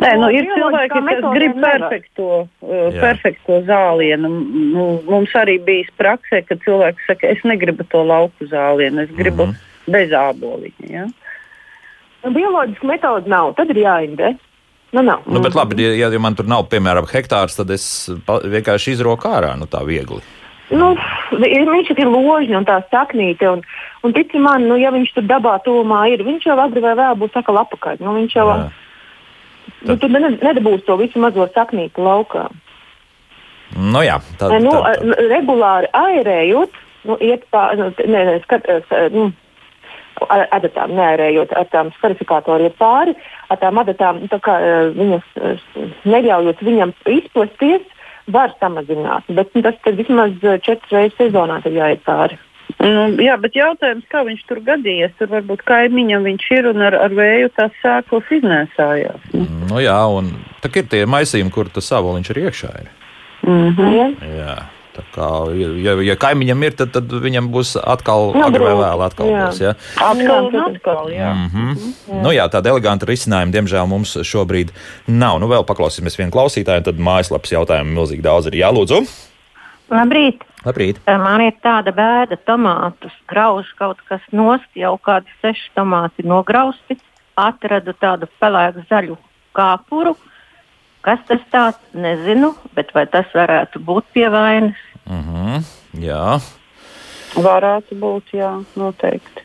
Nē, 0.00 0.14
nu, 0.16 0.30
ir 0.32 0.46
bioloģiskā 0.48 0.96
cilvēki, 0.96 1.16
kas 1.20 1.34
grib 1.34 1.58
perfekto, 1.60 2.28
uh, 2.64 2.86
perfekto 2.94 3.58
zālienu. 3.68 4.30
Nu, 4.72 4.84
mums 5.04 5.34
arī 5.36 5.58
bija 5.60 5.92
praksē, 6.00 6.40
ka 6.48 6.56
cilvēks 6.62 7.04
saka, 7.10 7.34
es 7.34 7.42
negribu 7.44 7.84
to 7.92 8.00
lauku 8.08 8.48
zālienu, 8.48 9.04
es 9.04 9.12
gribu 9.18 9.50
mm. 9.50 9.52
-hmm. 9.52 9.92
bez 9.92 10.14
āboliņa. 10.16 10.88
Ja? 10.88 11.04
nu, 12.24 12.32
bioloģiski 12.34 12.88
metodi 12.88 13.32
nav, 13.32 13.54
tad 13.58 13.72
ir 13.74 13.82
jāindē. 13.84 14.34
Nu, 14.92 15.02
nav. 15.04 15.20
Nu, 15.28 15.40
bet 15.44 15.54
labi, 15.54 15.82
ja, 15.98 16.08
ja 16.08 16.18
man 16.18 16.34
tur 16.34 16.46
nav, 16.48 16.68
piemēram, 16.72 17.04
hektārs, 17.10 17.58
tad 17.58 17.70
es 17.74 18.08
vienkārši 18.26 18.94
izroku 18.96 19.28
ārā, 19.28 19.52
nu 19.60 19.66
tā 19.68 19.82
viegli. 19.84 20.22
Nu, 20.70 20.94
vi- 21.32 21.64
viņš 21.64 21.90
ir 21.96 22.08
ložņi 22.08 22.56
un 22.56 22.64
tā 22.68 22.78
saknīte. 22.92 23.48
Un, 23.52 23.62
un 24.04 24.12
tici 24.12 24.38
man, 24.40 24.64
nu, 24.68 24.76
ja 24.80 24.90
viņš 24.92 25.12
tur 25.14 25.22
dabā 25.28 25.58
tūmā 25.64 26.06
ir, 26.12 26.24
viņš 26.24 26.46
jau 26.48 26.58
agri 26.60 26.80
vai 26.84 26.94
vēl 26.96 27.16
būs 27.20 27.36
atkal 27.36 27.60
apakaļ. 27.64 28.00
Nu, 28.00 28.14
viņš 28.16 28.36
jau 28.36 28.46
Jā. 28.48 28.70
nu, 29.88 29.96
tur 29.96 30.08
ne, 30.08 30.32
nedabūs 30.40 30.84
to 30.84 30.96
visu 31.00 31.20
mazo 31.20 31.48
saknīti 31.54 32.00
laukā. 32.00 32.48
Nu 33.76 34.00
jā, 34.00 34.16
tā, 34.40 34.48
nu, 34.60 34.72
tā, 34.72 34.94
tā. 34.96 35.16
regulāri 35.28 35.88
airējot, 35.92 36.72
nu, 37.04 37.16
iet 37.20 37.44
pār, 37.52 37.76
nu, 37.76 37.90
nē, 37.92 38.24
nē, 38.30 38.36
skat, 38.44 38.64
nu, 39.12 39.32
ar 40.28 40.46
adatām 40.56 40.94
neairējot, 40.96 41.52
ar 41.56 41.68
tām 41.72 41.92
skarifikatoriem 41.98 42.70
iet 42.70 42.76
pāri, 42.80 43.14
ar 43.48 43.60
tām 43.60 43.78
adatām, 43.82 44.24
tā 44.32 44.40
kā 44.44 44.58
eh, 44.60 44.90
viņas 44.96 45.30
eh, 45.36 45.62
neļaujot 46.08 46.64
viņam 46.64 46.92
izplesties, 47.14 47.86
var 48.28 48.52
samazināt. 48.60 49.28
Bet 49.32 49.54
nu, 49.56 49.64
tas 49.64 49.96
vismaz 49.96 50.36
eh, 50.42 50.60
četras 50.64 50.92
reizes 50.92 51.18
sezonā 51.20 51.62
tad 51.64 51.76
jāiet 51.76 52.04
pāri. 52.06 52.38
Nu, 52.78 53.08
jā, 53.18 53.34
bet 53.40 53.56
jautājums, 53.56 54.04
kā 54.12 54.22
viņš 54.26 54.42
tur 54.46 54.60
gadījies, 54.62 55.14
tur 55.18 55.30
varbūt 55.32 55.64
kaimiņam 55.66 56.26
viņš 56.28 56.44
ir 56.58 56.68
un 56.70 56.84
ar, 56.86 56.94
ar 57.08 57.14
vēju 57.16 57.48
tās 57.56 57.74
sēklas 57.82 58.28
iznēsājās. 58.38 59.24
Nu 59.32 59.80
jā, 59.82 59.98
un 60.14 60.30
tā 60.62 60.70
ir 60.76 60.86
tie 60.92 61.02
maisījumi, 61.08 61.50
kur 61.54 61.72
tas 61.72 61.88
savoliņš 61.90 62.30
ir 62.34 62.42
iekšā. 62.44 62.74
Ir. 62.84 62.90
Mm 63.48 63.70
-hmm. 63.74 63.96
Ja? 63.96 64.08
Jā. 64.36 64.56
Kā, 65.14 65.28
ja, 65.54 65.94
ja, 66.04 66.16
kaimiņam 66.20 66.64
ir, 66.66 66.76
tad, 66.78 66.92
tad 66.96 67.12
viņam 67.24 67.50
būs 67.54 67.76
atkal, 67.78 68.32
agri 68.34 68.64
vai 68.64 68.72
grūti, 68.74 68.82
vēl 68.82 69.04
atkal 69.06 69.30
jā. 69.30 69.44
būs. 69.46 69.60
Ja? 69.62 69.74
Atkal 69.96 70.50
Jā, 70.52 70.64
atkal, 70.66 71.10
jā. 71.12 71.30
Mm 71.34 71.48
-hmm. 71.52 72.22
nu, 72.24 72.32
jā, 72.34 72.48
tāda 72.52 72.72
eleganta 72.74 73.06
risinājuma, 73.06 73.54
diemžēl, 73.54 73.86
mums 73.86 74.16
šobrīd 74.22 74.74
nav. 75.06 75.38
Nu, 75.40 75.48
vēl 75.48 75.64
paklausīsimies 75.64 76.18
vienu 76.18 76.34
klausītāju, 76.34 76.84
tad 76.90 76.98
mājaslapas 76.98 77.52
jautājumu 77.52 77.94
milzīgi 77.94 78.22
daudz 78.22 78.46
ir 78.46 78.58
jālūdzu. 78.62 79.02
Labrīt! 79.88 80.42
Labrīt! 80.66 80.98
Man 81.06 81.40
ir 81.40 81.54
tāda 81.64 81.94
bēda, 81.96 82.36
tomātus 82.44 83.14
grauž 83.30 83.70
kaut 83.78 84.00
kas 84.08 84.20
nost, 84.32 84.68
jau 84.76 84.98
kādi 84.98 85.30
seši 85.42 85.70
tomāti 85.78 86.26
nograusti. 86.26 86.98
Atradu 87.38 87.94
tādu 87.94 88.26
pelēku 88.40 88.82
zaļu 88.90 89.16
kāpuru. 89.54 90.16
Kas 91.06 91.20
tas 91.28 91.42
tāds, 91.52 91.78
nezinu, 91.94 92.50
bet 92.74 92.90
vai 92.92 93.06
tas 93.06 93.28
varētu 93.32 93.80
būt 93.86 94.08
pie 94.12 94.26
vainas? 94.34 94.87
Mm 95.08 95.24
-hmm. 95.24 95.62
Jā, 96.00 96.40
Varētu 97.36 97.98
būt, 98.00 98.32
jā, 98.32 98.50
noteikti. 98.78 99.44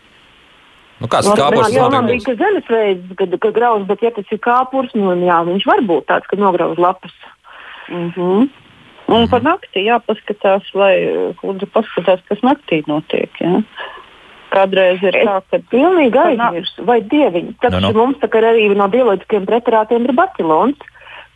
nu, 1.02 1.08
kāds 1.12 1.28
Nu, 1.28 1.36
kāpurs 1.36 1.74
jā, 1.74 1.90
man 1.92 2.06
bija 2.08 2.36
zemesveids, 2.40 3.16
kad, 3.20 3.40
kad 3.40 3.54
grauž, 3.54 3.88
bet 3.90 4.02
ja 4.02 4.12
tas 4.16 4.26
ir 4.32 4.40
kāpurs, 4.40 4.94
nu, 4.96 5.12
jā, 5.20 5.44
viņš 5.46 5.66
var 5.68 5.82
būt 5.82 6.06
tāds, 6.08 6.28
ka 6.28 6.40
nograuž 6.40 6.78
lapas. 6.78 7.12
Mm 7.90 8.12
-hmm. 8.16 8.50
Un 9.08 9.28
par 9.30 9.44
nakti 9.44 9.84
jāpaskatās, 9.84 10.64
lai 10.74 10.96
kundze 11.42 11.66
paskatās, 11.66 12.22
kas 12.30 12.40
naktī 12.40 12.84
notiek. 12.88 13.30
Ja? 13.42 13.62
Kādreiz 14.54 15.04
ir 15.04 15.18
tā, 15.28 15.42
ka 15.52 15.60
Pilnīgi 15.72 16.18
aizmirst, 16.18 16.80
vai 16.88 17.02
dieviņi. 17.02 17.56
Tad 17.62 17.72
Nu, 17.72 17.80
nu. 17.80 17.94
mums 17.94 18.18
tā 18.22 18.30
kā 18.30 18.40
arī 18.40 18.70
no 18.76 18.88
bioloģiskiem 18.88 19.46
preparātiem 19.46 20.06
ir 20.06 20.14
bacilons, 20.14 20.78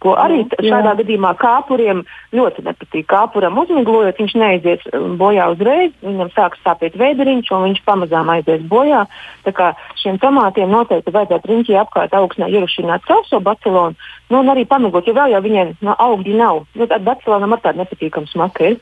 Ko 0.03 0.13
arī 0.19 0.43
Jā, 0.45 0.59
šādā 0.61 0.93
gadījumā 0.99 1.31
kāpuriem 1.41 2.03
ļoti 2.35 2.63
nepatīk. 2.67 3.07
Kāpuram 3.09 3.57
uzmiglojot, 3.57 4.19
viņš 4.21 4.35
neizies 4.37 4.83
um, 4.91 5.15
bojā 5.17 5.47
uzreiz, 5.55 5.95
viņam 6.05 6.29
sāks 6.35 6.61
sāpēt 6.65 6.97
vēderiņš, 7.01 7.49
un 7.55 7.65
viņš 7.65 7.81
pamazām 7.87 8.29
aizies 8.35 8.61
bojā. 8.69 9.05
Tā 9.47 9.55
kā 9.57 9.71
šiem 10.03 10.21
tomātiem 10.21 10.69
noteikti 10.69 11.15
vajadzētu 11.15 11.51
riņķī 11.53 11.79
apkārt 11.81 12.13
augsnē 12.13 12.51
ierušināt 12.53 13.09
sauso 13.09 13.41
bacilonu, 13.41 13.97
nu, 14.29 14.43
un 14.43 14.53
arī 14.53 14.67
pamigot, 14.69 15.09
jo 15.09 15.17
vēl 15.17 15.33
jau 15.33 15.43
viņiem 15.47 15.75
no, 15.81 15.97
augļi 15.97 16.37
nav. 16.37 16.63
Nu, 16.77 16.85
tad 16.85 17.05
bacilonam 17.07 17.57
ar 17.57 17.65
tādu 17.65 17.81
nepatīkamu 17.81 18.29
smaku 18.29 18.71
ir. 18.71 18.79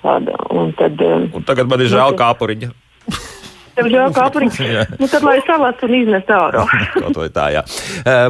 Tāda, 0.00 0.40
un 0.56 0.72
tad, 0.78 1.00
um, 1.04 1.30
Un 1.36 1.44
tagad 1.44 1.68
man 1.68 1.84
ir 1.84 1.92
žēl 1.92 2.16
kāpuriņa. 2.16 2.72
Tev 3.76 3.88
žēl 3.92 4.12
kāpuriņš. 4.16 4.58
Jā. 4.64 4.84
nu, 4.96 5.08
tad 5.10 5.24
lai 5.26 5.36
salās 5.44 5.82
un 5.84 5.94
iznes 5.98 6.30
ārā. 6.32 6.64
Kaut 6.96 7.18
vai 7.20 7.28
tā, 7.32 7.46
jā. 7.52 7.62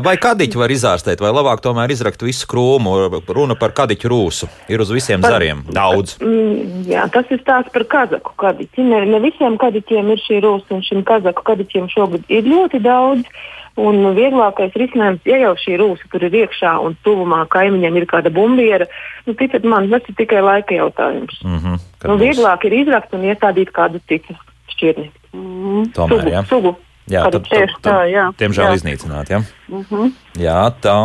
Vai 0.02 0.16
kadiķi 0.20 0.58
var 0.58 0.72
izārstēt, 0.74 1.22
vai 1.22 1.30
labāk 1.34 1.62
tomēr 1.64 1.92
izrakt 1.94 2.24
visu 2.26 2.48
krūmu? 2.50 2.96
Runa 3.30 3.54
par 3.58 3.74
kadiķu 3.76 4.10
rūsu. 4.10 4.50
Ir 4.72 4.82
uz 4.82 4.90
visiem 4.94 5.22
zariem. 5.22 5.62
Daudz. 5.70 6.16
Mm, 6.22 6.86
jā, 6.90 7.06
tas 7.14 7.30
ir 7.30 7.42
stāsts 7.44 7.74
par 7.74 7.86
kazaku 7.92 8.34
kadiķi. 8.42 8.86
Ne, 8.90 9.04
ne 9.10 9.20
visiem 9.22 9.58
kadiķiem 9.60 10.10
ir 10.14 10.24
šī 10.24 10.40
rūsa, 10.42 10.72
un 10.78 10.82
šim 10.86 11.04
kazaku 11.06 11.46
kadiķiem 11.46 11.86
šogad 11.94 12.26
ir 12.32 12.50
ļoti 12.50 12.82
daudz. 12.82 13.30
Un 13.76 14.00
vieglākais 14.16 14.72
risinājums, 14.80 15.20
ja 15.28 15.36
jau 15.42 15.52
šī 15.60 15.74
rūsa 15.76 16.08
tur 16.08 16.22
ir 16.24 16.32
iekšā 16.40 16.70
un 16.80 16.94
tuvumā 17.04 17.42
kaimiņam 17.52 17.98
ir 18.00 18.06
kāda 18.08 18.32
bumbiera, 18.32 18.86
nu, 19.28 19.34
ticiet 19.36 19.68
man, 19.68 19.90
tas 19.92 20.08
ir 20.08 20.16
tikai 20.16 20.40
laika 20.40 20.78
jautājums. 20.78 21.42
Mm 21.44 21.58
-hmm. 21.60 21.82
Nu, 22.08 22.16
vieglāk 22.16 22.64
ir 22.64 22.78
izrakt 22.80 23.12
un 23.12 23.28
iestādīt 23.28 23.74
kādu 23.76 24.00
citu 24.08 24.32
šķirni. 24.74 25.10
Mm. 25.36 25.86
Tomēr, 25.96 26.20
sugu, 26.20 26.34
jā. 26.34 26.44
sugu. 26.50 26.76
Jā, 27.06 27.22
tad, 27.30 27.44
tad, 27.46 27.52
Tieši 27.52 27.76
tā, 27.84 27.96
jā. 28.10 28.24
tad, 28.32 28.40
diemžēl 28.40 28.72
Jā. 28.72 28.78
iznīcināt. 28.80 29.30
Ja? 29.30 29.38
Mm 29.70 29.84
-hmm. 29.90 30.12
Jā, 30.42 30.62
tā. 30.82 30.96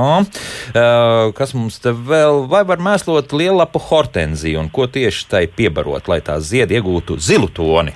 Uh, 0.73 1.33
kas 1.37 1.53
mums 1.53 1.77
te 1.79 1.89
vēl? 1.89 2.47
Vai 2.49 2.63
var 2.65 2.77
mēslot 2.77 3.33
lielapu 3.33 3.79
hortenziju 3.79 4.59
un 4.59 4.69
ko 4.69 4.87
tieši 4.87 5.27
tai 5.29 5.47
piebarot, 5.47 6.07
lai 6.07 6.19
tā 6.21 6.39
ziedi 6.39 6.73
iegūtu 6.73 7.19
zilu 7.19 7.47
toni? 7.47 7.93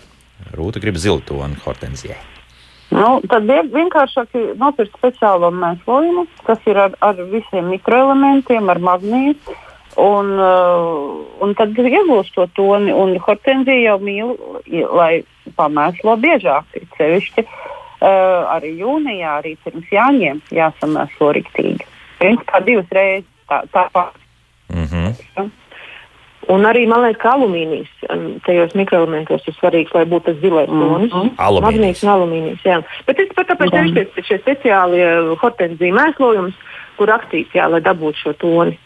Rūta 0.53 0.80
grib 0.80 0.95
zilu 0.95 1.20
toni 1.26 1.55
hortenzijai. 1.66 2.18
Nu, 2.91 3.22
tad 3.30 3.43
vien, 3.43 3.72
vienkāršāk 3.74 4.28
ir 4.38 4.55
nopirkt 4.55 4.93
speciālo 4.99 5.49
mēslojumu, 5.51 6.28
kas 6.45 6.59
ir 6.66 6.78
ar, 6.78 6.91
ar 7.01 7.16
visiem 7.16 7.66
mikroelementiem, 7.74 8.70
ar 8.70 8.80
magnītu. 8.80 9.55
Un, 9.97 10.39
uh, 10.39 11.26
un 11.41 11.55
tad 11.55 11.70
iegūst 11.70 12.36
to 12.36 12.45
toni. 12.53 12.93
Un 12.93 13.18
hortenzija 13.18 13.82
jau 13.89 13.99
mīl, 13.99 14.36
lai 14.93 15.24
pamēslo 15.58 16.16
biežāk. 16.22 16.66
ir 16.76 16.88
Sevišķi 16.97 17.45
uh, 17.45 18.56
arī 18.56 18.76
jūnijā, 18.80 19.39
arī 19.41 19.56
pirms 19.64 19.91
jāņem, 19.91 20.41
jāsamēslo 20.51 21.32
riktīgi. 21.39 21.88
Principā 22.20 22.62
divas 22.66 22.89
reizes 22.91 23.30
tā, 23.49 23.64
tāpat. 23.74 24.16
Mm 24.74 24.86
-hmm. 24.86 25.51
Un 26.47 26.66
arī, 26.70 26.86
man 26.88 27.01
liekas, 27.01 27.22
ka 27.22 27.32
alumīnijas 27.34 27.89
um, 28.14 28.39
tajos 28.45 28.76
mikroelementos 28.78 29.47
ir 29.47 29.56
svarīgs, 29.58 29.93
lai 29.95 30.06
būtu 30.06 30.26
tas 30.26 30.41
zilais 30.41 30.70
tonis. 30.70 31.14
Mm 31.14 31.20
-hmm. 31.20 31.32
Alumīnijas. 31.38 31.66
Magnīts 31.66 32.03
un 32.03 32.10
alumīnijas, 32.10 32.66
jā. 32.66 32.84
Bet 33.08 33.20
es 33.20 33.30
pat 33.36 33.47
tāpēc 33.47 33.74
Jā. 33.74 33.84
teikšu, 33.84 34.14
ka 34.16 34.22
šie 34.22 34.38
speciālie 34.43 35.36
hortenzija 35.41 35.93
mēslojums, 35.93 36.53
kur 36.97 37.08
rakstīts, 37.10 37.56
jā, 37.56 37.70
lai 37.70 37.82
dabūtu 37.82 38.18
šo 38.24 38.34
toni. 38.34 38.78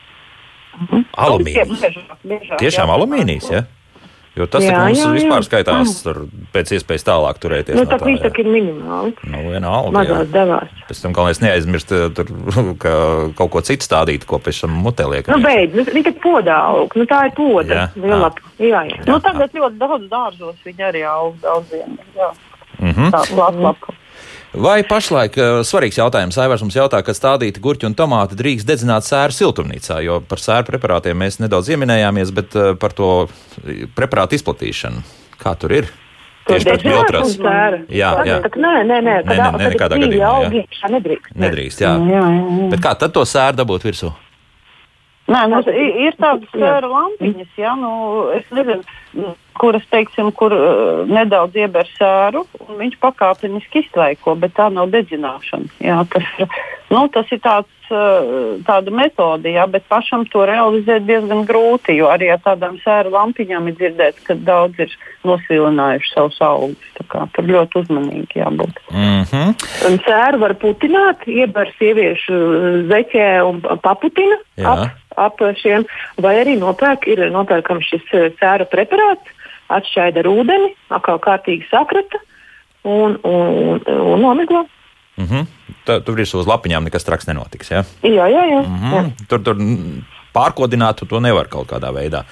Alumīnijas. 1.18 1.68
Biežāk, 1.68 2.18
biežāk, 2.24 2.58
Tiešām 2.58 2.88
jā. 2.88 2.94
alumīnijas, 2.94 3.52
ja? 3.52 3.64
Jo 4.38 4.46
tas 4.48 4.64
Jā, 4.64 4.72
jā, 4.72 4.82
mums 4.86 5.00
jā, 5.00 5.06
jā. 5.06 5.14
vispār 5.18 5.46
skaitās 5.48 5.94
tur 6.04 6.20
pēc 6.54 6.72
iespējas 6.78 7.06
tālāk 7.08 7.40
turēties. 7.44 7.76
Nu, 7.76 7.84
no 7.84 7.90
tā 7.90 7.98
tā, 8.00 8.12
jā. 8.14 8.30
ir 8.44 8.50
minimāli. 8.54 9.14
Nu, 9.26 9.42
vienalga. 9.50 9.90
jā. 9.90 9.96
Mazās 9.98 10.30
devās. 10.34 10.76
Pēc 10.90 11.02
tam 11.04 11.16
galvenais 11.18 11.42
neaizmirst, 11.44 11.92
eh, 11.98 12.06
tur, 12.16 12.30
ka 12.84 12.94
kaut 13.40 13.52
ko 13.56 13.64
citu 13.66 13.88
stādīt, 13.90 14.28
ko 14.30 14.40
pēc 14.44 14.62
tam 14.64 14.78
mutē 14.86 15.10
liek. 15.12 15.32
Nu, 15.34 15.42
beidz, 15.44 15.76
nu, 15.76 15.88
viņa 15.98 16.14
podā 16.24 16.60
aug. 16.70 16.94
Nu, 16.96 17.08
tā 17.10 17.26
ir 17.28 17.36
poda. 17.40 17.82
Jā. 17.82 17.88
Lielā. 17.98 18.32
Jā, 18.62 18.86
jā. 18.94 19.02
Nu, 19.10 19.18
tagad 19.24 19.58
ļoti 19.58 19.82
daudz 19.82 20.08
dārzos 20.14 20.62
viņi 20.68 20.88
arī 20.92 21.04
aug 21.10 21.36
daudziem. 21.44 21.98
Jā, 22.16 22.32
Mm 22.80 22.92
-hmm. 22.92 23.12
tā 23.12 23.36
lapa, 23.36 23.60
lapa. 23.60 23.94
Vai 24.58 24.82
pašlaik 24.82 25.36
eh, 25.38 25.60
svarīgs 25.68 26.00
jautājums, 26.00 26.38
Aivars 26.42 26.64
mums 26.66 26.74
jautā, 26.78 27.04
ka 27.06 27.14
stādīti 27.14 27.62
gurķi 27.62 27.86
un 27.86 27.94
tomāti 27.98 28.38
drīkst 28.40 28.66
dedzināt 28.66 29.06
sēru 29.06 29.36
siltumnīcā, 29.36 30.00
jo 30.02 30.20
par 30.26 30.42
sēru 30.42 30.66
preparātiem 30.72 31.20
mēs 31.22 31.38
nedaudz 31.44 31.70
ieminējāmies, 31.76 32.32
bet 32.34 32.56
eh, 32.58 32.72
par 32.82 32.96
to 32.98 33.28
preparātu 33.98 34.40
izplatīšanu. 34.40 35.04
Kā 35.40 35.54
tur 35.60 35.76
ir? 35.78 35.92
Tieši 36.50 36.66
pēc 36.66 36.82
sēra. 37.38 37.84
Jā, 37.94 38.10
jā. 38.26 38.40
tā- 38.42 38.58
Nē, 38.58 38.72
nē, 38.90 38.98
nē. 39.06 39.16
Nē, 39.22 39.36
nē, 39.38 39.52
nē, 39.54 39.68
nekādā 39.76 40.00
gadījumā. 40.02 40.32
Augi, 40.34 40.64
tā 40.80 40.90
nedrīkst. 40.96 41.36
Nedrīkst, 41.46 41.84
jā. 41.86 41.94
Jā, 42.10 42.24
jā, 42.26 42.26
jā. 42.64 42.70
Bet 42.74 42.82
kā 42.82 42.96
tad 42.98 43.14
to 43.14 43.22
sēru 43.30 43.60
dabūt 43.62 43.86
virsū? 43.86 44.10
Nē, 45.30 45.44
nu, 45.46 45.60
ir, 45.62 46.16
tādas 46.18 46.50
sēra 46.50 46.88
lampiņas, 46.90 47.52
jā, 47.62 47.76
nu, 47.78 47.90
es 48.34 48.48
nezinu, 48.50 48.82
nu, 48.82 49.09
kuras, 49.60 49.84
teiksim, 49.92 50.32
kur 50.32 50.54
uh, 50.56 51.08
nedaudz 51.10 51.58
ieber 51.60 51.88
sēru, 51.98 52.46
un 52.66 52.80
viņš 52.80 52.96
pakāpeniski 53.04 53.84
iztvaiko, 53.84 54.36
bet 54.40 54.56
tā 54.60 54.70
nav 54.72 54.92
dedzināšana. 54.94 55.68
Jā, 55.84 56.00
tas, 56.14 56.30
nu, 56.94 57.04
tas 57.12 57.34
ir 57.36 57.42
tāds, 57.44 57.92
uh, 57.92 58.56
tāda 58.68 58.94
metode, 58.96 59.52
jā, 59.52 59.66
bet 59.72 59.88
pašam 59.92 60.24
to 60.32 60.46
realizēt 60.48 61.08
diezgan 61.10 61.44
grūti, 61.50 61.98
jo 62.00 62.08
arī 62.14 62.32
ar 62.32 62.44
tādām 62.46 62.80
sēra 62.86 63.12
lampiņām 63.18 63.68
ir 63.72 63.80
dzirdēts, 63.82 64.24
ka 64.30 64.40
daudz 64.48 64.80
ir 64.86 64.96
nosvilinājuši 65.28 66.14
savus 66.14 66.40
augus. 66.44 66.90
Tur 67.36 67.48
ļoti 67.48 67.82
uzmanīgi 67.82 68.40
jābūt. 68.40 68.80
Mm 68.92 69.24
-hmm. 69.28 69.54
Un 69.90 70.00
Sēru 70.06 70.40
var 70.40 70.54
putināt, 70.62 71.28
iebar 71.28 71.72
sieviešu 71.80 72.40
zeķē 72.88 73.28
un 73.44 73.62
paputina 73.84 74.38
Jā. 74.58 74.72
ap, 74.72 74.90
ap 75.18 75.44
šiem, 75.62 75.86
vai 76.18 76.36
arī 76.44 76.58
nopērk, 76.60 77.08
ir 77.08 77.32
nopērkams 77.32 77.86
šis 77.86 78.02
eh, 78.14 78.32
sēra 78.40 78.66
preparāts, 78.66 78.99
atšķaida 79.70 80.24
ar 80.24 80.30
ūdeni, 80.32 80.74
atkal 80.90 81.20
kārtīgi 81.24 81.68
sakrata 81.70 82.22
un, 82.84 83.18
un, 83.24 83.82
un, 83.82 83.82
un 83.88 84.22
nomiglo. 84.22 84.66
Mm 85.20 85.26
-hmm. 85.26 85.46
Tur 86.06 86.16
virsū 86.16 86.40
uz 86.40 86.48
lapiņām 86.48 86.84
nekas 86.84 87.04
traks 87.04 87.28
nenotiks. 87.28 87.72
Ja? 87.72 87.84
Jā, 88.04 88.28
jā, 88.32 88.44
jā. 88.54 88.62
Mm 88.68 88.94
jā. 88.94 89.02
-hmm. 89.02 89.12
Tur, 89.28 89.44
tur 89.44 89.56
mm, 89.56 90.04
pārkodināt 90.34 91.08
to 91.10 91.20
nevar 91.20 91.48
kaut 91.48 91.68
kādā 91.68 91.94
veidā. 91.94 92.24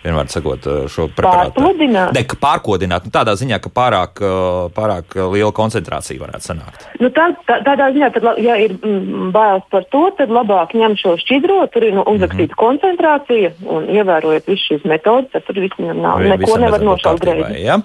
Vienmēr 0.00 0.30
sakot, 0.32 0.64
eh, 0.66 0.88
šo 0.88 1.08
preparātu. 1.12 1.52
Pārpludināt? 1.60 2.14
Ne, 2.16 2.22
pārkodināt, 2.24 3.04
nu, 3.04 3.10
tādā 3.12 3.34
ziņā, 3.36 3.58
ka 3.60 3.68
pārāk, 3.68 4.22
eh, 4.24 4.70
pārāk 4.72 5.16
liela 5.32 5.52
koncentrācija 5.52 6.18
varētu 6.22 6.46
sanākt. 6.48 6.86
Nu, 7.00 7.10
tā, 7.10 7.26
tā, 7.46 7.58
tādā 7.66 7.90
ziņā, 7.92 8.08
tad, 8.14 8.28
ja 8.40 8.56
ir 8.56 8.78
mm, 8.78 9.30
bailes 9.34 9.62
par 9.70 9.84
to, 9.92 10.10
tad 10.16 10.32
labāk 10.32 10.72
ņem 10.72 10.96
šo 10.96 11.16
šķidro, 11.20 11.58
tur 11.72 11.84
ir 11.84 11.92
nu, 11.94 12.02
uzrakstīta 12.08 12.56
Mhm. 12.56 12.60
koncentrācija 12.64 13.52
un 13.68 13.88
ievērojot 13.92 14.46
visas 14.48 14.64
šīs 14.70 14.86
metodas, 14.88 15.30
tad 15.32 15.44
tur 15.44 15.60
viss 15.60 15.76
nav, 15.78 16.18
Vi- 16.18 16.28
neko 16.30 16.58
nevar 16.58 16.80
nošaut 16.80 17.20
greizi. 17.20 17.64
Ja? 17.64 17.76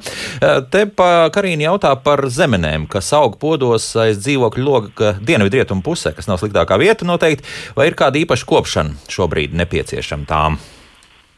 Eh, 0.42 0.62
Te 0.72 0.86
pa 0.86 1.30
Karīna 1.30 1.68
jautā 1.70 1.92
par 2.02 2.18
zemenēm, 2.32 2.88
kas 2.90 3.12
aug 3.14 3.38
podos 3.40 3.94
aiz 3.96 4.18
dzīvokļu 4.24 4.64
loga 4.64 5.14
dienvidrietumu 5.20 5.84
pusē, 5.84 6.16
kas 6.16 6.28
nav 6.28 6.40
sliktākā 6.40 6.80
vieta 6.80 7.04
noteikti, 7.06 7.44
vai 7.76 7.88
ir 7.88 7.94
kāda 7.94 8.24
īpaša 8.26 8.46
kopšana 8.46 8.96
šobrīd 9.08 9.52
nepieciešama 9.54 10.26
tām? 10.26 10.58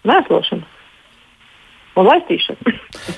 Mēslošana 0.08 0.74
un 1.97 2.08
laistīšana. 2.08 2.74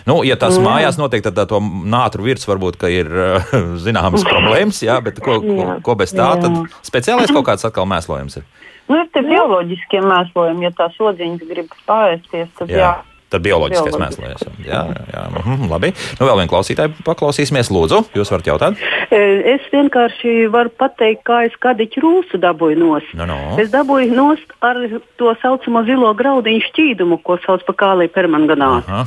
Nu, 0.08 0.20
ja 0.28 0.38
tas 0.40 0.58
mājās 0.62 1.00
notiek, 1.00 1.24
tad 1.26 1.36
tā 1.38 1.46
to 1.50 1.60
nātru 1.60 2.26
virs 2.26 2.48
varbūt 2.48 2.80
ka 2.80 2.92
ir 2.92 3.10
eh, 3.10 3.54
zināmas 3.86 4.26
problēmas, 4.28 4.82
jā, 4.86 5.00
bet 5.06 5.20
ko, 5.24 5.40
ko, 5.44 5.68
ko 5.86 5.98
bez 6.00 6.16
tā, 6.16 6.32
Jā. 6.36 6.42
tad 6.46 6.88
speciālais 6.88 7.34
kaut 7.36 7.48
kāds 7.52 7.68
atkal 7.68 7.90
mēslojums 7.90 8.40
ir. 8.42 8.48
Nu, 8.90 8.98
ir 9.04 9.10
tie 9.14 9.22
bioloģiskie 9.26 10.02
mēslojumi, 10.02 10.66
ja 10.66 10.74
tās 10.78 10.96
odziņas 10.98 11.46
grib 11.52 11.76
pārēsties, 11.90 12.50
tad 12.58 12.74
jā. 12.74 12.80
jā. 12.88 12.94
Tad 13.30 13.43
bioloģiskais 13.45 13.97
mēslojums. 14.01 14.45
Jā, 14.65 14.82
jā. 15.13 15.23
Mhm, 15.30 15.67
labi. 15.69 15.91
Nu, 16.17 16.25
vēl 16.25 16.39
vienu 16.41 16.49
klausītāju 16.49 17.03
paklausīsimies. 17.05 17.69
Lūdzu, 17.69 18.01
jūs 18.17 18.32
varat 18.34 18.49
jautāt? 18.49 18.82
Es 19.13 19.67
vienkārši 19.69 20.47
varu 20.49 20.73
pateikt, 20.73 21.21
kā 21.30 21.43
es 21.45 21.53
kadiķu 21.61 22.01
rūsu 22.01 22.41
dabūju 22.41 22.80
nost. 22.82 23.13
No, 23.17 23.30
no. 23.30 23.38
Es 23.61 23.69
dabūju 23.73 24.09
nost 24.17 24.57
ar 24.65 24.82
to 25.21 25.36
saucamo 25.43 25.86
zilo 25.86 26.09
graudiņu 26.17 26.65
šķīdumu, 26.71 27.21
ko 27.21 27.38
sauc 27.45 27.65
par 27.69 27.77
kāliju 27.84 28.13
permanganātu. 28.17 29.05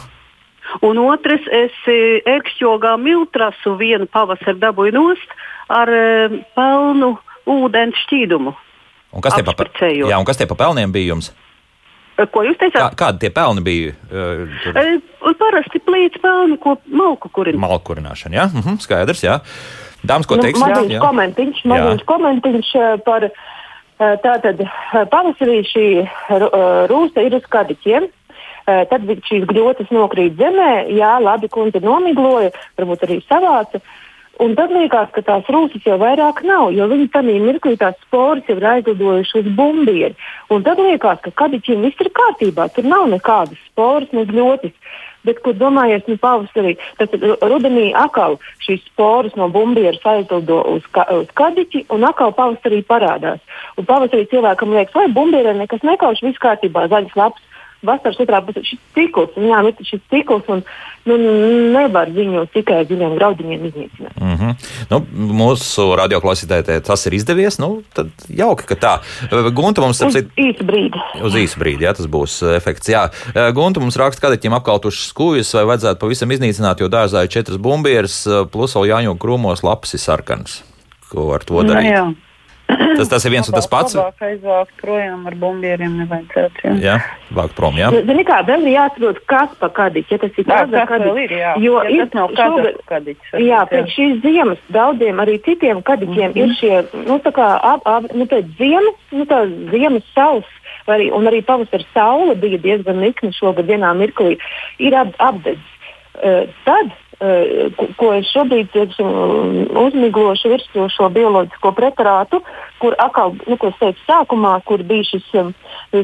Un 0.87 1.03
otrs, 1.03 1.43
es 1.53 1.75
e, 1.91 2.23
ekšķogā 2.39 2.95
miltrasu 3.03 3.75
vienu 3.77 4.07
pavasaru 4.07 4.61
dabūju 4.63 4.95
nost 4.95 5.35
ar 5.69 5.91
e, 5.91 6.43
pelnu 6.55 7.17
ūdens 7.51 7.99
šķīdumu. 8.07 8.55
Un 9.13 9.25
kas 9.25 9.37
tie 10.39 10.47
pa 10.49 10.57
pelniem 10.57 10.95
bija 10.95 11.13
jums? 11.13 11.35
E, 12.23 12.27
Ko 12.31 12.45
jūs 12.47 12.57
Kā, 12.59 12.69
teicāt? 12.69 12.95
kādi 13.01 13.23
tie 13.25 13.31
pelni 13.35 13.65
bija? 13.67 13.93
eh, 14.11 14.43
tur? 14.65 14.79
E, 14.79 15.01
un 15.27 15.35
parasti 15.41 15.81
plīts 15.83 16.21
pelni, 16.23 16.59
ko 16.63 16.77
malku 16.87 17.29
kurina. 17.35 17.59
Malkurināšana, 17.67 18.39
jā, 18.39 18.47
mhm, 18.53 18.79
skaidrs, 18.85 19.25
jā. 19.27 19.41
Dāmas, 20.07 20.27
ko 20.27 20.37
Nu, 20.39 20.43
teiks? 20.43 20.59
Maziņš 20.63 20.99
kommentiņš, 21.03 21.61
maziņš 21.71 22.03
kommentiņš 22.09 22.71
eh, 22.75 22.97
par 23.07 23.29
eh, 23.29 24.17
tātad 24.25 24.65
eh, 24.65 25.05
pavasarī 25.13 25.61
šī 25.69 25.87
eh, 26.03 26.49
rūsa 26.91 27.23
ir 27.27 27.39
uz 27.39 27.47
kadiķiem. 27.51 28.09
Eh, 28.63 28.85
Tad 28.91 29.03
šīs 29.27 29.43
gļotas 29.51 29.89
nokrīt 29.91 30.37
zemē, 30.39 30.87
jā, 30.95 31.17
labi, 31.23 31.49
kundze 31.51 31.81
nomigloja, 31.83 32.53
varbūt 32.79 33.03
arī 33.09 33.17
savāca. 33.27 33.81
Un 34.41 34.55
tad 34.57 34.73
liekas, 34.73 35.11
ka 35.13 35.21
tās 35.27 35.49
rūsas 35.53 35.85
jau 35.85 35.99
vairāk 36.01 36.41
nav, 36.49 36.71
jo 36.73 36.87
viņi 36.89 37.11
tajā 37.13 37.37
mirklī 37.45 37.75
tās 37.77 37.99
sporas 38.07 38.49
jau 38.49 38.57
ir 38.57 38.65
aizlidojušas 38.71 39.43
uz 39.43 39.51
bumbieri. 39.59 40.17
Un 40.49 40.65
tad 40.65 40.81
liekas, 40.81 41.21
ka 41.21 41.35
kadiķiem 41.43 41.85
viss 41.85 42.01
ir 42.01 42.09
kārtībā, 42.17 42.71
tur 42.73 42.89
nav 42.89 43.11
nekādas 43.13 43.61
sporas, 43.69 44.09
ne 44.17 44.25
ļoti. 44.25 44.73
Bet, 45.23 45.39
ko 45.45 45.53
domājies, 45.55 46.03
nu, 46.11 46.17
pavasarī, 46.19 46.73
tad 46.99 47.13
rudenī 47.47 47.93
atkal 47.95 48.41
šīs 48.65 48.83
sporas 48.89 49.37
no 49.39 49.47
bumbieras 49.53 50.03
aizlido 50.03 50.59
uz, 50.73 50.89
ka, 50.97 51.05
uz 51.15 51.29
kadiķi, 51.39 51.85
un 51.95 52.09
atkal 52.09 52.35
pavasarī 52.35 52.81
parādās. 52.89 53.39
Un 53.79 53.87
pavasarī 53.87 54.27
cilvēkam 54.33 54.75
liekas, 54.75 54.97
vai 54.97 55.07
bumbierē 55.15 55.55
nekas 55.61 55.85
nekauš, 55.87 56.25
viss 56.27 56.43
kārtībā, 56.43 56.89
zaļas 56.91 57.15
lapas 57.21 57.52
vasaras 57.87 58.21
otrā 58.23 58.41
pusē 58.45 58.63
šis 58.67 58.81
cikls, 58.97 59.37
un, 59.37 59.49
jā, 59.51 59.61
nu, 59.65 59.73
šis 59.87 60.03
cikls, 60.13 60.49
un 60.53 60.63
nu, 61.09 61.17
nevar 61.75 62.11
viņu 62.15 62.45
tikai 62.55 62.83
ar 62.83 62.89
dziļiem 62.89 63.17
graudiņiem 63.19 63.67
iznīcināt. 63.69 64.21
Mm 64.21 64.37
-hmm. 64.39 64.55
nu, 64.93 65.01
mūsu 65.43 65.89
radioklausītājai 65.99 66.81
tas 66.87 67.07
ir 67.07 67.19
izdevies. 67.19 67.59
Nu, 67.63 67.83
tad 67.95 68.11
jauki, 68.29 68.67
ka 68.71 68.79
tā. 68.79 68.95
Gunta 69.51 69.83
mums 69.83 70.01
uz 70.01 70.15
cit... 70.15 70.31
īsu 70.39 70.67
brīdi. 70.67 71.03
Uz 71.23 71.35
īsu 71.39 71.59
brīdi, 71.59 71.87
jā, 71.89 71.95
tas 71.99 72.07
būs 72.07 72.41
efekts. 72.57 72.89
Jā. 72.89 73.09
Gunta 73.55 73.83
mums 73.83 73.99
raksta, 73.99 74.23
ka 74.23 74.33
kādiem 74.33 74.59
apkaltušas 74.59 75.11
skūjas 75.13 75.55
vai 75.59 75.65
vajadzētu 75.73 76.01
pavisam 76.01 76.31
iznīcināt, 76.31 76.81
jo 76.81 76.89
dārzā 76.93 77.25
ir 77.25 77.33
četras 77.33 77.59
bumbieras, 77.59 78.23
plus 78.53 78.77
vēl 78.77 78.93
jāņem 78.93 79.19
krūmos 79.19 79.65
lapas 79.67 79.95
ir 79.95 80.03
sarkanas. 80.03 80.63
Ko 81.11 81.33
ar 81.35 81.45
to 81.45 81.61
nu, 81.61 81.69
darīt? 81.69 81.91
No, 81.91 81.97
jā. 81.97 82.32
Tas, 82.99 83.09
tas 83.09 83.25
ir 83.27 83.35
viens 83.35 83.49
un 83.49 83.57
tas 83.57 83.69
pats. 83.71 83.97
Labāk 83.97 84.25
aizvākt 84.27 84.75
projām 84.81 85.27
ar 85.29 85.37
bumbieriem 85.41 85.97
nevajadzētu. 86.03 86.65
Jā, 86.69 86.77
jā 86.83 86.97
vākt 87.37 87.57
prom, 87.57 87.77
jā. 87.81 87.91
Zini 87.93 88.25
kā, 88.29 88.41
vēl 88.47 88.67
ir 88.67 88.75
jāatrod, 88.77 89.21
kas 89.31 89.53
pa 89.61 89.71
kadiķi, 89.73 90.15
ja 90.15 90.21
tas 90.23 90.41
ir 90.41 90.49
tāds 90.49 90.77
kadiķis. 90.93 91.21
Ir, 91.25 91.35
jā. 91.41 91.53
Jo 91.63 91.83
ja 91.89 92.07
tas 92.07 92.17
nav 92.19 92.35
šogad, 92.39 92.81
kadiķis. 92.91 93.35
Jā, 93.47 93.63
pēc 93.71 93.93
šīs 93.97 94.23
ziemas 94.25 94.63
daudziem 94.75 95.23
arī 95.25 95.39
citiem 95.47 95.83
kadiķiem 95.83 96.31
mm 96.31 96.37
-hmm. 96.37 96.43
ir 96.43 96.57
šie, 96.61 97.05
nu 97.09 97.19
tā 97.25 97.33
kā, 97.37 97.49
ap, 97.73 97.87
ap, 97.89 98.09
nu 98.15 98.27
pēc 98.31 98.49
ziemas, 98.59 98.99
nu 99.11 99.25
tā 99.25 99.45
ziemas 99.71 100.05
saules. 100.15 100.51
Arī, 100.87 101.13
un 101.15 101.27
arī 101.31 101.45
pavasara 101.47 101.85
saule 101.95 102.35
bija 102.35 102.59
diezgan 102.59 102.99
nikna 102.99 103.31
šogad 103.33 103.67
vienā 103.67 103.95
mirklī, 103.95 104.39
ir 104.79 104.95
ap, 104.95 105.15
apdedzis. 105.19 105.71
Uh, 106.13 106.45
tad 106.65 106.91
ko, 107.79 107.87
ko 107.99 108.09
es 108.17 108.27
šobrīd 108.33 108.73
teiksim, 108.75 109.11
uzmiglošu 109.79 110.51
virsmu 110.51 110.89
šo 110.91 111.07
bioloģisko 111.15 111.71
preparātu, 111.77 112.41
kur 112.83 112.97
atkal, 112.99 113.37
nu, 113.47 113.59
ko 113.61 113.71
es 113.71 113.79
teicu 113.79 114.03
sākumā, 114.09 114.57
kur 114.67 114.83
bija 114.87 115.07
šis, 115.07 115.29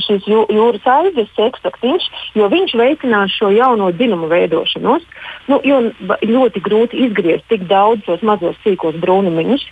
šis 0.07 0.29
jū, 0.31 0.45
jūras 0.55 0.87
aizves 0.95 1.43
ekstraktīvs, 1.49 2.07
jo 2.39 2.47
viņš 2.53 2.77
veicinās 2.79 3.35
šo 3.35 3.51
jauno 3.57 3.91
dzinumu 3.97 4.31
veidošanos. 4.31 5.07
Nu, 5.51 5.59
ļoti 5.65 6.63
grūti 6.63 7.03
izgriezt 7.09 7.49
tik 7.51 7.67
daudz 7.71 8.07
tos 8.07 8.23
mazos 8.23 8.59
sīkos 8.63 9.01
brūnumiņus. 9.03 9.67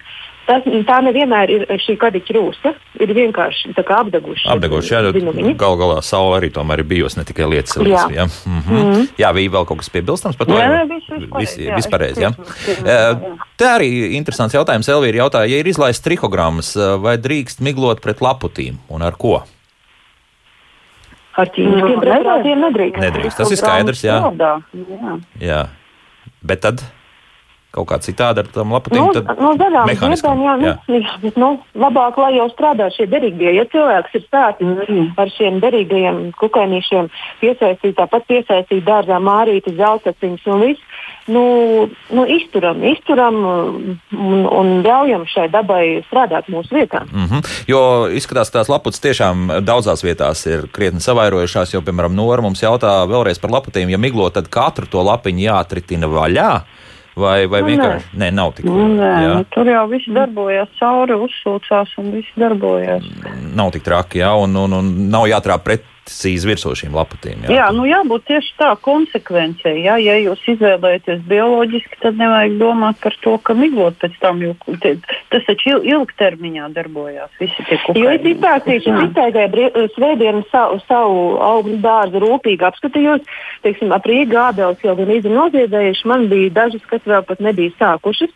Tas, 0.47 0.67
tā 0.87 0.97
nevienmēr 1.03 1.51
ir 1.51 1.65
šī 1.83 1.97
kadiķa 1.99 2.35
rūsa. 2.37 2.73
Ir 3.03 3.11
vienkārši 3.17 3.73
apdeguši. 3.75 4.47
Apdeguši, 4.55 4.93
jā, 4.95 5.01
galu 5.59 5.81
galā 5.81 5.97
saule 6.07 6.37
arī 6.39 6.53
tomēr 6.55 6.85
ir 6.85 6.89
bijusi 6.93 7.19
ne 7.19 7.25
tikai 7.27 7.49
lietas. 7.51 7.75
Jā, 7.83 8.07
jā. 8.15 8.25
Mm 8.25 8.61
-hmm. 8.61 8.77
mm 8.77 8.93
-hmm. 8.93 9.09
jā 9.19 9.33
bija 9.35 9.51
vēl 9.51 9.67
kaut 9.67 9.79
kas 9.79 9.91
piebilstams 9.91 10.37
par 10.37 10.47
to. 10.47 10.55
Jā, 10.55 10.71
jā 10.71 10.87
viss 11.39 11.59
vispārējais. 11.59 12.21
Jā. 12.23 12.31
Tā 13.59 13.69
arī 13.79 14.15
interesants 14.17 14.55
jautājums. 14.55 14.89
Elvīra 14.89 15.17
jautāja, 15.25 15.51
ja 15.51 15.59
ir 15.59 15.67
izlaists 15.67 16.05
trihogrammas, 16.05 16.77
vai 17.01 17.17
drīkst 17.19 17.61
miglot 17.61 18.01
pret 18.01 18.21
laputīm 18.21 18.79
un 18.89 19.03
ar 19.03 19.13
ko? 19.19 19.43
Ar 21.37 21.49
ķīmiskiem 21.49 22.01
preparātiem 22.01 22.61
nedrīkst. 22.65 23.01
Nedrīkst, 23.01 23.37
tas 23.37 23.51
ir 23.51 23.57
skaidrs, 23.57 24.05
jā. 24.05 24.33
jā. 24.73 25.19
jā. 25.41 25.67
Bet 26.43 26.61
tad? 26.61 26.81
Kaut 27.77 27.89
kā 27.91 27.99
citādi 28.03 28.43
ar 28.43 28.51
tām 28.53 28.73
lapām. 28.75 28.97
Nu, 28.97 29.25
no 29.41 29.53
zaļām 29.61 29.93
ziedām, 29.93 30.43
jā, 30.45 30.55
jā. 30.65 30.75
Nu, 30.89 31.01
jā, 31.01 31.33
nu, 31.37 31.51
labāk, 31.79 32.19
lai 32.23 32.33
jau 32.39 32.49
strādā 32.53 32.89
šie 32.95 33.09
derīgie. 33.11 33.53
Ja 33.57 33.67
cilvēks 33.73 34.17
ir 34.17 34.25
stāstījis 34.27 34.89
mm. 34.89 35.09
ar 35.21 35.33
šiem 35.35 35.61
derīgajiem 35.65 36.21
kukainīšiem, 36.41 37.11
piesaistīt 37.43 37.97
tāpat 37.99 38.27
piesaistīt 38.31 38.85
dārzā 38.87 39.21
mārīti, 39.23 39.75
zeltaciņus 39.77 40.47
un 40.53 40.65
visu, 40.65 40.97
nu, 41.35 41.45
nu, 42.15 42.27
izturam, 42.37 42.83
izturam 42.87 43.39
un, 43.47 44.47
un 44.47 44.73
ļaujam 44.87 45.27
šai 45.31 45.49
dabai 45.53 45.83
strādāt 46.07 46.51
mūsu 46.53 46.79
vietā. 46.79 47.05
Mm 47.11 47.27
-hmm. 47.27 47.53
Jo 47.67 47.81
izskatās, 48.11 48.51
ka 48.51 48.59
tās 48.61 48.73
laputas 48.73 49.01
tiešām 49.01 49.61
daudzās 49.67 50.05
vietās 50.05 50.47
ir 50.47 50.69
krietni 50.73 51.01
savairojušās, 51.01 51.75
jo, 51.75 51.81
piemēram, 51.81 52.15
Nora 52.15 52.43
mums 52.43 52.63
jautā 52.63 53.05
vēlreiz 53.09 53.41
par 53.41 53.51
laputiem, 53.51 53.91
ja 53.91 53.99
miglo, 53.99 54.31
tad 54.31 54.49
katru 54.49 54.87
to 54.87 55.03
lapiņu 55.03 55.41
jāatritina 55.51 56.07
vaļā. 56.07 56.61
Vai, 57.17 57.47
vai 57.49 57.63
nu, 57.63 57.69
vienkārši 57.71 58.11
nē. 58.13 58.19
Nē, 58.21 58.31
nav 58.37 58.51
tik 58.59 58.67
nu, 58.69 58.89
nē, 58.93 59.13
nu, 59.25 59.45
tur 59.55 59.69
jau 59.71 59.87
viss 59.89 60.09
darbojas 60.13 60.69
cauri, 60.77 61.17
uzsūcās 61.27 61.95
un 62.03 62.11
viss 62.13 62.35
darbojas. 62.37 63.07
Nav 63.57 63.73
tik 63.73 63.87
traki, 63.87 64.21
jā, 64.21 64.35
un, 64.37 64.53
un, 64.61 64.75
un 64.77 64.91
nav 65.09 65.25
jātrāp 65.31 65.65
pret 65.65 65.87
precīzi 66.07 66.49
virsū 66.49 66.73
šīm 66.79 66.95
laputēm. 66.97 67.47
Jā, 67.47 67.53
jā 67.57 67.67
nu 67.75 67.87
jābūt 67.89 68.27
tieši 68.31 68.55
tā 68.61 68.71
konsekvencei. 68.83 69.83
Jā. 69.85 69.97
Ja 70.07 70.17
jūs 70.21 70.43
izvēlēties 70.55 71.25
bioloģiski, 71.27 71.99
tad 72.03 72.19
nevajag 72.21 72.57
domāt 72.61 73.01
par 73.03 73.17
to, 73.25 73.37
ka 73.43 73.57
miglot 73.59 73.99
pēc 74.01 74.15
tam, 74.23 74.41
jo 74.43 74.55
tas 74.67 75.47
taču 75.49 75.81
ilgtermiņā 75.83 76.71
darbojās. 76.77 77.31
Visi 77.41 77.67
tie 77.67 77.79
kukaini. 77.83 78.05
Jo 78.05 78.15
es 78.15 78.29
izstāstīšu, 78.33 78.95
es 78.95 79.09
iztaigāju 79.11 79.87
svētdienu 79.97 80.45
savu, 80.53 80.81
savu 80.87 81.27
augļu 81.43 81.81
dārzu 81.85 82.23
rūpīgi 82.23 82.69
apskatījos. 82.71 83.27
Teiksim, 83.67 83.93
ap 83.97 84.07
Rīgā 84.07 84.37
gābeles 84.37 84.83
jau 84.85 84.97
gan 84.99 85.13
izi 85.17 85.33
noziedējuši, 85.33 86.09
man 86.11 86.27
bija 86.31 86.55
dažas, 86.63 86.85
kas 86.91 87.05
vēl 87.07 87.25
pat 87.27 87.43
nebija 87.45 87.75
sākušas. 87.81 88.33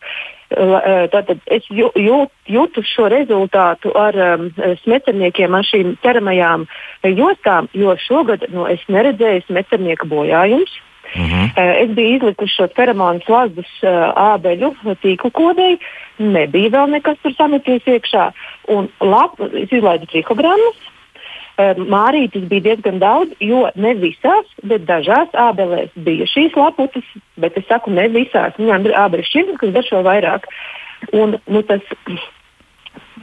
Eh, 0.51 1.05
tātad 1.13 1.39
es 1.47 1.67
jūt, 1.71 2.33
jūtu 2.51 2.83
šo 2.83 3.07
rezultātu 3.13 3.93
ar 3.95 4.17
um, 4.19 4.49
smecerniekiem, 4.83 5.55
ar 5.55 5.67
šīm 5.69 5.93
ķeramajām 6.03 6.65
jostām, 7.07 7.69
jo 7.71 7.95
šogad 8.03 8.49
nu, 8.51 8.65
es 8.67 8.83
neredzēju 8.91 9.45
smecernieka 9.47 10.09
bojājumus. 10.11 10.73
Mm 11.15 11.27
-hmm. 11.27 11.47
Es 11.83 11.91
biju 11.95 12.17
izlikusi 12.17 12.55
šo 12.55 12.67
feromonu 12.75 13.23
slazdus 13.27 13.71
uh, 13.83 14.11
ābeļu 14.35 14.75
tīklu 15.03 15.31
kodēji, 15.31 15.79
nebija 16.19 16.71
vēl 16.71 16.91
nekas 16.91 17.19
tur 17.23 17.35
sameties 17.35 17.87
iekšā. 17.87 18.33
Un 18.69 18.89
lab, 19.01 19.39
es 19.55 19.71
izlaidu 19.71 20.07
trikogrammas, 20.07 20.79
Mārītis 21.91 22.49
bija 22.51 22.71
diezgan 22.71 23.01
daudz, 23.03 23.33
jo 23.45 23.65
ne 23.77 23.95
visās, 23.99 24.51
bet 24.67 24.87
dažās 24.89 25.33
ābelēs 25.37 25.95
bija 26.07 26.29
šīs 26.31 26.57
laputas, 26.59 27.07
bet 27.41 27.57
es 27.59 27.67
saku, 27.69 27.93
ne 27.95 28.09
visās. 28.13 28.57
Viņām 28.59 28.87
ir 28.89 28.99
ābeles 28.99 29.31
šķirnes, 29.31 29.59
kas 29.61 29.75
garšo 29.77 30.03
vairāk. 30.07 30.47
Un, 31.17 31.39
nu, 31.49 31.63
tas 31.67 31.83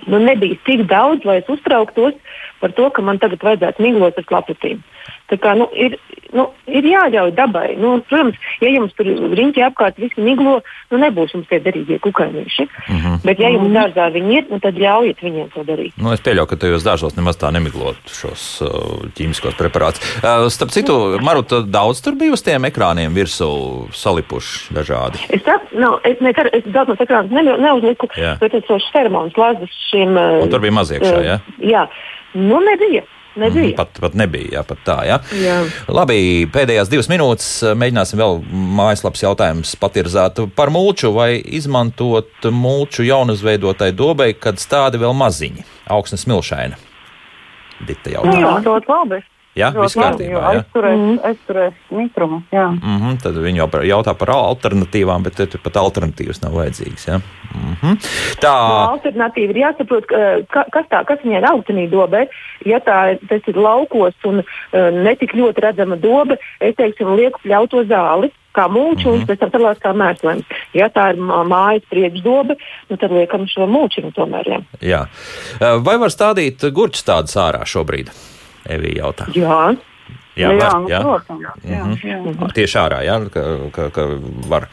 nu, 0.08 0.20
nebija 0.20 0.58
tik 0.66 0.86
daudz, 0.90 1.26
lai 1.28 1.40
es 1.42 1.52
uztrauktos 1.52 2.16
par 2.62 2.76
to, 2.78 2.90
ka 2.94 3.06
man 3.06 3.20
tagad 3.22 3.44
vajadzētu 3.44 3.84
miglot 3.84 4.18
ar 4.22 4.32
laputīm. 4.38 4.84
Tā 5.28 5.36
kā, 5.44 5.54
nu, 5.60 5.66
ir, 5.76 5.98
nu, 6.36 6.46
ir 6.72 6.86
jāļauj 6.88 7.34
dabai. 7.36 7.74
Nu, 7.80 7.98
protams, 8.08 8.38
ja 8.64 8.70
jums 8.72 8.94
tur 8.96 9.10
riņķi 9.10 9.64
apkārt 9.66 10.00
visi 10.00 10.24
miglo, 10.24 10.62
nu, 10.94 11.00
nebūs 11.02 11.34
jums 11.36 11.50
tie 11.50 11.60
derīgie 11.64 11.98
kukainīši. 12.04 12.68
Mm 12.88 13.02
-hmm. 13.02 13.18
Bet, 13.28 13.42
ja 13.44 13.52
jums 13.52 13.74
dārzā 13.76 14.08
viņi 14.14 14.38
ir, 14.38 14.46
nu, 14.52 14.60
tad 14.64 14.80
ļaujiet 14.80 15.24
viņiem 15.24 15.50
to 15.52 15.66
darīt. 15.68 16.00
Nu, 16.00 16.14
es 16.16 16.24
pieļauju, 16.24 16.48
ka 16.48 16.60
tajos 16.64 16.88
dārzos 16.88 17.20
nemaz 17.20 17.40
tā 17.42 17.52
nemiglot 17.52 18.00
šos 18.08 18.46
uh, 18.64 19.04
ķīmiskos 19.20 19.60
preparātus. 19.60 20.00
Uh, 20.24 20.48
starp 20.48 20.72
citu, 20.72 20.96
Maruta, 21.20 21.60
daudz 21.60 22.02
tur 22.02 22.16
bija 22.16 22.32
uz 22.32 22.42
tiem 22.42 22.64
ekrāniem 22.72 23.12
virsū 23.12 23.92
salipuši 23.92 24.80
dažādi. 24.80 25.28
Es, 25.28 25.44
tā, 25.44 25.60
nu, 25.76 25.98
es, 26.08 26.24
nekar, 26.24 26.48
es 26.56 26.64
daudz 26.72 26.96
no 26.96 26.96
ekrāniem 26.96 27.36
ne, 27.36 27.58
neuzliku, 27.68 28.08
jā. 28.16 28.38
bet 28.40 28.56
es 28.56 28.64
tos 28.64 28.88
feromonus 28.96 29.36
lazdas 29.36 29.76
šiem. 29.92 30.16
Uh, 30.16 30.44
Un 30.48 30.56
tur 30.56 30.64
bija 30.64 30.80
maziekšā, 30.80 31.18
jā? 31.28 31.42
Jā, 31.60 31.90
nu 32.34 32.60
nebija. 32.64 33.06
Nebija. 33.38 33.76
Pat, 33.78 34.00
pat 34.02 34.16
nebija, 34.18 34.50
jā, 34.56 34.64
pat 34.66 34.80
tā. 34.82 34.96
Jā. 35.06 35.20
Jā. 35.38 35.58
Labi, 35.94 36.48
pēdējās 36.50 36.90
divas 36.90 37.10
minūtes 37.12 37.50
mēģināsim 37.78 38.18
vēl 38.18 38.40
mājaslapas 38.80 39.22
jautājumus 39.28 39.76
patirzēt 39.78 40.42
par 40.58 40.72
mulču 40.74 41.12
vai 41.14 41.36
izmantot 41.38 42.50
mulču 42.50 43.06
jaunuzveidotai 43.06 43.92
dobai, 43.94 44.32
kad 44.34 44.58
stádi 44.58 44.98
vēl 45.02 45.14
maziņi, 45.18 45.68
augsnes 45.94 46.26
milšaina. 46.30 46.82
Dita 47.86 48.16
jautā. 48.16 48.34
Jā, 48.42 48.56
ļoti 48.66 48.90
labi. 48.90 49.22
Jā, 49.58 49.72
viss 49.74 49.98
kārtībā. 49.98 50.38
Jā. 50.38 50.54
Aizturēs, 50.54 51.00
mm. 51.00 51.18
aizturēs 51.30 51.92
mitrumu. 51.98 52.42
Jā. 52.54 52.68
Mm 52.76 52.98
-hmm, 53.02 53.20
tad 53.24 53.40
viņi 53.42 53.62
jau 53.64 53.70
jautā 53.90 54.14
par 54.18 54.32
alternatīvām, 54.36 55.24
bet 55.26 55.42
tur 55.42 55.62
pat 55.64 55.80
alternatīvas 55.82 56.42
nav 56.44 56.58
vajadzīgas. 56.60 57.08
Jā. 57.08 57.20
Mm 57.56 57.76
-hmm. 57.82 57.98
Tā 58.44 58.54
no, 58.54 58.80
alternatīva 58.96 59.56
ir 59.56 59.62
jāsaprot, 59.66 60.06
ka, 60.54 60.66
kas, 60.72 60.86
tā, 60.92 61.04
kas 61.06 61.24
viņai 61.24 61.42
ir 61.42 61.50
augstenī 61.52 61.90
dobē. 61.90 62.28
Ja 62.66 62.80
tā 62.80 63.18
ir 63.18 63.58
laukos 63.58 64.14
un 64.26 64.44
uh, 64.44 64.90
netik 65.04 65.34
ļoti 65.34 65.62
redzama 65.62 65.96
dobe, 65.96 66.38
es 66.60 66.76
teiksim, 66.76 67.16
lieku 67.16 67.40
pļauto 67.44 67.84
zāli 67.84 68.32
kā 68.58 68.66
mūču, 68.70 69.08
mm 69.08 69.14
-hmm. 69.14 69.22
un 69.22 69.28
pēc 69.28 69.38
tam 69.40 69.52
sadalās 69.52 69.78
kā 69.78 69.92
mēslēns. 69.94 70.46
Ja 70.74 70.90
tā 70.90 71.10
ir 71.14 71.18
mājas 71.22 71.86
priekšdobe, 71.90 72.56
nu, 72.90 72.98
tad 72.98 73.12
liekam 73.12 73.46
šo 73.48 73.68
mūčiņu 73.70 74.14
tomēr. 74.14 74.48
Jā. 74.48 74.60
jā. 74.82 75.02
Vai 75.86 75.98
var 75.98 76.10
stādīt 76.10 76.66
gurķus 76.72 77.06
tādus 77.06 77.38
ārā 77.38 77.62
šobrīd? 77.66 78.10
Evija 78.70 79.04
jautā. 79.06 79.28
Jā. 79.36 79.76
Jā, 80.38 80.52
jā, 80.54 80.58
var, 80.70 80.82
nu, 80.84 80.88
jā. 80.92 81.00
protams. 81.02 81.42
Jā, 81.66 81.84
Mhm. 81.84 81.96
jā. 82.38 82.48
Tieši 82.54 82.76
ārā, 82.78 83.00
jā, 83.02 83.16
ka, 83.34 83.42
ka, 83.74 83.90
ka 83.90 84.04
var. 84.48 84.68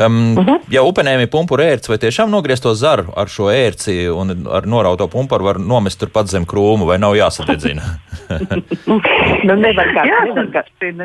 Um, 0.00 0.14
Mhm. 0.32 0.38
uh 0.38 0.44
-huh. 0.46 0.60
Ja 0.70 0.80
upenēm 0.82 1.20
ir 1.20 1.28
pumpura 1.28 1.64
ērts, 1.64 1.88
vai 1.88 1.98
tiešām 1.98 2.30
nogriezt 2.30 2.62
to 2.62 2.72
zaru 2.74 3.12
ar 3.16 3.26
šo 3.26 3.50
ērci 3.52 4.08
un 4.08 4.30
ar 4.50 4.62
norauto 4.66 5.08
pumparu 5.08 5.44
var 5.44 5.56
nomest 5.60 6.00
turpat 6.00 6.26
zem 6.28 6.46
krūmu, 6.46 6.86
vai 6.86 6.96
nav 6.98 7.12
jāsadedzina? 7.14 7.82
Nu, 9.44 9.54
nevar 9.56 9.86
kā, 9.94 10.02
Jā, 10.06 10.20
kā. 10.52 10.62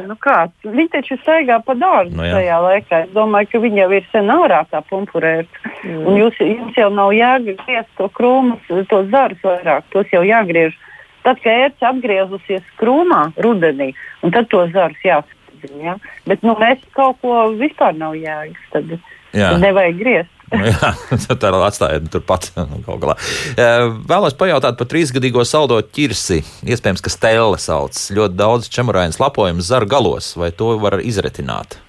nu 0.07 0.15
kā, 0.15 0.47
viņi 0.63 0.89
taču 0.93 1.17
staigā 1.23 1.59
pa 1.65 1.73
dārzu 1.73 2.11
Nu 2.11 2.21
nu, 2.21 2.23
jā. 2.23 2.33
tajā 2.37 2.57
laikā. 2.61 3.03
Es 3.03 3.09
domāju, 3.15 3.47
ka 3.51 3.57
viņi 3.59 3.77
jau 3.81 3.91
ir 3.91 4.03
sen 4.11 4.27
ārā 4.27 4.65
tā 4.71 4.81
pumpurēt. 4.89 5.47
Mm. 5.83 6.07
Un 6.07 6.17
jūs, 6.21 6.37
jums 6.39 6.75
jau 6.77 6.89
nav 6.93 7.11
jāgriež 7.11 7.85
to 7.97 8.09
krūmus, 8.09 8.59
to 8.89 9.03
zarus 9.11 9.37
vairāk. 9.43 9.81
Tos 9.91 10.05
jau 10.13 10.21
jāgriež. 10.23 10.73
Tad, 11.27 11.41
kad 11.43 11.51
ērts 11.65 11.83
atgriezusies 11.83 12.63
krūmā 12.79 13.27
rudenī, 13.43 13.91
un 14.23 14.31
tad 14.31 14.47
to 14.51 14.63
zarus 14.71 15.03
jāsadzina. 15.03 15.83
Ja? 15.83 15.95
Bet 16.29 16.45
nu, 16.47 16.55
mēs 16.59 16.79
kaut 16.95 17.19
ko 17.23 17.49
vispār 17.59 17.97
nav 17.99 18.15
jēgas. 18.15 18.65
Tad, 18.71 18.93
Jā. 19.35 19.51
tad 19.51 19.63
nevajag 19.65 20.01
griezt. 20.01 20.33
Nu 20.55 20.63
Jā, 20.63 20.93
tā 21.35 21.49
atstāja 21.67 21.99
turpat. 22.07 22.45
nu, 22.71 22.79
Vēlos 24.07 24.37
pajautāt 24.39 24.77
par 24.79 24.87
trīsgadīgo 24.87 25.43
saldo 25.43 25.81
ķirsi. 25.83 26.39
Iespējams, 26.63 27.03
ka 27.03 27.11
stēle 27.11 27.59
sauc. 27.59 27.99
Ļoti 28.15 28.39
daudz 28.39 28.71
čemurainas 28.71 29.19
lapojumu 29.19 29.65
zaru 29.67 29.91
galos, 29.91 30.31
vai 30.39 30.53
to 30.55 30.77
var 30.79 31.01
izretināt? 31.03 31.81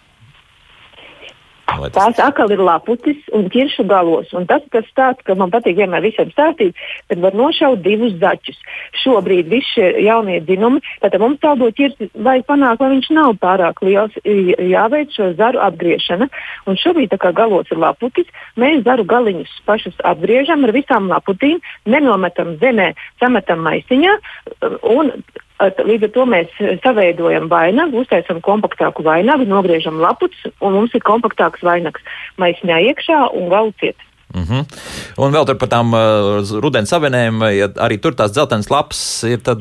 Vai 1.68 1.90
tas- 1.90 2.16
Tās 2.16 2.18
atkal 2.28 2.50
ir 2.50 2.58
laputis 2.64 3.18
un 3.32 3.48
ķiršu 3.52 3.84
galos. 3.86 4.32
Un 4.32 4.46
tas, 4.46 4.62
kas 4.72 4.84
tāds, 4.96 5.22
ka 5.24 5.34
man 5.34 5.50
patīk 5.50 5.76
vienmēr 5.76 6.00
visiem 6.02 6.30
stāstīt, 6.32 6.74
kad 7.08 7.18
var 7.20 7.32
nošaut 7.32 7.82
divus 7.82 8.14
zaķus. 8.18 8.56
Šobrīd 9.04 9.50
visi 9.52 9.68
šie 9.74 10.02
jaunie 10.06 10.40
dzinumi, 10.40 10.80
tātad 11.02 11.20
mums 11.20 11.38
saldo 11.40 11.68
ķirsi 11.70 12.10
vajag 12.14 12.46
panākt, 12.48 12.80
lai 12.80 12.90
viņš 12.96 13.10
nav 13.10 13.36
pārāk 13.38 13.82
liels, 13.82 14.12
jāveic 14.24 15.12
šo 15.12 15.34
zaru 15.36 15.60
apgriešana. 15.60 16.28
Un 16.66 16.76
šobrīd, 16.76 17.12
tā 17.12 17.18
kā 17.18 17.34
galos 17.34 17.68
ir 17.70 17.78
laputis, 17.78 18.26
mēs 18.56 18.82
zaru 18.84 19.04
galiņus 19.04 19.60
pašus 19.66 19.94
apgriežam 20.04 20.64
ar 20.64 20.72
visām 20.72 21.08
laputīm, 21.12 21.60
nenometam 21.86 22.56
zemē, 22.58 22.94
sametam 23.20 23.60
maisiņā 23.60 24.16
un 24.82 25.12
Līdz 25.58 26.04
ar 26.06 26.12
to 26.14 26.24
mēs 26.30 26.58
eh, 26.62 26.76
saveidojam 26.84 27.48
vainagu, 27.50 28.04
uztaisām 28.04 28.38
kompaktāku 28.40 29.02
vainagu, 29.02 29.46
nogriežam 29.48 29.98
laputus, 29.98 30.52
un 30.60 30.76
mums 30.78 30.94
ir 30.94 31.02
kompaktāks 31.02 31.64
vainags 31.66 32.04
maisiņā 32.38 32.78
iekšā 32.92 33.24
un 33.34 33.48
galu 33.50 33.72
ciet. 33.80 33.96
Uh 34.34 34.42
-huh. 34.44 34.64
Un 35.16 35.32
vēl 35.32 35.56
par 35.56 35.68
tām 35.68 35.88
uh, 35.96 36.60
rudens 36.62 36.92
avenēm, 36.92 37.40
ja 37.56 37.68
arī 37.80 37.96
tur 37.98 38.12
tās 38.12 38.30
dzeltenas 38.30 38.68
lapas 38.70 39.24
ir, 39.24 39.38
tad, 39.40 39.60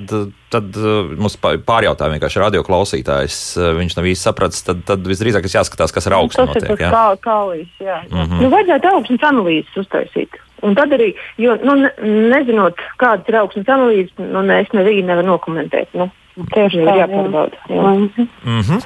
tad 0.49 0.75
uh, 0.75 1.07
mums 1.17 1.37
pā- 1.39 1.57
pārjautā 1.57 2.09
vienkārši 2.11 2.39
radioklausītājs. 2.39 3.57
Uh, 3.57 3.77
viņš 3.79 3.95
nav 3.97 4.05
īsti 4.05 4.23
sapratis, 4.23 4.61
tad, 4.63 4.83
tad 4.85 4.99
visdrīzāk 5.07 5.45
ir 5.47 5.55
jāskatās, 5.55 5.93
kas 5.93 6.07
ar 6.07 6.13
augstu 6.13 6.45
Tas 6.45 6.55
ir 6.55 6.61
notiek. 6.61 6.77
tas 6.77 6.79
jā. 6.79 6.91
kā, 6.91 7.17
kālīs. 7.23 7.67
Jā, 7.79 8.03
jā. 8.11 8.25
Mhm. 8.25 8.41
Nu, 8.43 8.49
vajadzētu 8.49 8.87
augsnes 8.91 9.21
analīzes 9.23 9.77
uztaisīt. 9.77 10.29
Un 10.65 10.77
tad 10.77 10.93
arī, 10.95 11.11
jo, 11.37 11.53
nu, 11.61 11.75
ne, 11.83 11.91
nezinot, 12.31 12.79
kādas 13.01 13.27
ir 13.29 13.37
augsnes 13.41 13.67
analīzes, 13.69 14.13
nu, 14.17 14.41
ne, 14.41 14.61
es 14.63 14.71
nevīgi 14.73 15.03
nevaru 15.05 15.35
nokomentēt. 15.35 15.91
Nu, 15.97 16.09
tieši 16.53 16.81
ir 16.81 16.89
jāpārbauda. 17.01 17.59
Jā. 17.69 17.83
Mm 17.83 18.61
-hmm. 18.61 18.79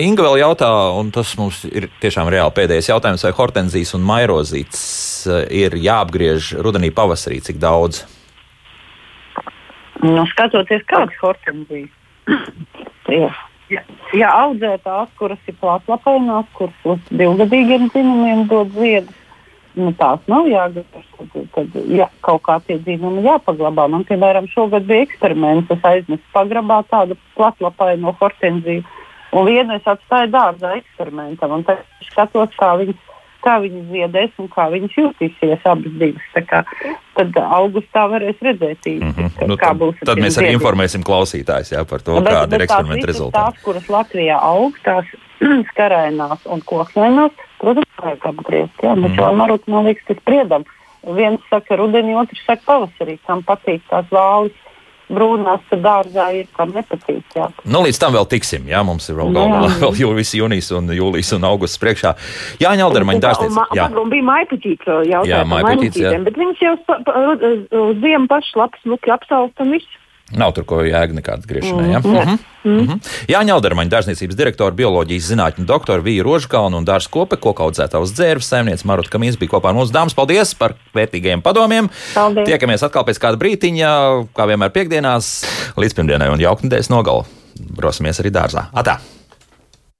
Inga 0.00 0.22
vēl 0.22 0.38
jautā, 0.40 0.70
un 1.00 1.10
tas 1.10 1.36
mums 1.38 1.64
ir 1.64 1.88
tiešām 2.00 2.28
reāli 2.28 2.56
pēdējais 2.56 2.88
jautājums, 2.92 3.24
vai 3.24 3.32
hortenzijas 3.32 3.94
un 3.94 4.00
mairozītes 4.00 4.82
uh, 5.26 5.44
ir 5.50 5.76
jāapgriež 5.76 6.54
rudenī, 6.62 6.90
pavasarī, 6.90 7.40
cik 7.40 7.56
daudz? 7.56 8.04
Nu, 10.02 10.26
skatoties, 10.26 10.82
kādas 10.86 11.16
hortenzijas. 11.22 11.90
Jā. 13.20 13.32
Ja, 13.70 13.82
ja 14.12 14.28
audzē 14.34 14.78
tās, 14.82 15.08
kuras 15.18 15.38
ir 15.46 15.54
plātlapainās, 15.60 16.46
kuras 16.58 17.00
divgadīgiem 17.10 17.86
dzimumiem 17.94 18.48
dod 18.50 18.72
ziedus, 18.74 19.19
nu, 19.74 19.92
tās 19.98 20.22
nav 20.30 20.48
jāgatavo. 20.50 21.04
Tad, 21.20 21.44
tad 21.54 21.76
ja, 21.92 22.08
kaut 22.24 22.42
kā 22.46 22.56
tie 22.66 22.78
dzīvumi 22.80 23.22
jāpaglabā. 23.26 23.86
Man, 23.92 24.06
piemēram, 24.08 24.48
šogad 24.50 24.88
bija 24.88 25.06
eksperiments. 25.06 25.70
Es 25.70 25.84
aiznesu 25.84 26.24
pagrabā 26.34 26.80
tādu 26.90 27.18
platlapaino 27.36 28.14
hortenziju. 28.20 28.82
Un 29.30 29.46
vienu 29.46 29.76
es 29.76 29.86
atstāju 29.86 30.32
dārzā 30.32 30.74
eksperimentam. 30.80 31.62
Tad 31.68 31.84
es 32.00 32.08
skatos, 32.10 32.50
kā 32.58 32.72
viņas, 32.80 32.98
kā 33.44 33.58
viņas 33.62 33.84
ziedēs 33.92 34.40
un 34.42 34.48
kā 34.50 34.66
viņas 34.72 34.96
jutīsies 34.98 35.68
abas 35.70 35.94
divas. 36.00 36.64
Tad 37.14 37.36
augustā 37.44 38.06
varēs 38.10 38.40
redzēt, 38.42 38.86
mm 38.86 39.12
-hmm. 39.12 39.46
Nu, 39.46 39.56
kā 39.56 39.70
tad, 39.70 39.78
būs. 39.78 40.00
tad 40.04 40.14
tiem 40.16 40.24
mēs 40.24 40.38
arī 40.38 40.46
ziediem. 40.50 40.58
informēsim 40.60 41.02
klausītājus 41.04 41.72
jā, 41.72 41.84
par 41.84 42.00
to, 42.02 42.20
Bet- 42.20 42.32
kāda 42.32 42.54
ir 42.54 42.58
bet 42.58 42.60
tās 42.60 42.66
eksperimenta 42.70 43.06
rezultāti. 43.06 43.44
Tās, 43.44 43.62
kuras 43.62 43.86
Latvijā 43.88 44.36
aug, 44.40 44.72
tās 44.84 45.04
skarainās 45.70 46.46
un 46.46 46.60
koksnēnās, 46.62 47.30
protams, 47.60 47.92
vajag 48.00 48.26
apgriezt. 48.32 48.82
Jā, 48.82 48.96
bet 48.96 49.12
mm. 49.12 49.38
marot, 49.40 49.68
man 49.70 49.88
liekas, 49.88 50.06
tas 50.08 50.18
spriedam. 50.22 50.66
Viens 51.16 51.44
saka 51.48 51.78
rudenī, 51.80 52.16
otrs 52.20 52.42
saka 52.44 52.66
pavasarī, 52.66 53.16
kam 53.28 53.44
patīk 53.46 53.84
tās 53.92 54.10
vālis. 54.12 54.56
Brūnās 55.10 55.64
dārzā 55.82 56.28
ir, 56.38 56.44
kam 56.54 56.70
nepatīk. 56.70 57.24
Jā. 57.34 57.48
Nu, 57.66 57.80
līdz 57.82 57.98
tam 57.98 58.12
vēl 58.14 58.28
tiksim. 58.30 58.68
Jā, 58.70 58.84
mums 58.86 59.08
ir 59.10 59.16
vēl, 59.18 59.32
Jā. 59.34 59.40
galvā, 59.40 59.70
vēl 59.82 59.96
jūlijas, 60.04 60.34
jūnijas 60.38 60.68
un 60.78 60.92
jūlijas 60.94 61.32
un 61.34 61.46
augusts 61.48 61.80
priekšā. 61.82 62.12
Jā, 62.62 62.76
Ņaldermaņa 62.78 63.24
dārstniec. 63.24 63.56
Un, 63.56 63.74
Jā, 63.74 63.88
un 63.90 64.12
bija 64.12 64.28
vēl 64.28 64.86
Jā, 64.86 65.16
jautājums 65.16 65.34
jā. 65.34 65.40
maipuķītēm, 65.50 66.28
bet 66.28 66.38
viņas 66.38 66.62
jau 66.62 66.76
ziemu 68.04 68.30
pašas 68.30 68.60
lapas 68.62 68.86
smuki 68.86 69.16
apsaust 69.16 69.64
un 69.64 69.74
viss. 69.74 69.98
Nav 70.36 70.54
tur 70.56 70.64
ko 70.68 70.80
jēga 70.86 71.16
nekādas 71.16 71.46
griešanai. 71.48 71.90
Jā, 71.92 72.00
Mm, 72.00 72.14
jā. 72.14 72.24
Mhm. 72.24 72.38
Mhm. 72.60 72.98
Jā 73.30 73.40
Ņaldermaņa 73.48 73.88
dārzniecības 73.90 74.36
direktora, 74.36 74.74
bioloģijas 74.76 75.30
zinātņu 75.32 75.64
doktora 75.64 76.02
Vija 76.04 76.22
Rožkalna 76.26 76.76
un 76.76 76.84
Dārs 76.84 77.08
Kope, 77.08 77.36
koka 77.40 77.64
audzētājs 77.64 78.12
dzērves 78.12 78.50
saimniece 78.52 78.84
Maruta 78.84 79.08
Kamīs 79.14 79.38
bija 79.40 79.54
kopā 79.54 79.70
ar 79.72 79.74
mums. 79.74 79.90
Dāmas, 79.90 80.14
paldies 80.14 80.52
par 80.54 80.74
vērtīgajiem 80.94 81.40
padomiem. 81.42 81.88
Paldies. 82.14 82.46
Tiekamies 82.46 82.84
atkal 82.84 83.04
pēc 83.08 83.18
kāda 83.22 83.40
brītiņa, 83.40 83.94
kā 84.36 84.46
vienmēr 84.46 84.74
piekdienās, 84.76 85.30
līdz 85.80 85.96
pirmdienai 85.96 86.28
un 86.32 86.38
jauktnedēļas 86.38 86.92
nogalu. 86.92 87.24
Brosimies 87.60 88.20
arī 88.20 88.30
dārzā. 88.30 88.68
Atā! 88.72 88.98